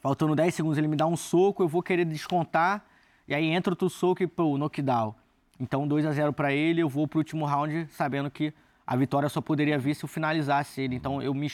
Faltando 0.00 0.34
10 0.34 0.54
segundos, 0.54 0.78
ele 0.78 0.86
me 0.86 0.96
dá 0.96 1.06
um 1.06 1.16
soco, 1.16 1.62
eu 1.62 1.68
vou 1.68 1.82
querer 1.82 2.04
descontar 2.04 2.84
e 3.26 3.34
aí 3.34 3.46
entra 3.46 3.72
outro 3.72 3.88
soco 3.88 4.22
e, 4.22 4.26
pô, 4.26 4.58
knockdown. 4.58 5.14
Então, 5.58 5.88
2 5.88 6.04
a 6.04 6.12
0 6.12 6.32
para 6.32 6.52
ele, 6.52 6.82
eu 6.82 6.88
vou 6.88 7.08
pro 7.08 7.18
último 7.18 7.46
round 7.46 7.86
sabendo 7.90 8.30
que 8.30 8.52
a 8.86 8.96
vitória 8.96 9.28
só 9.28 9.40
poderia 9.40 9.78
vir 9.78 9.94
se 9.94 10.04
eu 10.04 10.08
finalizasse 10.08 10.80
ele. 10.80 10.94
Então, 10.94 11.22
eu 11.22 11.32
me 11.32 11.50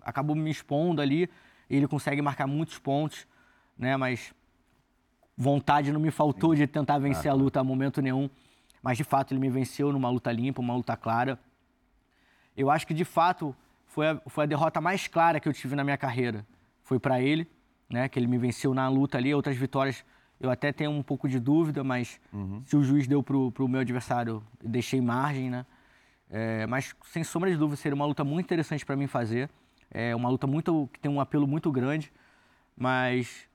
acabou 0.00 0.34
me 0.34 0.50
expondo 0.50 1.02
ali, 1.02 1.28
ele 1.68 1.86
consegue 1.86 2.22
marcar 2.22 2.46
muitos 2.46 2.78
pontos, 2.78 3.26
né? 3.76 3.96
Mas 3.96 4.32
vontade 5.36 5.92
não 5.92 6.00
me 6.00 6.10
faltou 6.10 6.54
de 6.54 6.66
tentar 6.66 6.98
vencer 6.98 7.30
a 7.30 7.34
luta 7.34 7.60
a 7.60 7.64
momento 7.64 8.00
nenhum. 8.00 8.30
Mas 8.88 8.96
de 8.96 9.04
fato 9.04 9.34
ele 9.34 9.40
me 9.40 9.50
venceu 9.50 9.92
numa 9.92 10.08
luta 10.08 10.32
limpa, 10.32 10.62
uma 10.62 10.74
luta 10.74 10.96
clara. 10.96 11.38
Eu 12.56 12.70
acho 12.70 12.86
que 12.86 12.94
de 12.94 13.04
fato 13.04 13.54
foi 13.84 14.08
a, 14.08 14.22
foi 14.26 14.44
a 14.44 14.46
derrota 14.46 14.80
mais 14.80 15.06
clara 15.06 15.38
que 15.38 15.46
eu 15.46 15.52
tive 15.52 15.76
na 15.76 15.84
minha 15.84 15.98
carreira. 15.98 16.46
Foi 16.84 16.98
para 16.98 17.20
ele, 17.20 17.46
né? 17.90 18.08
Que 18.08 18.18
ele 18.18 18.26
me 18.26 18.38
venceu 18.38 18.72
na 18.72 18.88
luta 18.88 19.18
ali. 19.18 19.34
Outras 19.34 19.58
vitórias 19.58 20.02
eu 20.40 20.50
até 20.50 20.72
tenho 20.72 20.90
um 20.90 21.02
pouco 21.02 21.28
de 21.28 21.38
dúvida, 21.38 21.84
mas 21.84 22.18
uhum. 22.32 22.62
se 22.64 22.78
o 22.78 22.82
juiz 22.82 23.06
deu 23.06 23.22
pro, 23.22 23.52
pro 23.52 23.68
meu 23.68 23.82
adversário, 23.82 24.42
deixei 24.64 25.02
margem, 25.02 25.50
né? 25.50 25.66
É, 26.30 26.66
mas 26.66 26.96
sem 27.12 27.22
sombra 27.22 27.50
de 27.50 27.58
dúvida 27.58 27.76
seria 27.76 27.94
uma 27.94 28.06
luta 28.06 28.24
muito 28.24 28.46
interessante 28.46 28.86
para 28.86 28.96
mim 28.96 29.06
fazer. 29.06 29.50
É 29.90 30.16
uma 30.16 30.30
luta 30.30 30.46
muito 30.46 30.88
que 30.94 30.98
tem 30.98 31.10
um 31.10 31.20
apelo 31.20 31.46
muito 31.46 31.70
grande, 31.70 32.10
mas 32.74 33.46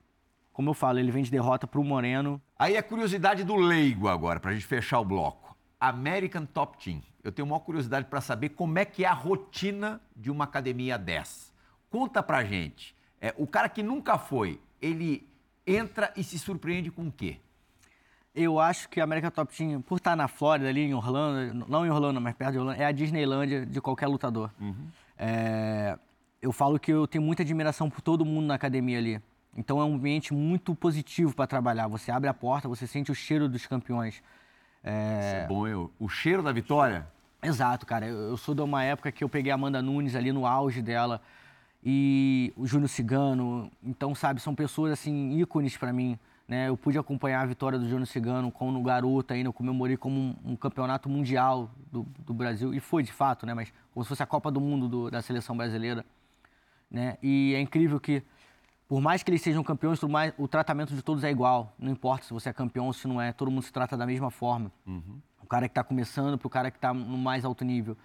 como 0.54 0.70
eu 0.70 0.74
falo, 0.74 1.00
ele 1.00 1.12
vem 1.12 1.24
de 1.24 1.32
derrota 1.32 1.66
pro 1.66 1.84
Moreno. 1.84 2.40
Aí 2.58 2.78
a 2.78 2.84
curiosidade 2.84 3.44
do 3.44 3.56
leigo 3.56 4.08
agora, 4.08 4.40
para 4.40 4.52
a 4.52 4.54
gente 4.54 4.66
fechar 4.66 5.00
o 5.00 5.06
bloco. 5.06 5.58
American 5.80 6.46
Top 6.46 6.82
Team. 6.82 7.02
Eu 7.24 7.32
tenho 7.32 7.48
uma 7.48 7.60
curiosidade 7.60 8.06
para 8.06 8.22
saber 8.22 8.50
como 8.50 8.78
é 8.78 8.86
que 8.86 9.04
é 9.04 9.08
a 9.08 9.14
rotina 9.14 10.00
de 10.16 10.30
uma 10.30 10.44
academia 10.44 10.98
dessa. 10.98 11.52
Conta 11.90 12.22
pra 12.22 12.44
gente. 12.44 12.96
É, 13.20 13.34
o 13.38 13.48
cara 13.48 13.68
que 13.68 13.82
nunca 13.82 14.18
foi, 14.18 14.60
ele 14.82 15.28
entra 15.66 16.14
e 16.16 16.24
se 16.24 16.38
surpreende 16.38 16.92
com 16.92 17.08
o 17.08 17.12
quê? 17.12 17.38
Eu 18.36 18.60
acho 18.60 18.90
que 18.90 19.00
a 19.00 19.04
América 19.04 19.32
Top 19.32 19.56
Team, 19.56 19.82
por 19.82 19.98
estar 19.98 20.16
na 20.16 20.28
Flórida, 20.28 20.70
ali 20.70 20.82
em 20.82 20.94
Orlando, 20.94 21.66
não 21.68 21.86
em 21.86 21.90
Orlando, 21.90 22.20
mas 22.20 22.36
perto 22.36 22.54
de 22.54 22.60
Orlando, 22.60 22.82
é 22.82 22.86
a 22.86 22.92
Disneylândia 22.92 23.66
de 23.66 23.80
qualquer 23.80 24.08
lutador. 24.08 24.52
Uhum. 24.60 24.88
É, 25.18 25.98
eu 26.42 26.52
falo 26.52 26.80
que 26.80 26.92
eu 26.92 27.08
tenho 27.08 27.24
muita 27.24 27.44
admiração 27.44 27.90
por 27.90 28.02
todo 28.02 28.26
mundo 28.26 28.48
na 28.48 28.56
academia 28.56 28.98
ali. 28.98 29.22
Então 29.56 29.80
é 29.80 29.86
um 29.86 29.96
ambiente 29.96 30.34
muito 30.34 30.74
positivo 30.76 31.36
para 31.36 31.48
trabalhar. 31.48 31.88
Você 31.88 32.12
abre 32.12 32.30
a 32.30 32.34
porta, 32.34 32.68
você 32.68 32.88
sente 32.88 33.12
o 33.12 33.16
cheiro 33.16 33.48
dos 33.48 33.66
campeões. 33.66 34.22
É... 34.84 35.20
Isso 35.20 35.36
é 35.36 35.48
bom, 35.48 35.68
eu. 35.68 35.92
O 36.00 36.10
cheiro 36.10 36.42
da 36.42 36.52
vitória? 36.52 37.08
Exato, 37.42 37.86
cara. 37.86 38.08
Eu, 38.08 38.30
eu 38.30 38.38
sou 38.38 38.56
de 38.56 38.62
uma 38.62 38.84
época 38.84 39.12
que 39.12 39.24
eu 39.24 39.30
peguei 39.30 39.52
a 39.52 39.56
Amanda 39.56 39.82
Nunes 39.82 40.16
ali 40.16 40.32
no 40.32 40.46
auge 40.46 40.82
dela 40.82 41.22
e 41.84 42.54
o 42.56 42.66
Júnior 42.66 42.90
Cigano. 42.90 43.72
Então, 43.84 44.16
sabe, 44.16 44.42
são 44.42 44.56
pessoas 44.56 44.94
assim 44.94 45.38
ícones 45.40 45.78
para 45.78 45.92
mim. 45.92 46.18
Né? 46.48 46.70
Eu 46.70 46.78
pude 46.78 46.98
acompanhar 46.98 47.42
a 47.42 47.46
vitória 47.46 47.78
do 47.78 47.88
Júnior 47.88 48.08
Cigano 48.08 48.52
como 48.52 48.82
garoto 48.82 49.34
ainda, 49.34 49.48
eu 49.50 49.54
comemorei 49.54 49.96
como 49.96 50.20
um, 50.20 50.36
um, 50.52 50.56
campeonato 50.56 51.08
mundial 51.08 51.70
do, 51.92 52.06
do, 52.20 52.34
Brasil, 52.34 52.74
e 52.74 52.80
foi 52.82 53.02
de 53.02 53.14
fato, 53.14 53.46
né? 53.46 53.54
mas 53.54 53.74
como 53.94 54.04
se 54.04 54.10
fosse 54.10 54.24
a 54.24 54.26
Copa 54.26 54.52
do 54.52 54.60
Mundo 54.60 54.88
do, 54.88 55.12
da 55.12 55.22
seleção 55.22 55.56
brasileira. 55.56 56.06
Né? 56.92 57.18
E 57.24 57.54
é 57.56 57.62
incrível 57.62 58.00
que, 58.00 58.22
por 58.94 59.02
mais 59.02 59.24
que 59.24 59.32
eles 59.32 59.42
sejam 59.42 59.64
campeões, 59.64 60.00
o 60.38 60.48
tratamento 60.48 60.94
de 60.94 61.02
todos 61.02 61.24
é 61.24 61.32
igual. 61.32 61.76
Não 61.80 61.92
importa 61.92 62.28
se 62.28 62.32
você 62.32 62.50
é 62.50 62.54
campeão 62.54 62.86
ou 62.86 62.94
se 62.94 63.08
não 63.08 63.20
é, 63.20 63.34
todo 63.34 63.50
mundo 63.50 63.64
se 63.64 63.74
trata 63.74 63.98
da 63.98 64.06
mesma 64.06 64.30
forma. 64.30 64.72
Uhum. 64.86 65.20
O 65.42 65.48
cara 65.48 65.68
que 65.68 65.72
está 65.72 65.84
começando 65.84 66.38
para 66.38 66.46
o 66.46 66.50
cara 66.50 66.70
que 66.70 66.78
está 66.78 66.94
no 66.94 67.18
mais 67.18 67.44
alto 67.44 67.66
nível. 67.66 67.98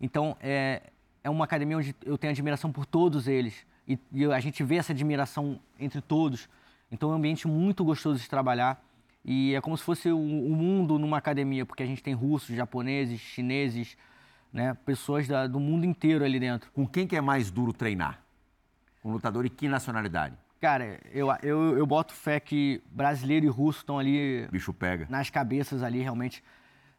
Então, 0.00 0.36
é, 0.40 0.92
é 1.24 1.28
uma 1.28 1.44
academia 1.44 1.76
onde 1.76 1.92
eu 2.06 2.16
tenho 2.16 2.30
admiração 2.30 2.70
por 2.70 2.86
todos 2.86 3.26
eles. 3.26 3.66
E, 3.84 3.98
e 4.12 4.26
a 4.26 4.38
gente 4.38 4.62
vê 4.62 4.76
essa 4.76 4.92
admiração 4.92 5.58
entre 5.76 6.00
todos. 6.00 6.48
Então 6.88 7.10
é 7.10 7.14
um 7.14 7.16
ambiente 7.16 7.48
muito 7.48 7.84
gostoso 7.84 8.22
de 8.22 8.30
trabalhar. 8.30 8.80
E 9.24 9.56
é 9.56 9.60
como 9.60 9.76
se 9.76 9.82
fosse 9.82 10.08
o, 10.08 10.16
o 10.16 10.54
mundo 10.54 11.00
numa 11.00 11.16
academia, 11.16 11.66
porque 11.66 11.82
a 11.82 11.86
gente 11.86 12.00
tem 12.00 12.14
russos, 12.14 12.54
japoneses, 12.54 13.18
chineses, 13.18 13.96
né, 14.52 14.72
pessoas 14.86 15.26
da, 15.26 15.48
do 15.48 15.58
mundo 15.58 15.84
inteiro 15.84 16.24
ali 16.24 16.38
dentro. 16.38 16.70
Com 16.70 16.86
quem 16.86 17.08
que 17.08 17.16
é 17.16 17.20
mais 17.20 17.50
duro 17.50 17.72
treinar? 17.72 18.27
Um 19.04 19.12
lutador 19.12 19.46
e 19.46 19.50
que 19.50 19.68
nacionalidade? 19.68 20.36
Cara, 20.60 20.98
eu, 21.12 21.28
eu, 21.42 21.78
eu 21.78 21.86
boto 21.86 22.12
fé 22.12 22.40
que 22.40 22.82
brasileiro 22.90 23.46
e 23.46 23.48
russo 23.48 23.80
estão 23.80 23.98
ali. 23.98 24.48
Bicho 24.50 24.72
pega. 24.72 25.06
Nas 25.08 25.30
cabeças 25.30 25.82
ali, 25.82 26.00
realmente. 26.00 26.42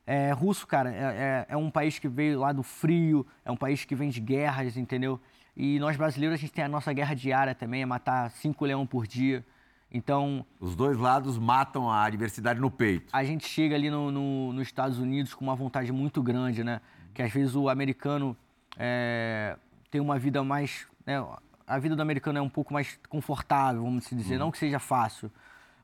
É, 0.08 0.32
russo, 0.32 0.66
cara, 0.66 0.92
é, 0.92 0.98
é, 0.98 1.46
é, 1.50 1.58
um 1.58 1.70
país 1.70 2.00
que 2.00 2.08
veio 2.08 2.40
lá 2.40 2.52
do 2.52 2.64
frio, 2.64 3.28
é 3.46 3.52
um 3.52 3.56
país 3.56 3.86
que 3.86 3.94
vem 3.94 4.10
de 4.10 4.20
guerras, 4.20 4.76
entendeu? 4.76 5.20
E 5.56 5.78
nós 5.78 5.98
brasileiros, 5.98 6.40
a 6.40 6.42
gente 6.42 6.52
tem 6.52 6.64
a 6.64 6.70
nossa 6.70 6.92
guerra 6.94 7.14
diária 7.14 7.54
também, 7.54 7.82
é 7.82 7.86
matar 7.86 8.32
cinco 8.32 8.66
leões 8.66 8.88
por 8.88 9.06
dia. 9.06 9.46
Então. 9.92 10.46
Os 10.60 10.76
dois 10.76 10.98
lados 10.98 11.38
matam 11.38 11.90
a 11.92 12.06
adversidade 12.06 12.60
no 12.60 12.72
peito. 12.72 13.10
A 13.12 13.24
gente 13.24 13.48
chega 13.48 13.76
ali 13.76 13.90
no, 13.90 14.10
no, 14.10 14.54
nos 14.54 14.68
Estados 14.68 15.00
Unidos 15.00 15.34
com 15.34 15.44
uma 15.44 15.56
vontade 15.56 15.92
muito 15.92 16.24
grande, 16.24 16.64
né? 16.64 16.80
Que 17.14 17.22
às 17.22 17.32
vezes 17.32 17.56
o 17.56 17.68
americano 17.68 18.38
é, 18.78 19.58
tem 19.92 20.00
uma 20.00 20.18
vida 20.18 20.44
mais. 20.44 20.88
Né? 21.06 21.24
A 21.70 21.78
vida 21.78 21.96
do 21.96 22.02
americano 22.02 22.40
é 22.40 22.42
um 22.42 22.50
pouco 22.50 22.74
mais 22.74 23.00
confortável, 23.08 23.84
vamos 23.84 24.10
dizer. 24.10 24.34
Uhum. 24.34 24.40
Não 24.40 24.52
que 24.52 24.58
seja 24.58 24.80
fácil, 24.80 25.32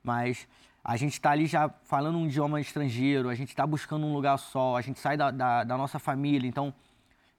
mas 0.03 0.47
a 0.83 0.97
gente 0.97 1.13
está 1.13 1.31
ali 1.31 1.45
já 1.45 1.69
falando 1.83 2.17
um 2.17 2.25
idioma 2.25 2.59
estrangeiro, 2.59 3.29
a 3.29 3.35
gente 3.35 3.49
está 3.49 3.65
buscando 3.65 4.05
um 4.05 4.13
lugar 4.13 4.37
só, 4.37 4.75
a 4.75 4.81
gente 4.81 4.99
sai 4.99 5.15
da, 5.15 5.31
da, 5.31 5.63
da, 5.63 5.77
nossa 5.77 5.99
família. 5.99 6.47
Então, 6.47 6.73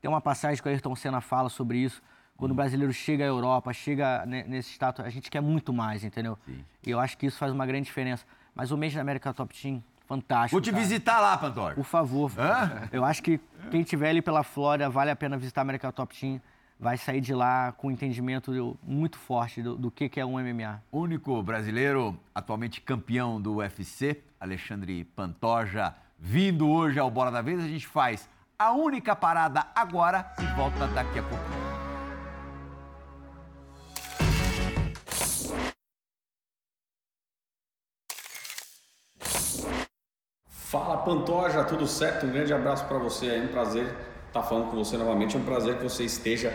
Tem 0.00 0.08
uma 0.08 0.20
passagem 0.20 0.62
que 0.62 0.68
o 0.68 0.70
Ayrton 0.70 0.94
Senna 0.94 1.20
fala 1.20 1.48
sobre 1.48 1.78
isso. 1.78 2.00
Quando 2.36 2.52
o 2.52 2.54
brasileiro 2.54 2.92
chega 2.92 3.24
à 3.24 3.26
Europa, 3.26 3.72
chega 3.72 4.24
ne- 4.26 4.44
nesse 4.44 4.70
status, 4.70 5.04
a 5.04 5.08
gente 5.08 5.30
quer 5.30 5.40
muito 5.40 5.72
mais, 5.72 6.04
entendeu? 6.04 6.38
E 6.86 6.90
eu 6.90 7.00
acho 7.00 7.16
que 7.16 7.26
isso 7.26 7.38
faz 7.38 7.50
uma 7.50 7.64
grande 7.66 7.86
diferença. 7.86 8.24
Mas 8.54 8.70
o 8.70 8.76
mês 8.76 8.94
da 8.94 9.00
América 9.00 9.32
Top 9.32 9.54
Team, 9.60 9.82
fantástico. 10.06 10.52
Vou 10.52 10.60
te 10.60 10.70
cara. 10.70 10.82
visitar 10.82 11.20
lá, 11.20 11.36
Pantoja. 11.38 11.74
Por 11.74 11.84
favor. 11.84 12.30
Hã? 12.38 12.88
Eu 12.92 13.04
acho 13.04 13.22
que 13.22 13.40
quem 13.70 13.80
estiver 13.80 14.10
ali 14.10 14.20
pela 14.20 14.42
Flórida, 14.42 14.88
vale 14.90 15.10
a 15.10 15.16
pena 15.16 15.36
visitar 15.38 15.60
a 15.60 15.62
América 15.62 15.90
Top 15.90 16.14
Team. 16.18 16.40
Vai 16.78 16.98
sair 16.98 17.22
de 17.22 17.34
lá 17.34 17.72
com 17.72 17.88
um 17.88 17.90
entendimento 17.90 18.78
muito 18.82 19.16
forte 19.16 19.62
do, 19.62 19.76
do 19.76 19.90
que, 19.90 20.10
que 20.10 20.20
é 20.20 20.26
um 20.26 20.32
MMA. 20.32 20.82
Único 20.92 21.42
brasileiro 21.42 22.18
atualmente 22.34 22.82
campeão 22.82 23.40
do 23.40 23.56
UFC, 23.56 24.22
Alexandre 24.38 25.02
Pantoja, 25.04 25.94
vindo 26.18 26.68
hoje 26.68 26.98
ao 26.98 27.10
Bola 27.10 27.30
da 27.30 27.40
Vez. 27.40 27.64
A 27.64 27.68
gente 27.68 27.86
faz 27.86 28.28
a 28.58 28.72
única 28.72 29.16
parada 29.16 29.66
agora 29.74 30.34
e 30.38 30.44
volta 30.54 30.86
daqui 30.88 31.18
a 31.18 31.22
pouquinho. 31.22 31.76
Fala 40.46 40.98
Pantoja, 40.98 41.64
tudo 41.64 41.86
certo? 41.86 42.26
Um 42.26 42.32
grande 42.32 42.52
abraço 42.52 42.84
para 42.84 42.98
você, 42.98 43.28
é 43.28 43.40
um 43.40 43.48
prazer 43.48 44.15
estar 44.36 44.48
falando 44.48 44.70
com 44.70 44.76
você 44.76 44.96
novamente, 44.96 45.36
é 45.36 45.38
um 45.38 45.44
prazer 45.44 45.76
que 45.76 45.82
você 45.82 46.04
esteja 46.04 46.52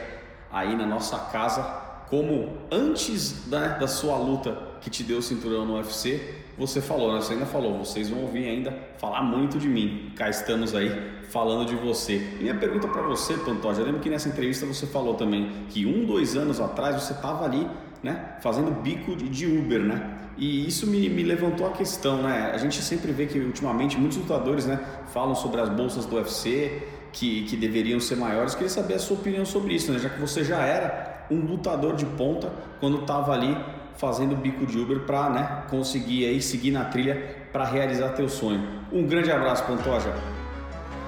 aí 0.52 0.76
na 0.76 0.86
nossa 0.86 1.18
casa, 1.18 1.64
como 2.10 2.58
antes 2.70 3.48
né, 3.48 3.78
da 3.80 3.88
sua 3.88 4.18
luta 4.18 4.58
que 4.82 4.90
te 4.90 5.04
deu 5.04 5.20
o 5.20 5.22
cinturão 5.22 5.66
no 5.66 5.76
UFC, 5.76 6.42
você 6.58 6.82
falou, 6.82 7.14
né? 7.14 7.22
Você 7.22 7.34
ainda 7.34 7.46
falou, 7.46 7.78
vocês 7.78 8.10
vão 8.10 8.22
ouvir 8.22 8.48
ainda 8.48 8.78
falar 8.98 9.24
muito 9.24 9.58
de 9.58 9.68
mim. 9.68 10.12
Cá 10.16 10.30
estamos 10.30 10.76
aí 10.76 10.92
falando 11.30 11.66
de 11.66 11.76
você. 11.76 12.18
E 12.40 12.44
minha 12.44 12.56
pergunta 12.56 12.88
para 12.88 13.02
você, 13.04 13.36
Pantoja, 13.38 13.82
eu 13.82 13.86
lembro 13.86 14.02
que 14.02 14.10
nessa 14.10 14.28
entrevista 14.28 14.66
você 14.66 14.86
falou 14.86 15.14
também 15.14 15.50
que 15.70 15.86
um, 15.86 16.06
dois 16.06 16.36
anos 16.36 16.60
atrás 16.60 17.02
você 17.02 17.14
estava 17.14 17.46
ali, 17.46 17.66
né, 18.04 18.36
fazendo 18.42 18.72
bico 18.82 19.16
de, 19.16 19.30
de 19.30 19.48
Uber, 19.48 19.80
né? 19.80 20.18
E 20.38 20.68
isso 20.68 20.88
me, 20.88 21.08
me 21.10 21.24
levantou 21.24 21.68
a 21.68 21.72
questão, 21.72 22.22
né? 22.22 22.52
A 22.54 22.58
gente 22.58 22.82
sempre 22.82 23.12
vê 23.12 23.28
que 23.28 23.40
ultimamente 23.40 23.98
muitos 23.98 24.18
lutadores, 24.18 24.66
né, 24.66 24.80
falam 25.14 25.36
sobre 25.36 25.62
as 25.62 25.70
bolsas 25.70 26.06
do 26.06 26.18
UFC 26.18 26.84
que, 27.12 27.44
que 27.44 27.56
deveriam 27.56 28.00
ser 28.00 28.16
maiores. 28.16 28.54
Queria 28.54 28.70
saber 28.70 28.96
a 28.96 29.00
sua 29.00 29.18
opinião 29.18 29.46
sobre 29.46 29.74
isso, 29.74 29.92
né? 29.92 30.00
Já 30.00 30.10
que 30.10 30.20
você 30.20 30.44
já 30.44 30.62
era 30.62 31.26
um 31.30 31.40
lutador 31.40 31.96
de 31.96 32.06
ponta 32.06 32.52
quando 32.80 33.02
estava 33.02 33.34
ali 33.34 33.56
fazendo 33.96 34.36
bico 34.36 34.66
de 34.66 34.80
Uber 34.80 35.02
para, 35.02 35.30
né, 35.30 35.64
conseguir 35.70 36.26
aí 36.26 36.42
seguir 36.42 36.72
na 36.72 36.86
trilha 36.86 37.46
para 37.52 37.66
realizar 37.66 38.10
teu 38.14 38.28
sonho. 38.28 38.82
Um 38.92 39.06
grande 39.06 39.32
abraço, 39.32 39.64
Pantoja. 39.66 40.14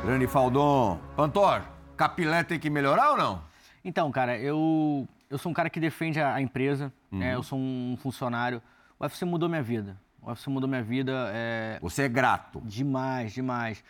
Grande 0.06 0.28
Faldon. 0.28 1.00
Pantoja, 1.16 1.64
capilé 1.98 2.44
tem 2.44 2.60
que 2.60 2.70
melhorar 2.70 3.12
ou 3.12 3.18
não? 3.18 3.42
Então, 3.84 4.12
cara, 4.12 4.38
eu, 4.38 5.08
eu 5.30 5.38
sou 5.38 5.50
um 5.52 5.54
cara 5.54 5.70
que 5.70 5.80
defende 5.80 6.20
a, 6.20 6.36
a 6.36 6.42
empresa, 6.42 6.92
né? 7.12 7.36
Eu 7.36 7.44
sou 7.44 7.58
um 7.58 7.98
funcionário. 8.02 8.62
O 9.00 9.04
UFC 9.04 9.26
mudou 9.26 9.50
minha 9.50 9.64
vida. 9.64 9.98
O 10.22 10.30
UFC 10.30 10.50
mudou 10.50 10.70
minha 10.70 10.84
vida 10.84 11.32
é, 11.34 11.80
Você 11.82 12.04
é 12.04 12.08
grato. 12.10 12.62
demais, 12.64 13.34
demais. 13.34 13.84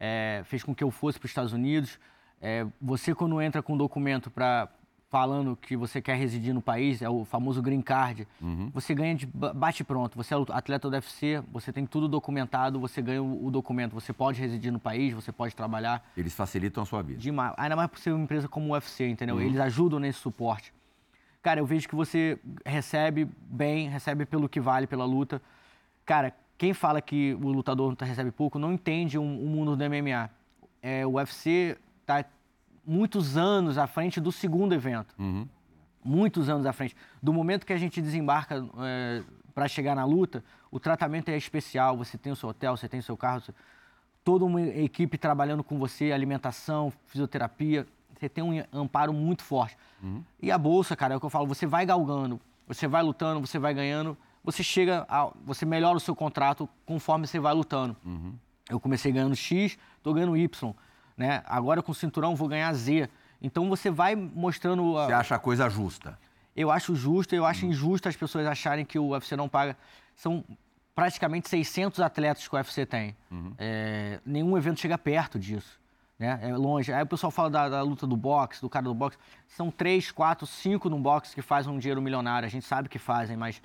É, 0.00 0.40
fez 0.46 0.64
com 0.64 0.74
que 0.74 0.82
eu 0.82 0.90
fosse 0.90 1.18
para 1.18 1.26
os 1.26 1.30
Estados 1.30 1.52
Unidos. 1.52 1.98
É, 2.40 2.66
você, 2.80 3.14
quando 3.14 3.40
entra 3.42 3.62
com 3.62 3.74
um 3.74 3.76
documento 3.76 4.30
para 4.30 4.66
falando 5.10 5.56
que 5.56 5.76
você 5.76 6.00
quer 6.00 6.14
residir 6.14 6.54
no 6.54 6.62
país, 6.62 7.02
é 7.02 7.08
o 7.10 7.24
famoso 7.24 7.60
green 7.60 7.82
card, 7.82 8.28
você 8.72 8.94
ganha 8.94 9.12
de 9.12 9.26
ba- 9.26 9.52
bate 9.52 9.82
pronto. 9.82 10.16
Você 10.16 10.32
é 10.32 10.36
atleta 10.52 10.88
do 10.88 10.94
UFC, 10.94 11.42
você 11.52 11.72
tem 11.72 11.84
tudo 11.84 12.06
documentado, 12.06 12.78
você 12.78 13.02
ganha 13.02 13.20
o, 13.20 13.46
o 13.46 13.50
documento. 13.50 13.92
Você 13.92 14.12
pode 14.12 14.40
residir 14.40 14.72
no 14.72 14.78
país, 14.78 15.12
você 15.12 15.32
pode 15.32 15.54
trabalhar. 15.56 16.08
Eles 16.16 16.32
facilitam 16.32 16.84
a 16.84 16.86
sua 16.86 17.02
vida. 17.02 17.18
Demais. 17.18 17.52
Ainda 17.56 17.74
mais 17.74 17.90
por 17.90 17.98
ser 17.98 18.12
uma 18.12 18.22
empresa 18.22 18.46
como 18.48 18.68
o 18.68 18.70
UFC, 18.70 19.08
entendeu? 19.08 19.36
Eles 19.48 19.58
ajudam 19.58 19.98
nesse 19.98 20.20
suporte. 20.20 20.72
Cara, 21.42 21.58
eu 21.58 21.66
vejo 21.66 21.88
que 21.88 21.94
você 21.96 22.38
recebe 22.64 23.28
bem, 23.50 23.88
recebe 23.88 24.24
pelo 24.24 24.48
que 24.48 24.60
vale 24.60 24.86
pela 24.86 25.04
luta. 25.04 25.42
Cara, 26.06 26.32
quem 26.60 26.74
fala 26.74 27.00
que 27.00 27.32
o 27.40 27.48
lutador 27.48 27.96
recebe 27.98 28.30
pouco 28.30 28.58
não 28.58 28.70
entende 28.70 29.16
o 29.16 29.22
um, 29.22 29.48
mundo 29.48 29.74
do 29.74 29.82
MMA. 29.82 30.28
É, 30.82 31.06
o 31.06 31.12
UFC 31.12 31.78
tá 32.04 32.22
muitos 32.86 33.38
anos 33.38 33.78
à 33.78 33.86
frente 33.86 34.20
do 34.20 34.30
segundo 34.30 34.74
evento. 34.74 35.14
Muitos 36.04 36.50
anos 36.50 36.66
à 36.66 36.72
frente. 36.74 36.94
Do 37.22 37.32
momento 37.32 37.64
que 37.64 37.72
a 37.72 37.78
gente 37.78 38.02
desembarca 38.02 38.62
para 39.54 39.68
chegar 39.68 39.96
na 39.96 40.04
luta, 40.04 40.44
o 40.70 40.78
tratamento 40.78 41.30
é 41.30 41.36
especial. 41.38 41.96
Você 41.96 42.18
tem 42.18 42.30
o 42.30 42.36
seu 42.36 42.50
hotel, 42.50 42.76
você 42.76 42.86
tem 42.86 43.00
o 43.00 43.02
seu 43.02 43.16
carro, 43.16 43.40
você- 43.40 43.54
toda 44.22 44.44
uma 44.44 44.60
equipe 44.60 45.16
trabalhando 45.16 45.64
com 45.64 45.78
você, 45.78 46.12
alimentação, 46.12 46.92
fisioterapia. 47.06 47.86
Você 48.18 48.28
tem 48.28 48.44
um 48.44 48.62
amparo 48.70 49.14
muito 49.14 49.42
forte. 49.42 49.78
E 50.42 50.50
a 50.52 50.58
bolsa, 50.58 50.94
cara, 50.94 51.14
é 51.14 51.16
o 51.16 51.20
que 51.20 51.24
eu 51.24 51.30
falo, 51.30 51.46
você 51.46 51.64
vai 51.64 51.86
galgando, 51.86 52.38
você 52.68 52.86
vai 52.86 53.02
lutando, 53.02 53.40
você 53.40 53.58
vai 53.58 53.72
ganhando, 53.72 54.14
você 54.42 54.62
chega, 54.62 55.06
a, 55.08 55.30
você 55.44 55.64
melhora 55.66 55.96
o 55.96 56.00
seu 56.00 56.14
contrato 56.14 56.68
conforme 56.86 57.26
você 57.26 57.38
vai 57.38 57.52
lutando. 57.54 57.96
Eu 58.68 58.78
comecei 58.80 59.12
ganhando 59.12 59.34
X, 59.36 59.78
tô 60.02 60.12
ganhando 60.14 60.36
Y, 60.36 60.74
né? 61.16 61.42
Agora 61.46 61.82
com 61.82 61.92
o 61.92 61.94
cinturão 61.94 62.34
vou 62.36 62.48
ganhar 62.48 62.72
Z. 62.72 63.08
Então 63.42 63.68
você 63.68 63.90
vai 63.90 64.14
mostrando 64.14 64.96
a, 64.98 65.06
Você 65.06 65.12
acha 65.12 65.34
a 65.34 65.38
coisa 65.38 65.68
justa? 65.68 66.18
eu 66.56 66.70
acho 66.70 66.94
justo, 66.94 67.34
eu 67.34 67.46
acho 67.46 67.64
injusto 67.64 68.08
as 68.08 68.16
pessoas 68.16 68.46
acharem 68.46 68.84
que 68.84 68.98
o 68.98 69.08
UFC 69.10 69.36
não 69.36 69.48
paga. 69.48 69.76
São 70.14 70.44
praticamente 70.94 71.48
600 71.48 72.00
atletas 72.00 72.46
que 72.46 72.54
o 72.54 72.58
UFC 72.58 72.84
tem. 72.84 73.16
É, 73.56 74.20
nenhum 74.26 74.56
evento 74.58 74.80
chega 74.80 74.98
perto 74.98 75.38
disso. 75.38 75.80
Né? 76.18 76.38
É 76.42 76.54
longe. 76.54 76.92
Aí 76.92 77.02
o 77.02 77.06
pessoal 77.06 77.30
fala 77.30 77.48
da, 77.48 77.68
da 77.68 77.82
luta 77.82 78.06
do 78.06 78.14
boxe, 78.16 78.60
do 78.60 78.68
cara 78.68 78.84
do 78.84 78.94
boxe. 78.94 79.16
São 79.48 79.70
três, 79.70 80.10
quatro, 80.10 80.46
cinco 80.46 80.90
no 80.90 80.98
boxe 80.98 81.34
que 81.34 81.40
fazem 81.40 81.72
um 81.72 81.78
dinheiro 81.78 82.02
milionário. 82.02 82.46
A 82.46 82.50
gente 82.50 82.66
sabe 82.66 82.90
que 82.90 82.98
fazem, 82.98 83.38
mas 83.38 83.62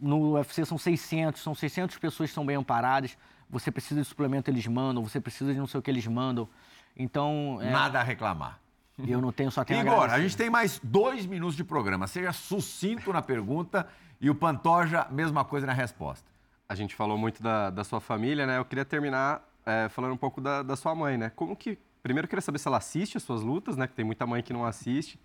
no 0.00 0.34
UFC 0.34 0.64
são 0.64 0.78
600, 0.78 1.42
são 1.42 1.54
600 1.54 1.98
pessoas 1.98 2.28
que 2.28 2.32
estão 2.32 2.44
bem 2.46 2.56
amparadas. 2.56 3.16
Você 3.50 3.70
precisa 3.70 4.00
de 4.00 4.06
suplemento, 4.06 4.50
eles 4.50 4.66
mandam. 4.66 5.02
Você 5.02 5.20
precisa 5.20 5.52
de 5.52 5.58
não 5.58 5.66
sei 5.66 5.80
o 5.80 5.82
que 5.82 5.90
eles 5.90 6.06
mandam. 6.06 6.48
Então, 6.96 7.58
é, 7.62 7.70
Nada 7.70 8.00
a 8.00 8.02
reclamar. 8.02 8.58
eu 9.06 9.20
não 9.20 9.32
tenho, 9.32 9.50
só 9.50 9.64
tenho 9.64 9.80
a 9.80 9.82
Igor, 9.82 9.94
a 9.94 9.96
agradecer. 10.04 10.22
gente 10.22 10.36
tem 10.36 10.50
mais 10.50 10.80
dois 10.82 11.24
minutos 11.26 11.56
de 11.56 11.64
programa. 11.64 12.06
Seja 12.06 12.32
sucinto 12.32 13.12
na 13.12 13.22
pergunta 13.22 13.86
e 14.20 14.28
o 14.28 14.34
Pantoja, 14.34 15.06
mesma 15.10 15.44
coisa 15.44 15.66
na 15.66 15.72
resposta. 15.72 16.28
A 16.68 16.74
gente 16.74 16.94
falou 16.94 17.16
muito 17.16 17.42
da, 17.42 17.70
da 17.70 17.84
sua 17.84 18.00
família, 18.00 18.46
né? 18.46 18.58
Eu 18.58 18.64
queria 18.64 18.84
terminar 18.84 19.42
é, 19.64 19.88
falando 19.88 20.12
um 20.12 20.16
pouco 20.16 20.40
da, 20.40 20.62
da 20.62 20.76
sua 20.76 20.94
mãe, 20.94 21.16
né? 21.16 21.30
Como 21.34 21.56
que... 21.56 21.78
Primeiro, 22.02 22.26
eu 22.26 22.28
queria 22.28 22.42
saber 22.42 22.58
se 22.58 22.68
ela 22.68 22.76
assiste 22.78 23.16
as 23.16 23.22
suas 23.22 23.42
lutas, 23.42 23.76
né? 23.76 23.86
Que 23.86 23.94
tem 23.94 24.04
muita 24.04 24.26
mãe 24.26 24.42
que 24.42 24.52
não 24.52 24.64
assiste. 24.64 25.18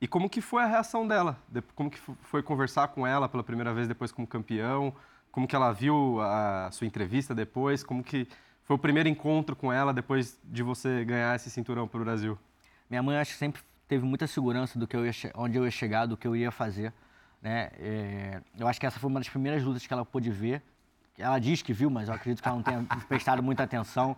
E 0.00 0.06
como 0.08 0.28
que 0.28 0.40
foi 0.40 0.62
a 0.62 0.66
reação 0.66 1.06
dela? 1.06 1.38
De- 1.48 1.62
Como 1.74 1.90
que 1.90 1.98
fo- 1.98 2.16
foi 2.22 2.42
conversar 2.42 2.88
com 2.88 3.06
ela 3.06 3.28
pela 3.28 3.42
primeira 3.42 3.72
vez 3.72 3.88
depois 3.88 4.12
como 4.12 4.26
campeão? 4.26 4.94
Como 5.30 5.46
que 5.48 5.56
ela 5.56 5.72
viu 5.72 6.20
a 6.20 6.68
sua 6.72 6.86
entrevista 6.86 7.34
depois? 7.34 7.82
Como 7.82 8.02
que 8.04 8.28
foi 8.62 8.76
o 8.76 8.78
primeiro 8.78 9.08
encontro 9.08 9.56
com 9.56 9.72
ela 9.72 9.92
depois 9.92 10.38
de 10.44 10.62
você 10.62 11.04
ganhar 11.04 11.34
esse 11.36 11.50
cinturão 11.50 11.88
para 11.88 12.00
o 12.00 12.04
Brasil? 12.04 12.38
Minha 12.88 13.02
mãe 13.02 13.16
acho 13.16 13.32
que 13.32 13.38
sempre 13.38 13.62
teve 13.88 14.04
muita 14.04 14.26
segurança 14.26 14.78
do 14.78 14.86
que 14.86 14.96
eu 14.96 15.04
ia 15.04 15.12
onde 15.34 15.56
eu 15.56 15.64
ia 15.64 15.70
chegar, 15.70 16.06
do 16.06 16.16
que 16.16 16.26
eu 16.26 16.36
ia 16.36 16.50
fazer. 16.50 16.92
Né? 17.42 17.70
É, 17.78 18.40
eu 18.58 18.66
acho 18.68 18.78
que 18.80 18.86
essa 18.86 18.98
foi 18.98 19.08
uma 19.10 19.20
das 19.20 19.28
primeiras 19.28 19.62
lutas 19.62 19.86
que 19.86 19.92
ela 19.92 20.04
pôde 20.04 20.30
ver. 20.30 20.62
Ela 21.18 21.38
diz 21.38 21.62
que 21.62 21.72
viu, 21.72 21.88
mas 21.90 22.08
eu 22.08 22.14
acredito 22.14 22.42
que 22.42 22.48
ela 22.48 22.56
não 22.56 22.62
tenha 22.62 22.84
prestado 23.08 23.42
muita 23.42 23.62
atenção. 23.62 24.16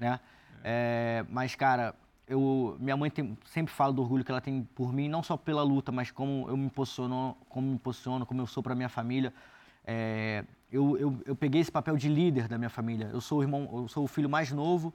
Né? 0.00 0.18
É, 0.62 1.24
mas, 1.28 1.54
cara, 1.54 1.94
eu, 2.26 2.76
minha 2.80 2.96
mãe 2.96 3.10
tem- 3.10 3.36
sempre 3.46 3.72
fala 3.72 3.92
do 3.92 4.00
orgulho 4.02 4.24
que 4.24 4.30
ela 4.30 4.40
tem 4.40 4.62
por 4.74 4.92
mim, 4.92 5.08
não 5.08 5.22
só 5.22 5.36
pela 5.36 5.62
luta, 5.62 5.92
mas 5.92 6.10
como 6.10 6.46
eu 6.48 6.56
me 6.56 6.70
posiciono, 6.70 7.36
como 7.48 7.70
me 7.72 7.78
posiciono, 7.78 8.24
como 8.24 8.40
eu 8.40 8.46
sou 8.46 8.62
para 8.62 8.74
minha 8.74 8.88
família. 8.88 9.32
É, 9.86 10.44
eu, 10.72 10.96
eu, 10.98 11.20
eu 11.26 11.36
peguei 11.36 11.60
esse 11.60 11.70
papel 11.70 11.96
de 11.96 12.08
líder 12.08 12.48
da 12.48 12.56
minha 12.56 12.70
família. 12.70 13.10
Eu 13.12 13.20
sou 13.20 13.38
o 13.40 13.42
irmão, 13.42 13.68
eu 13.72 13.88
sou 13.88 14.04
o 14.04 14.08
filho 14.08 14.28
mais 14.28 14.50
novo 14.50 14.92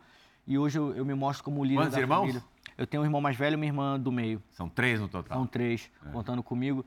e 0.47 0.57
hoje 0.57 0.79
eu, 0.79 0.95
eu 0.95 1.05
me 1.05 1.13
mostro 1.13 1.43
como 1.43 1.63
líder 1.63 1.75
Quantos 1.81 1.93
da 1.95 1.99
irmãos? 2.01 2.19
família. 2.21 2.43
Eu 2.77 2.87
tenho 2.87 3.03
um 3.03 3.05
irmão 3.05 3.21
mais 3.21 3.35
velho 3.35 3.53
e 3.53 3.55
uma 3.57 3.65
irmã 3.65 3.99
do 3.99 4.11
meio. 4.11 4.41
São 4.51 4.67
três 4.69 4.99
no 4.99 5.07
total. 5.07 5.37
São 5.37 5.45
três, 5.45 5.91
É. 6.05 6.09
contando 6.11 6.41
comigo. 6.41 6.83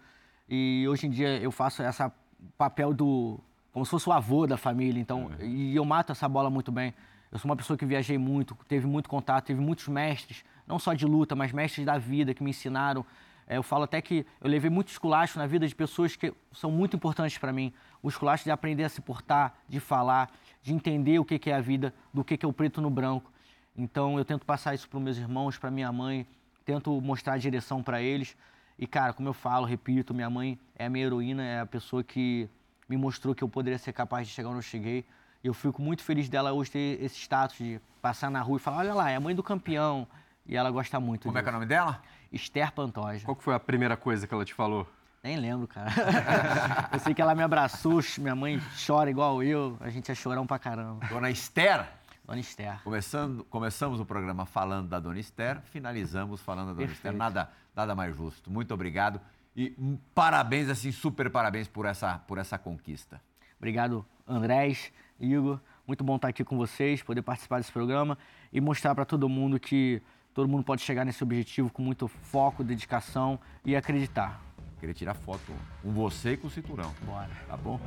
E 0.49 0.85
hoje 0.89 1.07
em 1.07 1.11
dia 1.11 1.39
eu 1.39 1.53
faço 1.53 1.83
essa 1.83 2.13
papel 2.59 2.93
do. 2.93 3.39
como 3.73 3.85
se 3.85 3.91
fosse 3.91 4.09
o 4.09 4.13
avô 4.13 4.47
da 4.47 4.57
família. 4.57 5.01
Então, 5.01 5.31
É. 5.39 5.47
e 5.47 5.77
eu 5.77 5.85
mato 5.85 6.11
essa 6.13 6.29
bola 6.29 6.51
muito 6.51 6.73
bem. 6.73 6.93
Eu 7.33 7.39
sou 7.39 7.51
uma 7.51 7.57
pessoa 7.57 7.79
que 7.79 7.87
viajei 7.87 8.19
muito, 8.19 8.55
teve 8.69 8.87
muito 8.87 9.09
contato, 9.09 9.47
teve 9.47 9.59
muitos 9.59 9.89
mestres, 9.89 10.45
não 10.67 10.79
só 10.79 10.93
de 10.93 11.07
luta, 11.07 11.35
mas 11.35 11.51
mestres 11.51 11.87
da 11.87 11.97
vida 11.97 12.35
que 12.35 12.43
me 12.43 12.51
ensinaram. 12.51 13.07
É, 13.47 13.57
eu 13.57 13.63
falo 13.63 13.85
até 13.85 14.03
que 14.03 14.27
eu 14.39 14.51
levei 14.51 14.69
muito 14.69 14.89
esculacho 14.89 15.39
na 15.39 15.47
vida 15.47 15.67
de 15.67 15.75
pessoas 15.75 16.15
que 16.15 16.35
são 16.53 16.71
muito 16.71 16.95
importantes 16.95 17.39
para 17.39 17.51
mim. 17.51 17.73
O 18.03 18.09
esculacho 18.11 18.45
de 18.45 18.51
aprender 18.51 18.85
a 18.85 18.89
se 18.91 19.01
portar, 19.01 19.55
de 19.67 19.81
falar, 19.81 20.31
de 20.63 20.75
entender 20.75 21.19
o 21.19 21.25
que 21.25 21.49
é 21.49 21.55
a 21.55 21.61
vida, 21.61 21.95
do 22.13 22.23
que 22.23 22.39
é 22.45 22.47
o 22.47 22.53
preto 22.53 22.83
no 22.83 22.91
branco. 22.91 23.33
Então 23.75 24.19
eu 24.19 24.27
tento 24.27 24.45
passar 24.45 24.75
isso 24.75 24.87
para 24.87 25.01
meus 25.01 25.17
irmãos, 25.17 25.57
para 25.57 25.71
minha 25.71 25.91
mãe, 25.91 26.27
tento 26.67 27.01
mostrar 27.01 27.33
a 27.33 27.39
direção 27.39 27.83
para 27.83 28.03
eles. 28.03 28.37
E 28.79 28.87
cara, 28.87 29.15
como 29.15 29.27
eu 29.27 29.33
falo, 29.33 29.65
repito, 29.65 30.13
minha 30.13 30.29
mãe 30.29 30.59
é 30.77 30.85
a 30.85 30.91
minha 30.91 31.07
heroína, 31.07 31.43
é 31.43 31.61
a 31.61 31.67
pessoa 31.67 32.05
que 32.05 32.47
me 32.87 32.99
mostrou 32.99 33.35
que 33.35 33.43
eu 33.43 33.49
poderia 33.49 33.79
ser 33.79 33.95
capaz 33.95 34.29
de 34.29 34.35
chegar 34.35 34.51
onde 34.51 34.59
eu 34.59 34.63
cheguei. 34.63 35.07
E 35.43 35.47
eu 35.47 35.55
fico 35.55 35.83
muito 35.83 36.03
feliz 36.03 36.29
dela 36.29 36.53
hoje 36.53 36.71
ter 36.71 37.03
esse 37.03 37.17
status 37.17 37.57
de 37.57 37.81
passar 38.01 38.31
na 38.31 38.41
rua 38.41 38.57
e 38.57 38.61
falar: 38.61 38.79
olha 38.79 38.95
lá, 38.95 39.11
é 39.11 39.17
a 39.17 39.21
mãe 39.21 39.35
do 39.35 39.43
campeão, 39.43 40.07
e 40.47 40.57
ela 40.57 40.71
gosta 40.71 40.99
muito 41.01 41.25
Como 41.25 41.39
é 41.39 41.43
que 41.43 41.49
é 41.49 41.51
o 41.51 41.53
disso. 41.53 41.61
nome 41.61 41.67
dela? 41.67 42.03
Esther 42.33 42.73
Pantoja. 42.73 43.25
Qual 43.25 43.37
que 43.37 43.43
foi 43.43 43.55
a 43.55 43.61
primeira 43.61 43.97
coisa 43.97 44.27
que 44.27 44.33
ela 44.33 44.45
te 44.45 44.55
falou? 44.55 44.87
Nem 45.23 45.37
lembro, 45.37 45.69
cara. 45.69 45.91
eu 46.93 46.99
sei 46.99 47.15
que 47.15 47.23
ela 47.23 47.35
me 47.35 47.43
abraçou, 47.43 48.01
minha 48.19 48.35
mãe 48.35 48.61
chora 48.87 49.09
igual 49.11 49.43
eu, 49.43 49.77
a 49.81 49.89
gente 49.89 50.11
é 50.11 50.15
chorão 50.15 50.47
pra 50.47 50.59
caramba. 50.59 51.07
Dona 51.07 51.31
Esther. 51.31 51.87
Dona 52.25 52.41
Esther. 52.41 52.81
Começando, 52.83 53.45
começamos 53.45 54.01
o 54.01 54.05
programa 54.05 54.47
falando 54.47 54.89
da 54.89 54.99
Dona 54.99 55.21
Esther, 55.21 55.61
finalizamos 55.71 56.41
falando 56.41 56.69
da 56.69 56.73
Dona 56.73 56.87
Perfeito. 56.87 56.97
Esther. 57.07 57.13
Nada, 57.13 57.51
nada 57.75 57.95
mais 57.95 58.17
justo. 58.17 58.51
Muito 58.51 58.73
obrigado 58.75 59.21
e 59.57 59.71
parabéns, 60.15 60.69
assim, 60.69 60.91
super 60.91 61.31
parabéns 61.31 61.69
por 61.69 61.85
essa, 61.87 62.19
por 62.21 62.39
essa 62.39 62.59
conquista. 62.59 63.21
Obrigado, 63.59 64.05
Andrés, 64.27 64.93
Igor. 65.21 65.61
Muito 65.87 66.05
bom 66.05 66.17
estar 66.17 66.29
aqui 66.29 66.45
com 66.45 66.57
vocês, 66.57 67.03
poder 67.03 67.23
participar 67.23 67.59
desse 67.59 67.73
programa 67.73 68.17
e 68.53 68.61
mostrar 68.61 68.95
para 68.95 69.05
todo 69.05 69.29
mundo 69.29 69.59
que 69.59 70.01
todo 70.33 70.49
mundo 70.49 70.65
pode 70.65 70.83
chegar 70.83 71.05
nesse 71.05 71.23
objetivo 71.23 71.71
com 71.71 71.83
muito 71.83 72.09
foco, 72.09 72.63
dedicação 72.63 73.39
e 73.65 73.75
acreditar. 73.75 74.41
Queria 74.79 74.95
tirar 74.95 75.15
foto 75.15 75.53
com 75.83 75.93
você 75.93 76.33
e 76.33 76.37
com 76.37 76.49
o 76.49 76.51
cinturão. 76.51 76.93
Bora. 77.05 77.31
Tá 77.47 77.57
bom? 77.57 77.79